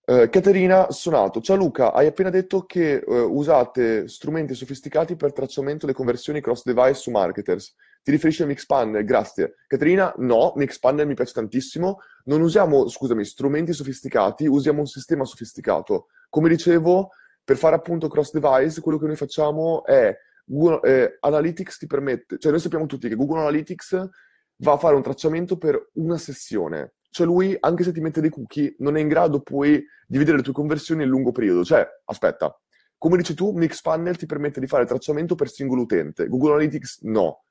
Uh, 0.06 0.28
Caterina 0.30 0.92
Sonato, 0.92 1.40
ciao 1.40 1.56
Luca, 1.56 1.94
hai 1.94 2.08
appena 2.08 2.30
detto 2.30 2.66
che 2.66 3.02
uh, 3.06 3.14
usate 3.14 4.10
strumenti 4.10 4.54
sofisticati 4.54 5.16
per 5.16 5.32
tracciamento 5.32 5.86
delle 5.86 5.98
conversioni 5.98 6.42
cross 6.42 6.66
device 6.66 6.96
su 6.96 7.10
marketers. 7.10 7.74
Ti 8.04 8.12
riferisci 8.12 8.44
a 8.44 8.46
Mixpanel? 8.46 9.06
Grazie. 9.06 9.56
Caterina, 9.66 10.14
no, 10.18 10.52
Mixpanel 10.58 11.08
mi 11.08 11.14
piace 11.14 11.32
tantissimo. 11.32 12.00
Non 12.26 12.42
usiamo, 12.42 12.90
scusami, 12.90 13.24
strumenti 13.24 13.72
sofisticati, 13.72 14.46
usiamo 14.46 14.80
un 14.80 14.88
sistema 14.88 15.24
sofisticato. 15.24 16.08
Come 16.28 16.50
dicevo, 16.50 17.12
per 17.42 17.56
fare 17.56 17.76
appunto 17.76 18.10
cross 18.10 18.34
device, 18.34 18.82
quello 18.82 18.98
che 18.98 19.06
noi 19.06 19.16
facciamo 19.16 19.86
è 19.86 20.14
Google 20.44 20.82
eh, 20.84 21.18
Analytics 21.22 21.78
ti 21.78 21.88
permette, 21.88 22.38
cioè 22.40 22.52
noi 22.52 22.60
sappiamo 22.60 22.88
tutti 22.88 23.08
che 23.08 23.16
Google 23.16 23.40
Analytics 23.40 24.10
va 24.58 24.74
a 24.74 24.78
fare 24.78 24.96
un 24.96 25.02
tracciamento 25.02 25.58
per 25.58 25.92
una 25.94 26.18
sessione. 26.18 26.96
Cioè 27.14 27.28
lui, 27.28 27.56
anche 27.60 27.84
se 27.84 27.92
ti 27.92 28.02
mette 28.02 28.22
dei 28.22 28.32
cookie, 28.32 28.74
non 28.80 28.98
è 28.98 29.00
in 29.00 29.08
grado 29.08 29.40
poi 29.40 29.86
di 30.08 30.18
vedere 30.18 30.38
le 30.38 30.42
tue 30.42 30.52
conversioni 30.52 31.04
in 31.04 31.10
lungo 31.10 31.32
periodo. 31.32 31.64
Cioè, 31.64 31.88
aspetta, 32.06 32.60
come 32.98 33.18
dici 33.18 33.36
tu, 33.36 33.52
Mixpanel 33.52 34.18
ti 34.18 34.26
permette 34.26 34.60
di 34.60 34.66
fare 34.66 34.88
tracciamento 34.88 35.36
per 35.36 35.48
singolo 35.48 35.84
utente. 35.84 36.28
Google 36.28 36.54
Analytics 36.54 37.02
no. 37.02 37.44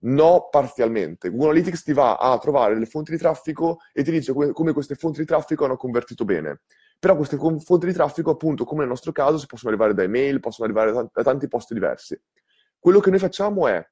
No, 0.00 0.48
parzialmente. 0.50 1.30
Google 1.30 1.52
Analytics 1.52 1.84
ti 1.84 1.94
va 1.94 2.16
a 2.18 2.36
trovare 2.36 2.78
le 2.78 2.84
fonti 2.84 3.12
di 3.12 3.16
traffico 3.16 3.78
e 3.94 4.04
ti 4.04 4.10
dice 4.10 4.34
come, 4.34 4.72
queste 4.74 4.94
fonti 4.94 5.20
di 5.20 5.24
traffico 5.24 5.64
hanno 5.64 5.78
convertito 5.78 6.26
bene. 6.26 6.60
Però 6.98 7.16
queste 7.16 7.38
fonti 7.38 7.86
di 7.86 7.94
traffico, 7.94 8.32
appunto, 8.32 8.64
come 8.64 8.80
nel 8.80 8.90
nostro 8.90 9.12
caso, 9.12 9.38
si 9.38 9.46
possono 9.46 9.70
arrivare 9.70 9.94
da 9.94 10.02
email, 10.02 10.38
possono 10.38 10.66
arrivare 10.66 10.92
da 11.10 11.22
tanti 11.22 11.48
posti 11.48 11.72
diversi. 11.72 12.20
Quello 12.78 13.00
che 13.00 13.08
noi 13.08 13.20
facciamo 13.20 13.68
è 13.68 13.82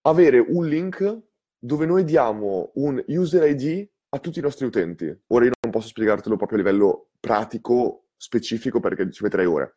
avere 0.00 0.40
un 0.40 0.66
link 0.66 1.22
dove 1.64 1.86
noi 1.86 2.04
diamo 2.04 2.72
un 2.74 3.02
user 3.06 3.48
ID 3.48 3.88
a 4.10 4.18
tutti 4.18 4.38
i 4.38 4.42
nostri 4.42 4.66
utenti. 4.66 5.06
Ora 5.28 5.44
io 5.44 5.52
non 5.62 5.72
posso 5.72 5.88
spiegartelo 5.88 6.36
proprio 6.36 6.58
a 6.58 6.62
livello 6.62 7.08
pratico, 7.18 8.08
specifico, 8.16 8.80
perché 8.80 9.10
ci 9.10 9.22
metterei 9.22 9.46
ore 9.46 9.76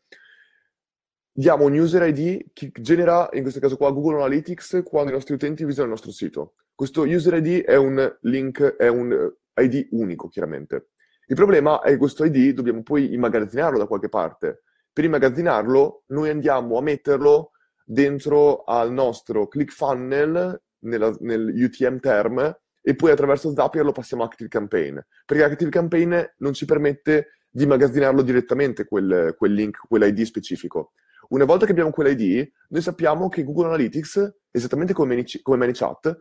diamo 1.38 1.66
un 1.66 1.78
user 1.78 2.02
ID 2.08 2.48
che 2.52 2.72
genera, 2.82 3.30
in 3.34 3.44
questo 3.44 3.60
caso 3.60 3.78
qua, 3.78 3.92
Google 3.92 4.16
Analytics 4.16 4.82
quando 4.84 5.12
i 5.12 5.14
nostri 5.14 5.36
utenti 5.36 5.64
visitano 5.64 5.86
il 5.86 5.94
nostro 5.94 6.12
sito. 6.12 6.56
Questo 6.74 7.04
user 7.04 7.36
ID 7.36 7.64
è 7.64 7.76
un 7.76 8.18
link, 8.22 8.76
è 8.76 8.88
un 8.88 9.32
ID 9.54 9.90
unico, 9.92 10.30
chiaramente. 10.30 10.90
Il 11.28 11.36
problema 11.36 11.82
è 11.82 11.92
che 11.92 11.98
questo 11.98 12.26
ID 12.26 12.56
dobbiamo 12.56 12.82
poi 12.82 13.14
immagazzinarlo 13.14 13.78
da 13.78 13.86
qualche 13.86 14.10
parte. 14.10 14.64
Per 14.92 15.04
immagazzinarlo, 15.04 16.06
noi 16.08 16.30
andiamo 16.32 16.80
a 16.80 16.82
metterlo 16.82 17.52
dentro 17.86 18.64
al 18.64 18.92
nostro 18.92 19.48
ClickFunnel, 19.48 20.60
nella, 20.80 21.16
nell'UTM 21.20 22.00
term, 22.00 22.60
e 22.82 22.96
poi 22.96 23.12
attraverso 23.12 23.54
Zapier 23.54 23.84
lo 23.84 23.92
passiamo 23.92 24.24
a 24.24 24.28
ActiveCampaign. 24.28 24.98
Perché 25.26 25.44
ActiveCampaign 25.44 26.16
non 26.38 26.54
ci 26.54 26.66
permette 26.66 27.40
di 27.50 27.64
immagazzinarlo 27.64 28.22
direttamente 28.22 28.86
quel, 28.86 29.36
quel 29.38 29.52
link, 29.54 29.80
quell'ID 29.88 30.22
specifico. 30.22 30.94
Una 31.30 31.46
volta 31.46 31.66
che 31.66 31.72
abbiamo 31.72 31.92
quell'ID, 31.92 32.50
noi 32.70 32.82
sappiamo 32.82 33.28
che 33.28 33.44
Google 33.44 33.66
Analytics, 33.66 34.36
esattamente 34.52 34.94
come, 34.94 35.26
come 35.42 35.58
ManyChat, 35.58 36.18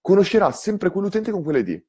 conoscerà 0.00 0.50
sempre 0.52 0.90
quell'utente 0.90 1.30
con 1.30 1.42
quell'ID. 1.42 1.84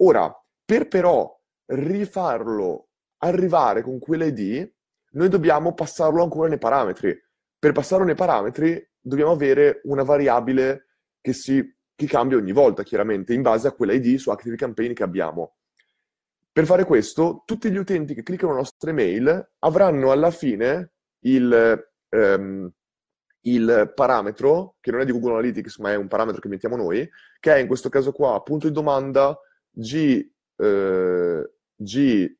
Ora, 0.00 0.30
per 0.64 0.88
però 0.88 1.34
rifarlo 1.66 2.88
arrivare 3.18 3.82
con 3.82 3.98
quell'ID, 3.98 4.70
noi 5.12 5.28
dobbiamo 5.28 5.72
passarlo 5.72 6.22
ancora 6.22 6.48
nei 6.48 6.58
parametri. 6.58 7.18
Per 7.58 7.72
passarlo 7.72 8.04
nei 8.04 8.14
parametri 8.14 8.86
dobbiamo 9.00 9.30
avere 9.30 9.80
una 9.84 10.02
variabile 10.02 10.85
che, 11.26 11.32
si, 11.32 11.74
che 11.96 12.06
cambia 12.06 12.36
ogni 12.36 12.52
volta, 12.52 12.84
chiaramente, 12.84 13.34
in 13.34 13.42
base 13.42 13.66
a 13.66 13.72
quell'ID 13.72 14.14
su 14.14 14.30
Active 14.30 14.54
Campaign 14.54 14.92
che 14.92 15.02
abbiamo. 15.02 15.56
Per 16.52 16.64
fare 16.64 16.84
questo, 16.84 17.42
tutti 17.44 17.68
gli 17.68 17.76
utenti 17.76 18.14
che 18.14 18.22
cliccano 18.22 18.52
la 18.52 18.58
nostra 18.58 18.90
email 18.90 19.50
avranno 19.58 20.12
alla 20.12 20.30
fine 20.30 20.92
il, 21.24 21.90
ehm, 22.10 22.70
il 23.40 23.92
parametro, 23.92 24.76
che 24.80 24.92
non 24.92 25.00
è 25.00 25.04
di 25.04 25.10
Google 25.10 25.32
Analytics, 25.32 25.78
ma 25.78 25.90
è 25.90 25.96
un 25.96 26.06
parametro 26.06 26.40
che 26.40 26.48
mettiamo 26.48 26.76
noi, 26.76 27.10
che 27.40 27.54
è 27.54 27.58
in 27.58 27.66
questo 27.66 27.88
caso 27.88 28.12
qua, 28.12 28.40
punto 28.44 28.68
di 28.68 28.72
domanda, 28.72 29.36
G, 29.68 30.30
eh, 30.58 31.50
G, 31.74 32.36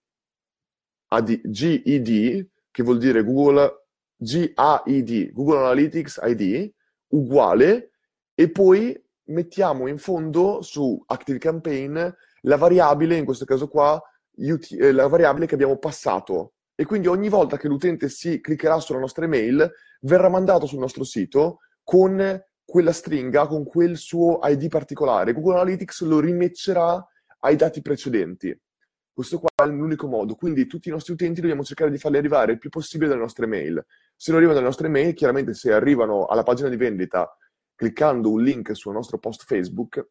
AD, 1.09 1.41
GID, 1.43 2.49
che 2.71 2.83
vuol 2.85 2.99
dire 2.99 3.25
Google 3.25 3.87
GAID, 4.17 5.33
Google 5.33 5.59
Analytics 5.59 6.21
ID, 6.23 6.73
uguale, 7.09 7.91
e 8.39 8.51
poi 8.51 8.95
mettiamo 9.29 9.87
in 9.89 9.97
fondo 9.97 10.61
su 10.61 11.03
Active 11.07 11.39
Campaign 11.39 11.99
la 12.43 12.57
variabile, 12.57 13.17
in 13.17 13.25
questo 13.25 13.47
caso 13.47 13.67
qua, 13.67 14.01
eh, 14.37 14.93
la 14.93 15.09
variabile 15.09 15.47
che 15.47 15.55
abbiamo 15.55 15.79
passato 15.79 16.53
e 16.75 16.85
quindi 16.85 17.09
ogni 17.09 17.31
volta 17.31 17.57
che 17.57 17.67
l'utente 17.67 18.11
si 18.11 18.41
cliccherà 18.43 18.79
sulla 18.79 18.99
nostra 18.99 19.25
email 19.25 19.73
verrà 20.03 20.29
mandato 20.29 20.67
sul 20.67 20.79
nostro 20.79 21.05
sito 21.05 21.61
con 21.83 22.45
quella 22.63 22.93
stringa, 22.93 23.47
con 23.47 23.65
quel 23.65 23.97
suo 23.97 24.41
ID 24.43 24.69
particolare. 24.69 25.33
Google 25.33 25.55
Analytics 25.55 26.03
lo 26.03 26.21
rimetterà 26.21 27.03
ai 27.41 27.57
dati 27.57 27.81
precedenti. 27.81 28.55
Questo 29.11 29.39
qua 29.39 29.49
è 29.55 29.67
l'unico 29.67 30.07
modo, 30.09 30.35
quindi 30.35 30.67
tutti 30.67 30.89
i 30.89 30.93
nostri 30.93 31.15
utenti 31.15 31.41
dobbiamo 31.41 31.65
cercare 31.65 31.91
di 31.91 31.97
farli 31.97 32.19
arrivare 32.19 32.53
il 32.53 32.59
più 32.59 32.69
possibile 32.69 33.09
dalle 33.09 33.23
nostre 33.23 33.47
mail. 33.47 33.83
Se 34.15 34.31
non 34.31 34.41
arrivano 34.41 34.59
dalle 34.59 34.71
nostre 34.71 34.89
mail, 34.89 35.15
chiaramente 35.15 35.55
se 35.55 35.73
arrivano 35.73 36.27
alla 36.27 36.43
pagina 36.43 36.69
di 36.69 36.77
vendita 36.77 37.35
cliccando 37.77 38.33
un 38.33 38.43
link 38.43 38.75
sul 38.75 38.93
nostro 38.93 39.19
post 39.19 39.45
Facebook, 39.45 40.05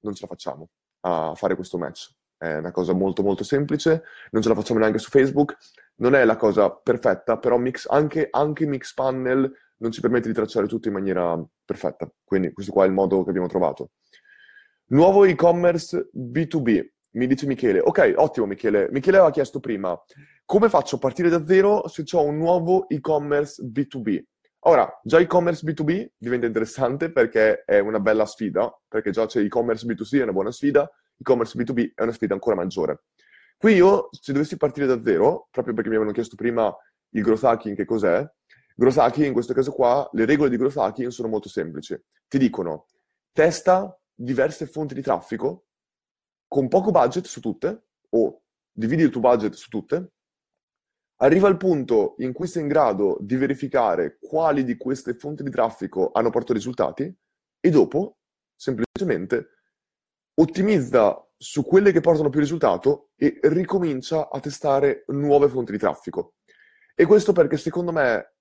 non 0.00 0.14
ce 0.14 0.22
la 0.22 0.28
facciamo 0.28 0.70
a 1.00 1.34
fare 1.34 1.54
questo 1.54 1.78
match. 1.78 2.12
È 2.36 2.56
una 2.56 2.72
cosa 2.72 2.92
molto 2.92 3.22
molto 3.22 3.44
semplice, 3.44 4.02
non 4.30 4.42
ce 4.42 4.48
la 4.48 4.54
facciamo 4.54 4.80
neanche 4.80 4.98
su 4.98 5.10
Facebook, 5.10 5.56
non 5.96 6.14
è 6.14 6.24
la 6.24 6.36
cosa 6.36 6.70
perfetta, 6.70 7.38
però 7.38 7.56
mix, 7.58 7.86
anche, 7.88 8.28
anche 8.30 8.66
Mixpanel 8.66 9.52
non 9.76 9.92
ci 9.92 10.00
permette 10.00 10.28
di 10.28 10.34
tracciare 10.34 10.66
tutto 10.66 10.88
in 10.88 10.94
maniera 10.94 11.40
perfetta. 11.64 12.10
Quindi 12.24 12.52
questo 12.52 12.72
qua 12.72 12.84
è 12.84 12.88
il 12.88 12.92
modo 12.92 13.22
che 13.22 13.30
abbiamo 13.30 13.48
trovato. 13.48 13.90
Nuovo 14.86 15.24
e-commerce 15.24 16.10
B2B. 16.14 16.86
Mi 17.12 17.26
dice 17.28 17.46
Michele, 17.46 17.78
ok, 17.80 18.14
ottimo 18.16 18.46
Michele. 18.46 18.88
Michele 18.90 19.18
aveva 19.18 19.32
chiesto 19.32 19.60
prima, 19.60 19.96
come 20.44 20.68
faccio 20.68 20.96
a 20.96 20.98
partire 20.98 21.28
da 21.28 21.44
zero 21.44 21.86
se 21.86 22.04
ho 22.12 22.22
un 22.22 22.36
nuovo 22.36 22.88
e-commerce 22.88 23.62
B2B? 23.62 24.22
Ora, 24.66 25.00
già 25.02 25.18
e-commerce 25.18 25.66
B2B 25.66 26.12
diventa 26.16 26.46
interessante 26.46 27.12
perché 27.12 27.64
è 27.64 27.80
una 27.80 28.00
bella 28.00 28.24
sfida, 28.24 28.74
perché 28.88 29.10
già 29.10 29.26
c'è 29.26 29.42
e-commerce 29.42 29.86
B2C, 29.86 30.20
è 30.20 30.22
una 30.22 30.32
buona 30.32 30.52
sfida, 30.52 30.90
e-commerce 31.18 31.58
B2B 31.58 31.92
è 31.94 32.02
una 32.02 32.12
sfida 32.12 32.32
ancora 32.32 32.56
maggiore. 32.56 33.04
Qui 33.58 33.74
io, 33.74 34.08
se 34.10 34.32
dovessi 34.32 34.56
partire 34.56 34.86
da 34.86 35.02
zero, 35.02 35.48
proprio 35.50 35.74
perché 35.74 35.90
mi 35.90 35.96
avevano 35.96 36.14
chiesto 36.14 36.34
prima 36.34 36.74
il 37.10 37.22
growth 37.22 37.44
hacking 37.44 37.76
che 37.76 37.84
cos'è, 37.84 38.26
growth 38.74 38.96
hacking 38.96 39.26
in 39.26 39.32
questo 39.34 39.52
caso 39.52 39.70
qua, 39.70 40.08
le 40.12 40.24
regole 40.24 40.48
di 40.48 40.56
growth 40.56 40.78
hacking 40.78 41.10
sono 41.10 41.28
molto 41.28 41.50
semplici. 41.50 41.94
Ti 42.26 42.38
dicono, 42.38 42.86
testa 43.32 44.00
diverse 44.14 44.64
fonti 44.66 44.94
di 44.94 45.02
traffico 45.02 45.66
con 46.48 46.68
poco 46.68 46.90
budget 46.90 47.26
su 47.26 47.40
tutte, 47.40 47.88
o 48.08 48.42
dividi 48.72 49.02
il 49.02 49.10
tuo 49.10 49.20
budget 49.20 49.52
su 49.52 49.68
tutte, 49.68 50.13
arriva 51.24 51.48
al 51.48 51.56
punto 51.56 52.14
in 52.18 52.32
cui 52.32 52.46
sei 52.46 52.62
in 52.62 52.68
grado 52.68 53.16
di 53.20 53.36
verificare 53.36 54.18
quali 54.20 54.62
di 54.62 54.76
queste 54.76 55.14
fonti 55.14 55.42
di 55.42 55.50
traffico 55.50 56.10
hanno 56.12 56.30
portato 56.30 56.52
risultati 56.52 57.12
e 57.60 57.70
dopo 57.70 58.18
semplicemente 58.54 59.48
ottimizza 60.34 61.18
su 61.36 61.64
quelle 61.64 61.92
che 61.92 62.00
portano 62.00 62.28
più 62.28 62.40
risultato 62.40 63.10
e 63.16 63.38
ricomincia 63.44 64.28
a 64.28 64.38
testare 64.38 65.04
nuove 65.08 65.48
fonti 65.48 65.72
di 65.72 65.78
traffico. 65.78 66.34
E 66.94 67.06
questo 67.06 67.32
perché 67.32 67.56
secondo 67.56 67.90
me 67.90 68.34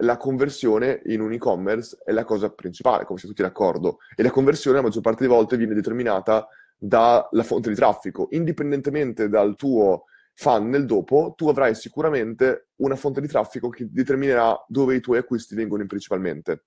la 0.00 0.18
conversione 0.18 1.00
in 1.06 1.22
un 1.22 1.32
e-commerce 1.32 1.98
è 2.04 2.12
la 2.12 2.24
cosa 2.24 2.50
principale, 2.50 3.04
come 3.04 3.18
siete 3.18 3.34
tutti 3.34 3.46
d'accordo. 3.46 3.98
E 4.14 4.22
la 4.22 4.30
conversione 4.30 4.76
la 4.76 4.82
maggior 4.82 5.02
parte 5.02 5.22
delle 5.22 5.34
volte 5.34 5.56
viene 5.56 5.74
determinata 5.74 6.46
dalla 6.76 7.42
fonte 7.42 7.70
di 7.70 7.74
traffico. 7.74 8.28
Indipendentemente 8.30 9.28
dal 9.28 9.56
tuo 9.56 10.04
funnel 10.36 10.84
dopo, 10.84 11.32
tu 11.34 11.48
avrai 11.48 11.74
sicuramente 11.74 12.68
una 12.76 12.94
fonte 12.94 13.22
di 13.22 13.26
traffico 13.26 13.70
che 13.70 13.86
determinerà 13.90 14.62
dove 14.68 14.94
i 14.94 15.00
tuoi 15.00 15.18
acquisti 15.18 15.54
vengono 15.54 15.84
principalmente. 15.86 16.64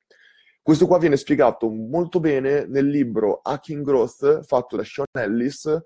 Questo 0.61 0.87
qua 0.87 0.97
viene 0.97 1.17
spiegato 1.17 1.69
molto 1.69 2.19
bene 2.19 2.65
nel 2.65 2.87
libro 2.87 3.41
Hacking 3.43 3.85
Growth 3.85 4.43
fatto 4.43 4.75
da 4.75 4.83
Sean 4.83 5.05
Ellis, 5.11 5.83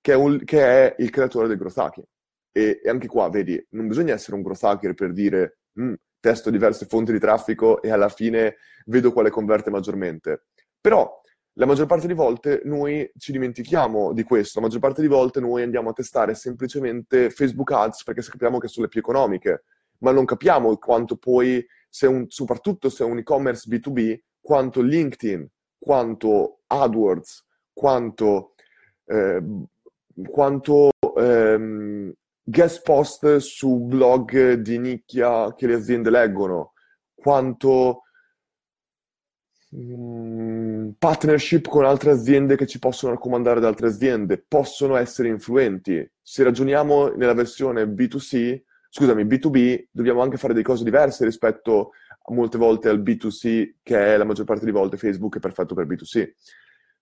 che 0.00 0.12
è, 0.12 0.16
un, 0.16 0.42
che 0.44 0.60
è 0.60 0.94
il 0.98 1.10
creatore 1.10 1.48
del 1.48 1.56
growth 1.56 1.78
hacking. 1.78 2.06
E, 2.52 2.80
e, 2.82 2.88
anche 2.88 3.08
qua, 3.08 3.28
vedi, 3.28 3.64
non 3.70 3.88
bisogna 3.88 4.14
essere 4.14 4.36
un 4.36 4.42
growth 4.42 4.62
hacker 4.62 4.94
per 4.94 5.12
dire 5.12 5.58
mm, 5.80 5.94
testo 6.20 6.50
diverse 6.50 6.86
fonti 6.86 7.12
di 7.12 7.18
traffico 7.18 7.82
e 7.82 7.90
alla 7.90 8.08
fine 8.08 8.56
vedo 8.86 9.12
quale 9.12 9.30
converte 9.30 9.70
maggiormente. 9.70 10.46
Però 10.80 11.20
la 11.54 11.66
maggior 11.66 11.86
parte 11.86 12.06
delle 12.06 12.18
volte 12.18 12.62
noi 12.64 13.08
ci 13.16 13.32
dimentichiamo 13.32 14.12
di 14.12 14.22
questo, 14.24 14.58
la 14.58 14.66
maggior 14.66 14.80
parte 14.80 15.02
delle 15.02 15.14
volte 15.14 15.40
noi 15.40 15.62
andiamo 15.62 15.90
a 15.90 15.92
testare 15.92 16.34
semplicemente 16.34 17.30
Facebook 17.30 17.70
Ads 17.70 18.02
perché 18.02 18.22
sappiamo 18.22 18.58
che 18.58 18.68
sono 18.68 18.86
le 18.86 18.90
più 18.90 19.00
economiche, 19.00 19.64
ma 19.98 20.10
non 20.10 20.24
capiamo 20.24 20.76
quanto 20.78 21.16
poi, 21.16 21.64
se 21.88 22.06
un, 22.06 22.26
soprattutto 22.28 22.88
se 22.88 23.04
è 23.04 23.06
un 23.06 23.18
e-commerce 23.18 23.68
B2B, 23.68 24.18
quanto 24.40 24.80
LinkedIn, 24.80 25.48
quanto 25.78 26.60
AdWords, 26.66 27.44
quanto, 27.72 28.54
eh, 29.06 29.42
quanto 30.26 30.90
ehm, 31.16 32.12
guest 32.42 32.82
post 32.82 33.36
su 33.36 33.78
blog 33.80 34.54
di 34.54 34.78
nicchia 34.78 35.54
che 35.54 35.66
le 35.68 35.74
aziende 35.74 36.10
leggono, 36.10 36.72
quanto 37.14 38.02
partnership 40.98 41.68
con 41.68 41.84
altre 41.84 42.12
aziende 42.12 42.56
che 42.56 42.66
ci 42.66 42.78
possono 42.78 43.12
raccomandare 43.12 43.60
da 43.60 43.68
altre 43.68 43.88
aziende, 43.88 44.42
possono 44.46 44.96
essere 44.96 45.28
influenti. 45.28 46.08
Se 46.22 46.42
ragioniamo 46.42 47.08
nella 47.14 47.34
versione 47.34 47.84
B2C, 47.84 48.62
scusami, 48.88 49.24
B2B, 49.24 49.86
dobbiamo 49.90 50.22
anche 50.22 50.36
fare 50.36 50.52
delle 50.52 50.64
cose 50.64 50.84
diverse 50.84 51.24
rispetto 51.24 51.90
a 52.26 52.32
molte 52.32 52.58
volte 52.58 52.88
al 52.88 53.02
B2C, 53.02 53.74
che 53.82 54.14
è 54.14 54.16
la 54.16 54.24
maggior 54.24 54.44
parte 54.44 54.64
delle 54.64 54.76
volte 54.76 54.96
Facebook 54.96 55.36
è 55.36 55.40
perfetto 55.40 55.74
per 55.74 55.86
B2C. 55.86 56.32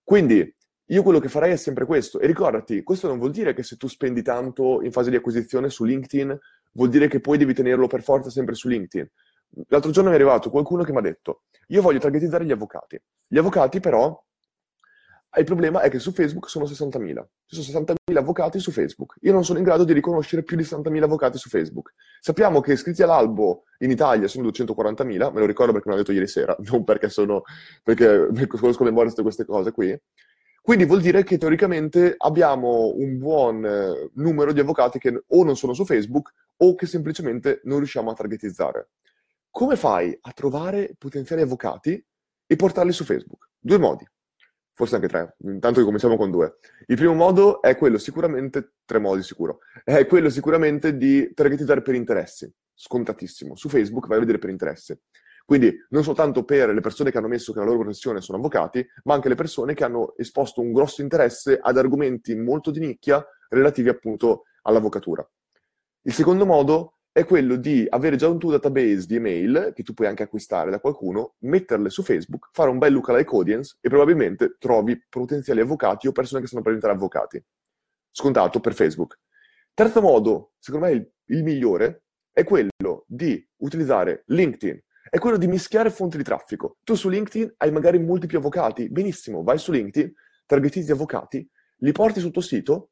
Quindi 0.03 0.55
io 0.87 1.03
quello 1.03 1.19
che 1.19 1.29
farei 1.29 1.53
è 1.53 1.55
sempre 1.55 1.85
questo. 1.85 2.19
E 2.19 2.27
ricordati, 2.27 2.83
questo 2.83 3.07
non 3.07 3.19
vuol 3.19 3.31
dire 3.31 3.53
che 3.53 3.63
se 3.63 3.77
tu 3.77 3.87
spendi 3.87 4.21
tanto 4.21 4.81
in 4.81 4.91
fase 4.91 5.09
di 5.09 5.15
acquisizione 5.15 5.69
su 5.69 5.83
LinkedIn, 5.85 6.37
vuol 6.73 6.89
dire 6.89 7.07
che 7.07 7.19
poi 7.19 7.37
devi 7.37 7.53
tenerlo 7.53 7.87
per 7.87 8.01
forza 8.03 8.29
sempre 8.29 8.55
su 8.55 8.67
LinkedIn. 8.67 9.09
L'altro 9.67 9.91
giorno 9.91 10.09
mi 10.09 10.15
è 10.15 10.19
arrivato 10.19 10.49
qualcuno 10.49 10.83
che 10.83 10.91
mi 10.91 10.97
ha 10.97 11.01
detto, 11.01 11.43
io 11.67 11.81
voglio 11.81 11.99
targetizzare 11.99 12.45
gli 12.45 12.51
avvocati. 12.51 12.99
Gli 13.27 13.37
avvocati 13.37 13.79
però, 13.79 14.21
il 15.35 15.45
problema 15.45 15.81
è 15.81 15.89
che 15.89 15.97
su 15.97 16.11
Facebook 16.11 16.47
sono 16.47 16.65
60.000. 16.65 17.23
Ci 17.45 17.61
sono 17.61 17.85
60.000 18.11 18.17
avvocati 18.17 18.59
su 18.59 18.71
Facebook. 18.71 19.15
Io 19.21 19.33
non 19.33 19.43
sono 19.43 19.57
in 19.57 19.63
grado 19.63 19.83
di 19.83 19.93
riconoscere 19.93 20.43
più 20.43 20.55
di 20.55 20.63
60.000 20.63 21.03
avvocati 21.03 21.37
su 21.37 21.49
Facebook. 21.49 21.93
Sappiamo 22.19 22.61
che 22.61 22.73
iscritti 22.73 23.01
all'albo 23.01 23.63
in 23.79 23.89
Italia 23.89 24.27
sono 24.27 24.47
240.000, 24.47 25.05
me 25.33 25.39
lo 25.39 25.45
ricordo 25.45 25.71
perché 25.71 25.89
me 25.89 25.95
l'ha 25.95 26.01
detto 26.01 26.13
ieri 26.13 26.27
sera, 26.27 26.55
non 26.69 26.83
perché 26.83 27.09
sono, 27.09 27.43
perché 27.83 28.47
conosco 28.47 28.83
memoria 28.83 29.09
tutte 29.09 29.23
queste 29.23 29.45
cose 29.45 29.71
qui. 29.71 29.99
Quindi 30.61 30.85
vuol 30.85 31.01
dire 31.01 31.23
che 31.23 31.37
teoricamente 31.37 32.13
abbiamo 32.15 32.93
un 32.95 33.17
buon 33.17 33.65
eh, 33.65 34.11
numero 34.13 34.53
di 34.53 34.61
avvocati 34.61 34.97
che 34.97 35.23
o 35.27 35.43
non 35.43 35.57
sono 35.57 35.73
su 35.73 35.83
Facebook 35.83 36.31
o 36.57 36.75
che 36.75 36.85
semplicemente 36.85 37.59
non 37.63 37.79
riusciamo 37.79 38.09
a 38.09 38.13
targetizzare 38.13 38.89
come 39.53 39.75
fai 39.75 40.17
a 40.19 40.31
trovare 40.31 40.95
potenziali 40.97 41.43
avvocati 41.43 42.03
e 42.47 42.55
portarli 42.55 42.91
su 42.91 43.03
Facebook? 43.03 43.49
Due 43.59 43.77
modi, 43.77 44.03
forse 44.71 44.95
anche 44.95 45.07
tre, 45.07 45.35
intanto 45.43 45.77
che 45.79 45.85
cominciamo 45.85 46.17
con 46.17 46.31
due. 46.31 46.57
Il 46.87 46.95
primo 46.95 47.13
modo 47.13 47.61
è 47.61 47.77
quello 47.77 47.99
sicuramente, 47.99 48.73
tre 48.83 48.97
modi 48.97 49.21
sicuro, 49.21 49.59
è 49.83 50.07
quello 50.07 50.31
sicuramente 50.31 50.97
di 50.97 51.31
targetizzare 51.35 51.83
per 51.83 51.93
interessi, 51.93 52.51
scontatissimo. 52.73 53.55
Su 53.55 53.69
Facebook 53.69 54.07
vai 54.07 54.17
a 54.17 54.21
vedere 54.21 54.39
per 54.39 54.49
interessi. 54.49 54.99
Quindi 55.45 55.71
non 55.89 56.03
soltanto 56.03 56.43
per 56.45 56.73
le 56.73 56.81
persone 56.81 57.11
che 57.11 57.19
hanno 57.19 57.27
messo 57.27 57.53
che 57.53 57.59
la 57.59 57.65
loro 57.65 57.81
professione 57.81 58.21
sono 58.21 58.39
avvocati, 58.39 58.83
ma 59.03 59.13
anche 59.13 59.29
le 59.29 59.35
persone 59.35 59.75
che 59.75 59.83
hanno 59.83 60.17
esposto 60.17 60.61
un 60.61 60.73
grosso 60.73 61.03
interesse 61.03 61.59
ad 61.61 61.77
argomenti 61.77 62.33
molto 62.33 62.71
di 62.71 62.79
nicchia 62.79 63.23
relativi 63.49 63.89
appunto 63.89 64.45
all'avvocatura. 64.63 65.29
Il 66.05 66.13
secondo 66.13 66.47
modo 66.47 66.92
è 67.13 67.25
quello 67.25 67.57
di 67.57 67.85
avere 67.87 68.15
già 68.15 68.27
un 68.27 68.39
tuo 68.39 68.49
database 68.49 69.05
di 69.05 69.17
email 69.17 69.71
che 69.75 69.83
tu 69.83 69.93
puoi 69.93 70.07
anche 70.07 70.23
acquistare 70.23 70.71
da 70.71 70.79
qualcuno, 70.79 71.35
metterle 71.41 71.91
su 71.91 72.01
Facebook, 72.01 72.49
fare 72.51 72.71
un 72.71 72.79
bel 72.79 72.91
lookalike 72.91 73.35
audience 73.35 73.77
e 73.81 73.87
probabilmente 73.87 74.55
trovi 74.57 74.99
potenziali 75.07 75.59
avvocati 75.59 76.07
o 76.07 76.11
persone 76.11 76.41
che 76.41 76.47
stanno 76.47 76.63
per 76.63 76.73
diventare 76.73 76.99
avvocati. 76.99 77.41
Scontato 78.09 78.59
per 78.59 78.73
Facebook. 78.73 79.19
Terzo 79.75 80.01
modo, 80.01 80.53
secondo 80.57 80.87
me 80.87 80.93
il, 80.93 81.11
il 81.25 81.43
migliore, 81.43 82.05
è 82.31 82.43
quello 82.43 83.05
di 83.05 83.47
utilizzare 83.57 84.23
LinkedIn. 84.25 84.81
È 85.07 85.19
quello 85.19 85.37
di 85.37 85.45
mischiare 85.45 85.91
fonti 85.91 86.17
di 86.17 86.23
traffico. 86.23 86.77
Tu 86.83 86.95
su 86.95 87.09
LinkedIn 87.09 87.53
hai 87.57 87.71
magari 87.71 87.99
molti 87.99 88.25
più 88.25 88.39
avvocati. 88.39 88.89
Benissimo, 88.89 89.43
vai 89.43 89.59
su 89.59 89.71
LinkedIn, 89.71 90.11
targetizzi 90.47 90.91
avvocati, 90.91 91.47
li 91.77 91.91
porti 91.91 92.19
sul 92.19 92.31
tuo 92.31 92.41
sito. 92.41 92.89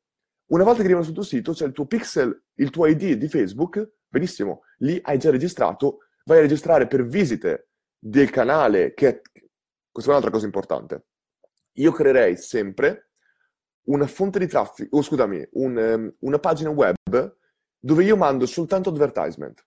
Una 0.51 0.63
volta 0.63 0.79
che 0.79 0.83
arrivano 0.83 1.05
sul 1.05 1.15
tuo 1.15 1.23
sito 1.23 1.53
c'è 1.53 1.65
il 1.65 1.71
tuo 1.71 1.87
pixel, 1.87 2.43
il 2.55 2.69
tuo 2.69 2.85
ID 2.85 3.13
di 3.13 3.27
Facebook 3.27 3.99
Benissimo, 4.11 4.63
lì 4.79 4.99
hai 5.03 5.17
già 5.17 5.31
registrato, 5.31 5.99
vai 6.25 6.39
a 6.39 6.41
registrare 6.41 6.85
per 6.85 7.05
visite 7.05 7.69
del 7.97 8.29
canale, 8.29 8.93
che 8.93 9.21
questa 9.89 10.09
è 10.09 10.13
un'altra 10.13 10.31
cosa 10.31 10.45
importante. 10.45 11.05
Io 11.75 11.93
creerei 11.93 12.35
sempre 12.35 13.11
una 13.83 14.07
fonte 14.07 14.37
di 14.37 14.47
traffico, 14.47 14.97
oh, 14.97 15.01
scusami, 15.01 15.47
un, 15.53 15.77
um, 15.77 16.13
una 16.19 16.39
pagina 16.39 16.69
web 16.71 17.37
dove 17.79 18.03
io 18.03 18.17
mando 18.17 18.45
soltanto 18.45 18.89
advertisement. 18.89 19.65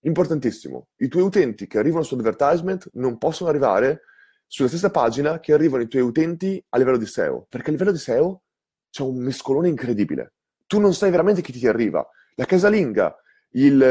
Importantissimo, 0.00 0.88
i 0.96 1.08
tuoi 1.08 1.22
utenti 1.22 1.66
che 1.66 1.78
arrivano 1.78 2.02
su 2.02 2.12
advertisement 2.12 2.90
non 2.92 3.16
possono 3.16 3.48
arrivare 3.48 4.02
sulla 4.46 4.68
stessa 4.68 4.90
pagina 4.90 5.40
che 5.40 5.54
arrivano 5.54 5.82
i 5.82 5.88
tuoi 5.88 6.02
utenti 6.02 6.62
a 6.68 6.76
livello 6.76 6.98
di 6.98 7.06
SEO, 7.06 7.46
perché 7.48 7.70
a 7.70 7.72
livello 7.72 7.92
di 7.92 7.98
SEO 7.98 8.42
c'è 8.90 9.02
un 9.02 9.16
mescolone 9.16 9.68
incredibile. 9.68 10.34
Tu 10.66 10.78
non 10.78 10.92
sai 10.92 11.10
veramente 11.10 11.40
chi 11.40 11.52
ti 11.52 11.66
arriva. 11.66 12.06
La 12.34 12.44
casalinga 12.44 13.16
il 13.52 13.82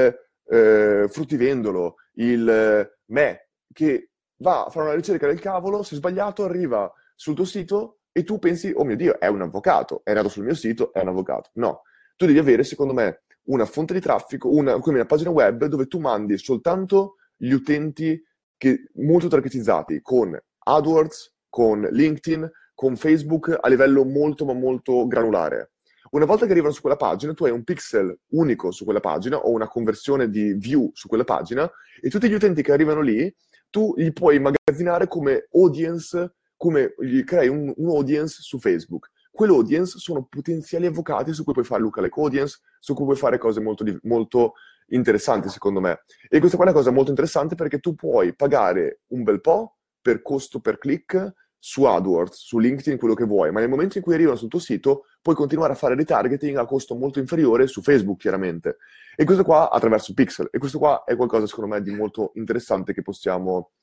eh, 0.45 1.07
fruttivendolo, 1.09 1.95
il 2.13 2.47
eh, 2.47 2.97
me, 3.05 3.49
che 3.73 4.11
va 4.37 4.65
a 4.65 4.69
fare 4.69 4.87
una 4.87 4.95
ricerca 4.95 5.27
del 5.27 5.39
cavolo, 5.39 5.83
se 5.83 5.95
sbagliato 5.95 6.43
arriva 6.43 6.91
sul 7.15 7.35
tuo 7.35 7.45
sito 7.45 7.99
e 8.11 8.23
tu 8.23 8.39
pensi, 8.39 8.71
oh 8.75 8.83
mio 8.83 8.95
Dio, 8.95 9.19
è 9.19 9.27
un 9.27 9.41
avvocato, 9.41 10.01
è 10.03 10.13
nato 10.13 10.29
sul 10.29 10.43
mio 10.43 10.55
sito, 10.55 10.91
è 10.91 11.01
un 11.01 11.09
avvocato. 11.09 11.51
No, 11.53 11.81
tu 12.15 12.25
devi 12.25 12.39
avere, 12.39 12.63
secondo 12.63 12.93
me, 12.93 13.23
una 13.43 13.65
fonte 13.65 13.93
di 13.93 13.99
traffico, 14.01 14.49
una, 14.49 14.77
una 14.81 15.05
pagina 15.05 15.29
web 15.29 15.65
dove 15.65 15.87
tu 15.87 15.99
mandi 15.99 16.37
soltanto 16.37 17.15
gli 17.35 17.51
utenti 17.51 18.21
che, 18.57 18.89
molto 18.95 19.27
targetizzati 19.27 20.01
con 20.01 20.37
AdWords, 20.59 21.35
con 21.49 21.81
LinkedIn, 21.81 22.49
con 22.73 22.95
Facebook 22.95 23.57
a 23.59 23.67
livello 23.67 24.03
molto 24.05 24.45
ma 24.45 24.53
molto 24.53 25.07
granulare. 25.07 25.71
Una 26.11 26.25
volta 26.25 26.45
che 26.45 26.51
arrivano 26.51 26.73
su 26.73 26.81
quella 26.81 26.97
pagina, 26.97 27.33
tu 27.33 27.45
hai 27.45 27.51
un 27.51 27.63
pixel 27.63 28.17
unico 28.31 28.71
su 28.71 28.83
quella 28.83 28.99
pagina 28.99 29.37
o 29.37 29.51
una 29.51 29.67
conversione 29.67 30.29
di 30.29 30.53
view 30.53 30.89
su 30.93 31.07
quella 31.07 31.23
pagina 31.23 31.69
e 32.01 32.09
tutti 32.09 32.29
gli 32.29 32.33
utenti 32.33 32.61
che 32.61 32.71
arrivano 32.71 33.01
lì, 33.01 33.33
tu 33.69 33.93
li 33.95 34.11
puoi 34.11 34.35
immagazzinare 34.35 35.07
come 35.07 35.47
audience, 35.53 36.33
come 36.57 36.93
gli 36.99 37.23
crei 37.23 37.47
un, 37.47 37.73
un 37.75 37.89
audience 37.89 38.41
su 38.41 38.59
Facebook 38.59 39.09
quell'audience 39.31 39.97
sono 39.97 40.27
potenziali 40.29 40.85
avvocati 40.85 41.33
su 41.33 41.43
cui 41.43 41.53
puoi 41.53 41.65
fare 41.65 41.81
lookalike 41.81 42.19
audience, 42.19 42.59
su 42.79 42.93
cui 42.93 43.05
puoi 43.05 43.15
fare 43.15 43.37
cose 43.37 43.61
molto, 43.61 43.83
molto 44.03 44.53
interessanti 44.87 45.49
secondo 45.49 45.79
me. 45.79 46.01
E 46.29 46.39
questa 46.39 46.57
qua 46.57 46.65
è 46.65 46.69
una 46.69 46.77
cosa 46.77 46.91
molto 46.91 47.09
interessante 47.09 47.55
perché 47.55 47.79
tu 47.79 47.95
puoi 47.95 48.35
pagare 48.35 49.01
un 49.07 49.23
bel 49.23 49.41
po' 49.41 49.77
per 50.01 50.21
costo 50.21 50.59
per 50.59 50.77
click 50.77 51.33
su 51.63 51.83
AdWords, 51.83 52.37
su 52.37 52.57
LinkedIn, 52.57 52.97
quello 52.97 53.13
che 53.13 53.23
vuoi, 53.23 53.51
ma 53.51 53.59
nel 53.59 53.69
momento 53.69 53.99
in 53.99 54.03
cui 54.03 54.15
arrivano 54.15 54.35
sul 54.35 54.49
tuo 54.49 54.57
sito 54.57 55.05
puoi 55.21 55.35
continuare 55.35 55.73
a 55.73 55.75
fare 55.75 55.93
retargeting 55.93 56.57
a 56.57 56.65
costo 56.65 56.95
molto 56.95 57.19
inferiore 57.19 57.67
su 57.67 57.83
Facebook, 57.83 58.19
chiaramente. 58.19 58.77
E 59.15 59.25
questo 59.25 59.43
qua 59.43 59.69
attraverso 59.69 60.15
Pixel. 60.15 60.47
E 60.51 60.57
questo 60.57 60.79
qua 60.79 61.03
è 61.03 61.15
qualcosa, 61.15 61.45
secondo 61.45 61.75
me, 61.75 61.83
di 61.83 61.93
molto 61.93 62.31
interessante 62.33 62.93
che 62.93 63.03
possiamo 63.03 63.73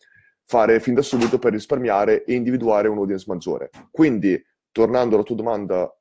fare 0.44 0.80
fin 0.80 0.94
da 0.94 1.02
subito 1.02 1.38
per 1.38 1.52
risparmiare 1.52 2.24
e 2.24 2.34
individuare 2.34 2.88
un 2.88 2.98
audience 2.98 3.26
maggiore. 3.28 3.70
Quindi 3.92 4.44
tornando 4.72 5.14
alla 5.14 5.24
tua 5.24 5.36
domanda, 5.36 5.96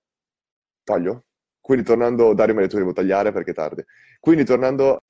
taglio? 0.83 1.25
Quindi 1.61 1.85
tornando, 1.85 2.33
Dario 2.33 2.55
mi 2.55 2.61
ha 2.61 2.63
detto 2.63 2.77
che 2.77 2.81
devo 2.81 2.95
tagliare 2.95 3.31
perché 3.31 3.51
è 3.51 3.53
tardi. 3.53 3.85
Quindi 4.19 4.45
tornando, 4.45 5.03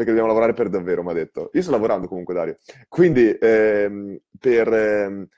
perché 0.00 0.12
dobbiamo 0.12 0.28
lavorare 0.28 0.54
per 0.54 0.70
davvero, 0.70 1.02
mi 1.02 1.10
ha 1.10 1.12
detto. 1.12 1.50
Io 1.52 1.60
sto 1.60 1.70
lavorando 1.72 2.08
comunque, 2.08 2.32
Dario. 2.32 2.56
Quindi, 2.88 3.36
ehm, 3.38 4.18
per, 4.38 4.72
ehm, 4.72 5.28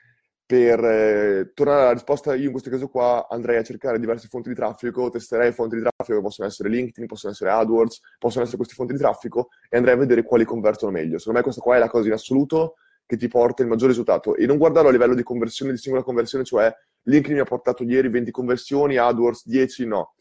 per 0.45 0.85
eh, 0.85 1.51
tornare 1.53 1.81
alla 1.81 1.91
risposta, 1.91 2.33
io 2.33 2.45
in 2.45 2.51
questo 2.51 2.69
caso 2.69 2.87
qua 2.87 3.27
andrei 3.29 3.57
a 3.57 3.63
cercare 3.63 3.99
diverse 3.99 4.27
fonti 4.29 4.47
di 4.47 4.55
traffico, 4.55 5.09
testerei 5.09 5.51
fonti 5.51 5.75
di 5.75 5.81
traffico 5.81 6.17
che 6.17 6.23
possono 6.23 6.47
essere 6.47 6.69
LinkedIn, 6.69 7.07
possono 7.07 7.33
essere 7.33 7.49
AdWords, 7.49 7.99
possono 8.17 8.43
essere 8.43 8.57
queste 8.57 8.75
fonti 8.75 8.93
di 8.93 8.99
traffico 8.99 9.49
e 9.67 9.75
andrei 9.75 9.95
a 9.95 9.97
vedere 9.97 10.23
quali 10.23 10.45
convertono 10.45 10.91
meglio. 10.91 11.17
Secondo 11.17 11.39
me 11.39 11.43
questa 11.43 11.61
qua 11.61 11.75
è 11.75 11.79
la 11.79 11.89
cosa 11.89 12.07
in 12.07 12.13
assoluto 12.13 12.75
che 13.05 13.17
ti 13.17 13.27
porta 13.27 13.63
il 13.63 13.67
maggior 13.67 13.89
risultato 13.89 14.35
e 14.35 14.45
non 14.45 14.57
guardarlo 14.57 14.87
a 14.87 14.91
livello 14.93 15.13
di 15.13 15.23
conversione, 15.23 15.73
di 15.73 15.77
singola 15.77 16.03
conversione, 16.03 16.45
cioè 16.45 16.73
LinkedIn 17.03 17.35
mi 17.35 17.41
ha 17.41 17.45
portato 17.45 17.83
ieri 17.83 18.07
20 18.07 18.31
conversioni, 18.31 18.95
AdWords 18.95 19.45
10, 19.45 19.87
no. 19.87 20.13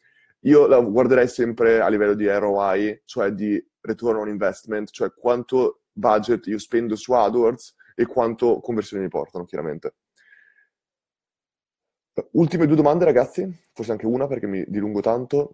Io 0.44 0.66
la 0.66 0.80
guarderei 0.80 1.28
sempre 1.28 1.80
a 1.80 1.88
livello 1.88 2.14
di 2.14 2.26
ROI, 2.28 3.02
cioè 3.04 3.30
di 3.30 3.64
return 3.80 4.16
on 4.16 4.28
investment, 4.28 4.90
cioè 4.90 5.12
quanto 5.12 5.82
budget 5.92 6.46
io 6.46 6.58
spendo 6.58 6.96
su 6.96 7.12
AdWords 7.12 7.74
e 7.94 8.06
quanto 8.06 8.60
conversioni 8.60 9.04
mi 9.04 9.08
portano, 9.08 9.44
chiaramente. 9.44 9.94
Ultime 12.32 12.66
due 12.66 12.76
domande, 12.76 13.04
ragazzi, 13.04 13.48
forse 13.72 13.92
anche 13.92 14.06
una 14.06 14.26
perché 14.26 14.46
mi 14.46 14.64
dilungo 14.66 15.00
tanto. 15.00 15.52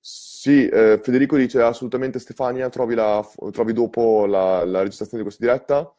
Sì, 0.00 0.68
eh, 0.68 1.00
Federico 1.02 1.36
dice 1.36 1.60
assolutamente 1.62 2.18
Stefania, 2.18 2.68
trovi, 2.68 2.94
la, 2.94 3.26
trovi 3.50 3.72
dopo 3.72 4.24
la, 4.26 4.64
la, 4.64 4.82
registrazione 4.82 5.22
di 5.22 5.28
questa 5.28 5.44
diretta. 5.44 5.94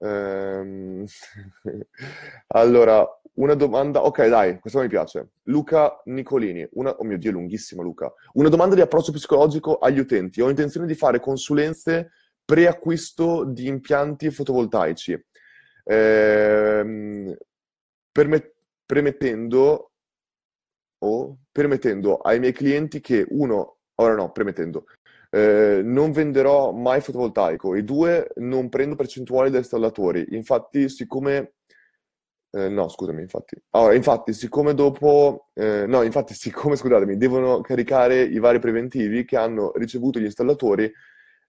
Ehm... 0.00 1.04
allora, 2.48 3.17
una 3.38 3.54
domanda, 3.54 4.04
ok 4.04 4.26
dai, 4.26 4.58
questa 4.58 4.80
mi 4.80 4.88
piace. 4.88 5.28
Luca 5.44 6.00
Nicolini, 6.06 6.66
una... 6.72 6.90
oh 6.90 7.04
mio 7.04 7.18
Dio, 7.18 7.30
lunghissima 7.30 7.82
Luca. 7.82 8.12
Una 8.34 8.48
domanda 8.48 8.74
di 8.74 8.80
approccio 8.80 9.12
psicologico 9.12 9.78
agli 9.78 10.00
utenti. 10.00 10.40
Ho 10.40 10.48
intenzione 10.48 10.86
di 10.86 10.94
fare 10.94 11.20
consulenze 11.20 12.10
pre-acquisto 12.44 13.44
di 13.44 13.66
impianti 13.66 14.30
fotovoltaici, 14.30 15.26
ehm... 15.84 17.36
permet... 18.10 18.54
premettendo 18.84 19.92
o 21.00 21.38
permettendo 21.52 22.16
ai 22.16 22.40
miei 22.40 22.52
clienti 22.52 23.00
che, 23.00 23.24
uno, 23.28 23.76
ora 23.96 24.14
no, 24.14 24.32
premettendo, 24.32 24.86
eh, 25.30 25.80
non 25.84 26.10
venderò 26.10 26.72
mai 26.72 27.00
fotovoltaico 27.00 27.74
e 27.74 27.84
due, 27.84 28.30
non 28.36 28.68
prendo 28.68 28.96
percentuali 28.96 29.50
da 29.50 29.58
installatori. 29.58 30.26
Infatti, 30.30 30.88
siccome... 30.88 31.52
Eh, 32.50 32.68
no, 32.68 32.88
scusami, 32.88 33.20
infatti. 33.20 33.56
Allora, 33.70 33.94
infatti, 33.94 34.32
siccome 34.32 34.74
dopo... 34.74 35.50
Eh, 35.54 35.86
no, 35.86 36.02
infatti, 36.02 36.32
siccome, 36.34 36.76
scusatemi, 36.76 37.16
devono 37.16 37.60
caricare 37.60 38.22
i 38.22 38.38
vari 38.38 38.58
preventivi 38.58 39.24
che 39.24 39.36
hanno 39.36 39.72
ricevuto 39.74 40.18
gli 40.18 40.24
installatori, 40.24 40.90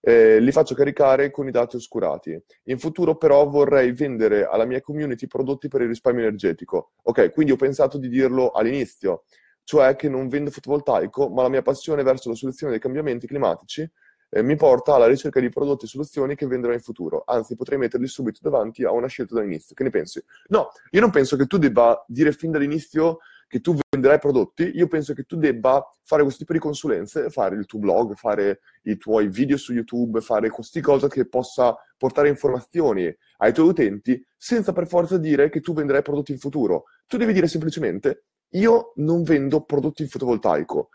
eh, 0.02 0.40
li 0.40 0.52
faccio 0.52 0.74
caricare 0.74 1.30
con 1.30 1.48
i 1.48 1.50
dati 1.50 1.76
oscurati. 1.76 2.38
In 2.64 2.78
futuro 2.78 3.16
però 3.16 3.46
vorrei 3.48 3.92
vendere 3.92 4.46
alla 4.46 4.64
mia 4.64 4.80
community 4.80 5.26
prodotti 5.26 5.68
per 5.68 5.82
il 5.82 5.88
risparmio 5.88 6.22
energetico. 6.22 6.92
Ok, 7.02 7.32
quindi 7.32 7.52
ho 7.52 7.56
pensato 7.56 7.98
di 7.98 8.08
dirlo 8.08 8.50
all'inizio, 8.50 9.24
cioè 9.64 9.96
che 9.96 10.08
non 10.08 10.28
vendo 10.28 10.50
fotovoltaico, 10.50 11.28
ma 11.30 11.42
la 11.42 11.48
mia 11.48 11.62
passione 11.62 12.02
verso 12.02 12.28
la 12.28 12.34
soluzione 12.34 12.72
dei 12.72 12.80
cambiamenti 12.80 13.26
climatici 13.26 13.90
eh, 14.30 14.42
mi 14.42 14.56
porta 14.56 14.94
alla 14.94 15.06
ricerca 15.06 15.40
di 15.40 15.48
prodotti 15.48 15.84
e 15.84 15.88
soluzioni 15.88 16.34
che 16.34 16.46
venderò 16.46 16.72
in 16.72 16.80
futuro. 16.80 17.22
Anzi, 17.26 17.56
potrei 17.56 17.78
metterli 17.78 18.06
subito 18.06 18.38
davanti 18.42 18.84
a 18.84 18.92
una 18.92 19.08
scelta 19.08 19.34
dall'inizio. 19.34 19.74
Che 19.74 19.82
ne 19.82 19.90
pensi? 19.90 20.24
No, 20.48 20.70
io 20.90 21.00
non 21.00 21.10
penso 21.10 21.36
che 21.36 21.46
tu 21.46 21.58
debba 21.58 22.02
dire 22.06 22.32
fin 22.32 22.50
dall'inizio 22.50 23.18
che 23.50 23.60
tu 23.60 23.76
venderai 23.90 24.20
prodotti, 24.20 24.70
io 24.76 24.86
penso 24.86 25.12
che 25.12 25.24
tu 25.24 25.36
debba 25.36 25.84
fare 26.04 26.22
questo 26.22 26.38
tipo 26.42 26.52
di 26.52 26.60
consulenze, 26.60 27.30
fare 27.30 27.56
il 27.56 27.66
tuo 27.66 27.80
blog, 27.80 28.14
fare 28.14 28.60
i 28.82 28.96
tuoi 28.96 29.26
video 29.26 29.56
su 29.56 29.72
YouTube, 29.72 30.20
fare 30.20 30.48
queste 30.50 30.80
cose 30.80 31.08
che 31.08 31.26
possa 31.26 31.76
portare 31.96 32.28
informazioni 32.28 33.12
ai 33.38 33.52
tuoi 33.52 33.70
utenti 33.70 34.24
senza 34.36 34.72
per 34.72 34.86
forza 34.86 35.18
dire 35.18 35.50
che 35.50 35.60
tu 35.60 35.72
venderai 35.72 36.00
prodotti 36.00 36.30
in 36.30 36.38
futuro. 36.38 36.84
Tu 37.08 37.16
devi 37.16 37.32
dire 37.32 37.48
semplicemente 37.48 38.26
io 38.50 38.92
non 38.96 39.24
vendo 39.24 39.62
prodotti 39.64 40.02
in 40.02 40.08
fotovoltaico. 40.08 40.90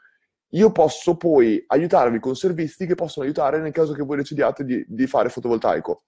Io 0.56 0.72
posso 0.72 1.18
poi 1.18 1.62
aiutarvi 1.68 2.20
con 2.20 2.36
servizi 2.36 2.86
che 2.86 2.96
possono 2.96 3.26
aiutare 3.26 3.60
nel 3.60 3.74
caso 3.74 3.94
che 3.94 4.04
voi 4.04 4.18
decidiate 4.18 4.64
di, 4.64 4.86
di 4.88 5.06
fare 5.06 5.28
fotovoltaico. 5.30 6.04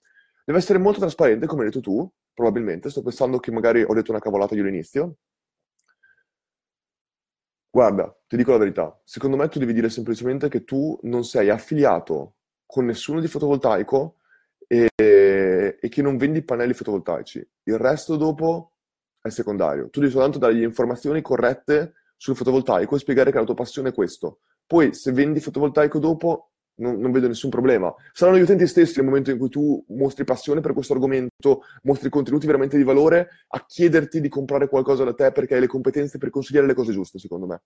Deve 0.45 0.59
essere 0.59 0.79
molto 0.79 0.99
trasparente, 0.99 1.45
come 1.47 1.63
hai 1.63 1.67
detto 1.67 1.81
tu, 1.81 2.09
probabilmente. 2.33 2.89
Sto 2.89 3.01
pensando 3.01 3.39
che 3.39 3.51
magari 3.51 3.83
ho 3.83 3.93
detto 3.93 4.11
una 4.11 4.21
cavolata 4.21 4.55
io 4.55 4.61
all'inizio. 4.61 5.17
Guarda, 7.69 8.17
ti 8.25 8.37
dico 8.37 8.51
la 8.51 8.57
verità. 8.57 8.97
Secondo 9.03 9.35
me 9.35 9.49
tu 9.49 9.59
devi 9.59 9.73
dire 9.73 9.89
semplicemente 9.89 10.47
che 10.47 10.63
tu 10.63 10.97
non 11.03 11.25
sei 11.25 11.49
affiliato 11.49 12.35
con 12.65 12.85
nessuno 12.85 13.19
di 13.19 13.27
fotovoltaico 13.27 14.15
e, 14.65 14.87
e 14.95 15.89
che 15.89 16.01
non 16.01 16.15
vendi 16.15 16.41
pannelli 16.41 16.73
fotovoltaici. 16.73 17.45
Il 17.63 17.77
resto 17.77 18.15
dopo 18.15 18.71
è 19.19 19.27
secondario. 19.27 19.89
Tu 19.89 19.99
devi 19.99 20.11
soltanto 20.13 20.37
dare 20.37 20.53
le 20.53 20.63
informazioni 20.63 21.21
corrette 21.21 21.95
sul 22.17 22.35
fotovoltaico 22.35 22.95
e 22.95 22.99
spiegare 22.99 23.31
che 23.31 23.37
la 23.37 23.45
tua 23.45 23.53
passione 23.53 23.89
è 23.89 23.93
questo. 23.93 24.39
Poi, 24.65 24.93
se 24.93 25.11
vendi 25.11 25.39
fotovoltaico 25.39 25.99
dopo, 25.99 26.51
non, 26.77 26.99
non, 26.99 27.11
vedo 27.11 27.27
nessun 27.27 27.49
problema. 27.49 27.93
Saranno 28.11 28.37
gli 28.37 28.41
utenti 28.41 28.67
stessi 28.67 28.97
nel 28.97 29.05
momento 29.05 29.31
in 29.31 29.37
cui 29.37 29.49
tu 29.49 29.83
mostri 29.89 30.23
passione 30.23 30.61
per 30.61 30.73
questo 30.73 30.93
argomento, 30.93 31.63
mostri 31.83 32.09
contenuti 32.09 32.45
veramente 32.45 32.77
di 32.77 32.83
valore, 32.83 33.29
a 33.47 33.65
chiederti 33.65 34.19
di 34.19 34.29
comprare 34.29 34.67
qualcosa 34.67 35.03
da 35.03 35.13
te 35.13 35.31
perché 35.31 35.55
hai 35.55 35.61
le 35.61 35.67
competenze 35.67 36.17
per 36.17 36.29
consigliare 36.29 36.67
le 36.67 36.73
cose 36.73 36.91
giuste, 36.91 37.19
secondo 37.19 37.45
me. 37.45 37.61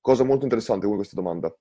Cosa 0.00 0.24
molto 0.24 0.44
interessante 0.44 0.86
con 0.86 0.96
questa 0.96 1.16
domanda. 1.16 1.54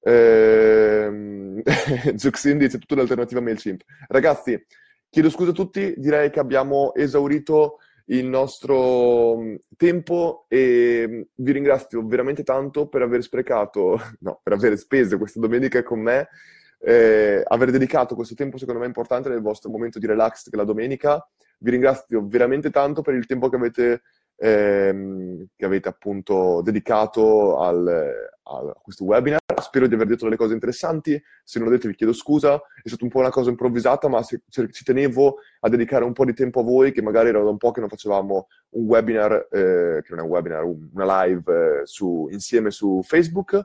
Ehm... 0.00 1.62
Zuxin 2.16 2.58
dice 2.58 2.78
tutto 2.78 2.94
l'alternativa 2.94 3.40
MailChimp. 3.40 3.82
Ragazzi, 4.08 4.64
chiedo 5.08 5.30
scusa 5.30 5.50
a 5.50 5.54
tutti, 5.54 5.94
direi 5.96 6.30
che 6.30 6.40
abbiamo 6.40 6.94
esaurito 6.94 7.78
il 8.10 8.26
nostro 8.26 9.38
mm, 9.38 9.54
tempo 9.76 10.46
e 10.48 11.06
mm, 11.08 11.20
vi 11.36 11.52
ringrazio 11.52 12.06
veramente 12.06 12.42
tanto 12.42 12.88
per 12.88 13.02
aver 13.02 13.22
sprecato, 13.22 14.00
no, 14.20 14.40
per 14.42 14.52
aver 14.54 14.76
speso 14.78 15.18
questa 15.18 15.40
domenica 15.40 15.82
con 15.82 16.00
me, 16.00 16.28
eh, 16.80 17.42
aver 17.44 17.70
dedicato 17.70 18.14
questo 18.14 18.34
tempo 18.34 18.56
secondo 18.56 18.80
me 18.80 18.86
importante 18.86 19.28
nel 19.28 19.42
vostro 19.42 19.70
momento 19.70 19.98
di 19.98 20.06
relax 20.06 20.48
che 20.48 20.56
la 20.56 20.64
domenica. 20.64 21.26
Vi 21.62 21.70
ringrazio 21.70 22.26
veramente 22.26 22.70
tanto 22.70 23.02
per 23.02 23.14
il 23.14 23.26
tempo 23.26 23.50
che 23.50 23.56
avete 23.56 24.02
ehm, 24.40 25.48
che 25.54 25.64
avete 25.64 25.88
appunto 25.88 26.62
dedicato 26.62 27.58
al, 27.58 27.86
a 28.42 28.76
questo 28.82 29.04
webinar. 29.04 29.38
Spero 29.60 29.86
di 29.86 29.94
aver 29.94 30.06
detto 30.06 30.24
delle 30.24 30.36
cose 30.36 30.54
interessanti, 30.54 31.20
se 31.44 31.58
non 31.58 31.68
l'ho 31.68 31.74
detto 31.74 31.88
vi 31.88 31.94
chiedo 31.94 32.14
scusa, 32.14 32.54
è 32.82 32.88
stata 32.88 33.04
un 33.04 33.10
po' 33.10 33.18
una 33.18 33.30
cosa 33.30 33.50
improvvisata, 33.50 34.08
ma 34.08 34.22
se, 34.22 34.42
se, 34.48 34.70
ci 34.70 34.84
tenevo 34.84 35.36
a 35.60 35.68
dedicare 35.68 36.04
un 36.04 36.14
po' 36.14 36.24
di 36.24 36.32
tempo 36.32 36.60
a 36.60 36.62
voi, 36.62 36.92
che 36.92 37.02
magari 37.02 37.28
era 37.28 37.42
da 37.42 37.50
un 37.50 37.58
po' 37.58 37.70
che 37.70 37.80
non 37.80 37.88
facevamo 37.88 38.48
un 38.70 38.86
webinar, 38.86 39.48
eh, 39.50 40.00
che 40.02 40.06
non 40.10 40.20
è 40.20 40.22
un 40.22 40.28
webinar, 40.28 40.64
una 40.64 41.24
live 41.24 41.80
eh, 41.80 41.86
su, 41.86 42.28
insieme 42.30 42.70
su 42.70 43.00
Facebook. 43.02 43.62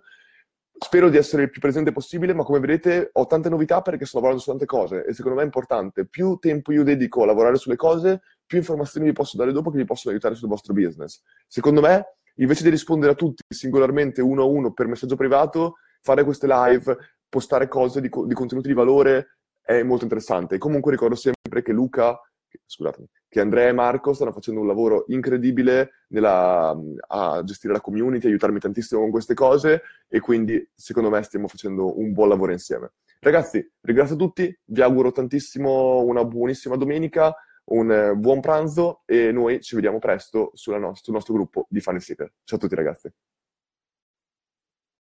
Spero 0.78 1.09
di 1.09 1.17
essere 1.17 1.43
il 1.43 1.49
più 1.49 1.61
presente 1.61 1.91
possibile, 1.91 2.34
ma 2.34 2.43
come 2.43 2.59
vedete 2.59 3.09
ho 3.13 3.26
tante 3.26 3.49
novità 3.49 3.82
perché 3.82 4.05
sto 4.05 4.17
lavorando 4.17 4.41
su 4.41 4.49
tante 4.49 4.65
cose 4.65 5.05
e 5.05 5.13
secondo 5.13 5.38
me 5.38 5.43
è 5.43 5.45
importante. 5.45 6.05
Più 6.05 6.38
tempo 6.39 6.71
io 6.71 6.84
dedico 6.84 7.23
a 7.23 7.26
lavorare 7.26 7.55
sulle 7.57 7.76
cose, 7.76 8.21
più 8.45 8.57
informazioni 8.57 9.07
vi 9.07 9.13
posso 9.13 9.38
dare 9.38 9.51
dopo 9.51 9.71
che 9.71 9.78
vi 9.78 9.86
possono 9.86 10.13
aiutare 10.13 10.36
sul 10.36 10.49
vostro 10.49 10.73
business. 10.73 11.21
Secondo 11.47 11.82
me, 11.82 12.05
invece 12.36 12.63
di 12.63 12.69
rispondere 12.69 13.13
a 13.13 13.15
tutti 13.15 13.41
singolarmente 13.47 14.21
uno 14.21 14.43
a 14.43 14.45
uno 14.45 14.73
per 14.73 14.88
messaggio 14.88 15.15
privato, 15.15 15.76
fare 16.01 16.23
queste 16.23 16.47
live, 16.47 16.97
postare 17.28 17.67
cose 17.67 18.01
di, 18.01 18.09
di 18.09 18.34
contenuti 18.34 18.67
di 18.67 18.73
valore 18.73 19.38
è 19.61 19.82
molto 19.82 20.03
interessante. 20.03 20.57
Comunque 20.57 20.91
ricordo 20.91 21.15
sempre 21.15 21.63
che 21.63 21.71
Luca 21.71 22.19
scusatemi, 22.66 23.08
che 23.28 23.39
Andrea 23.39 23.68
e 23.68 23.74
Marco 23.74 24.14
stanno 24.14 24.32
facendo 24.32 24.62
un 24.62 24.68
lavoro 24.68 25.06
incredibile 25.08 26.06
nella, 26.10 26.76
a 27.08 27.43
gestire 27.43 27.74
la 27.74 27.82
community, 27.82 28.28
aiutarmi 28.28 28.60
tantissimo 28.60 29.02
con 29.02 29.12
queste 29.12 29.34
cose 29.34 29.82
e 30.08 30.20
quindi 30.20 30.68
secondo 30.74 31.10
me 31.10 31.22
stiamo 31.24 31.48
facendo 31.48 32.00
un 32.00 32.12
buon 32.14 32.30
lavoro 32.30 32.52
insieme. 32.52 32.93
Ragazzi, 33.20 33.68
ringrazio 33.82 34.16
tutti, 34.16 34.56
vi 34.66 34.82
auguro 34.82 35.12
tantissimo 35.12 36.04
una 36.04 36.24
buonissima 36.24 36.76
domenica, 36.76 37.36
un 37.66 38.14
buon 38.18 38.39
pranzo 38.39 39.02
e 39.06 39.32
noi 39.32 39.62
ci 39.62 39.76
vediamo 39.76 40.00
presto 40.00 40.52
no- 40.78 40.93
sul 40.93 41.14
nostro 41.14 41.34
gruppo 41.34 41.66
di 41.70 41.80
Funny 41.80 42.00
Seeker. 42.00 42.32
Ciao 42.43 42.58
a 42.58 42.62
tutti 42.62 42.76
ragazzi. 42.76 43.12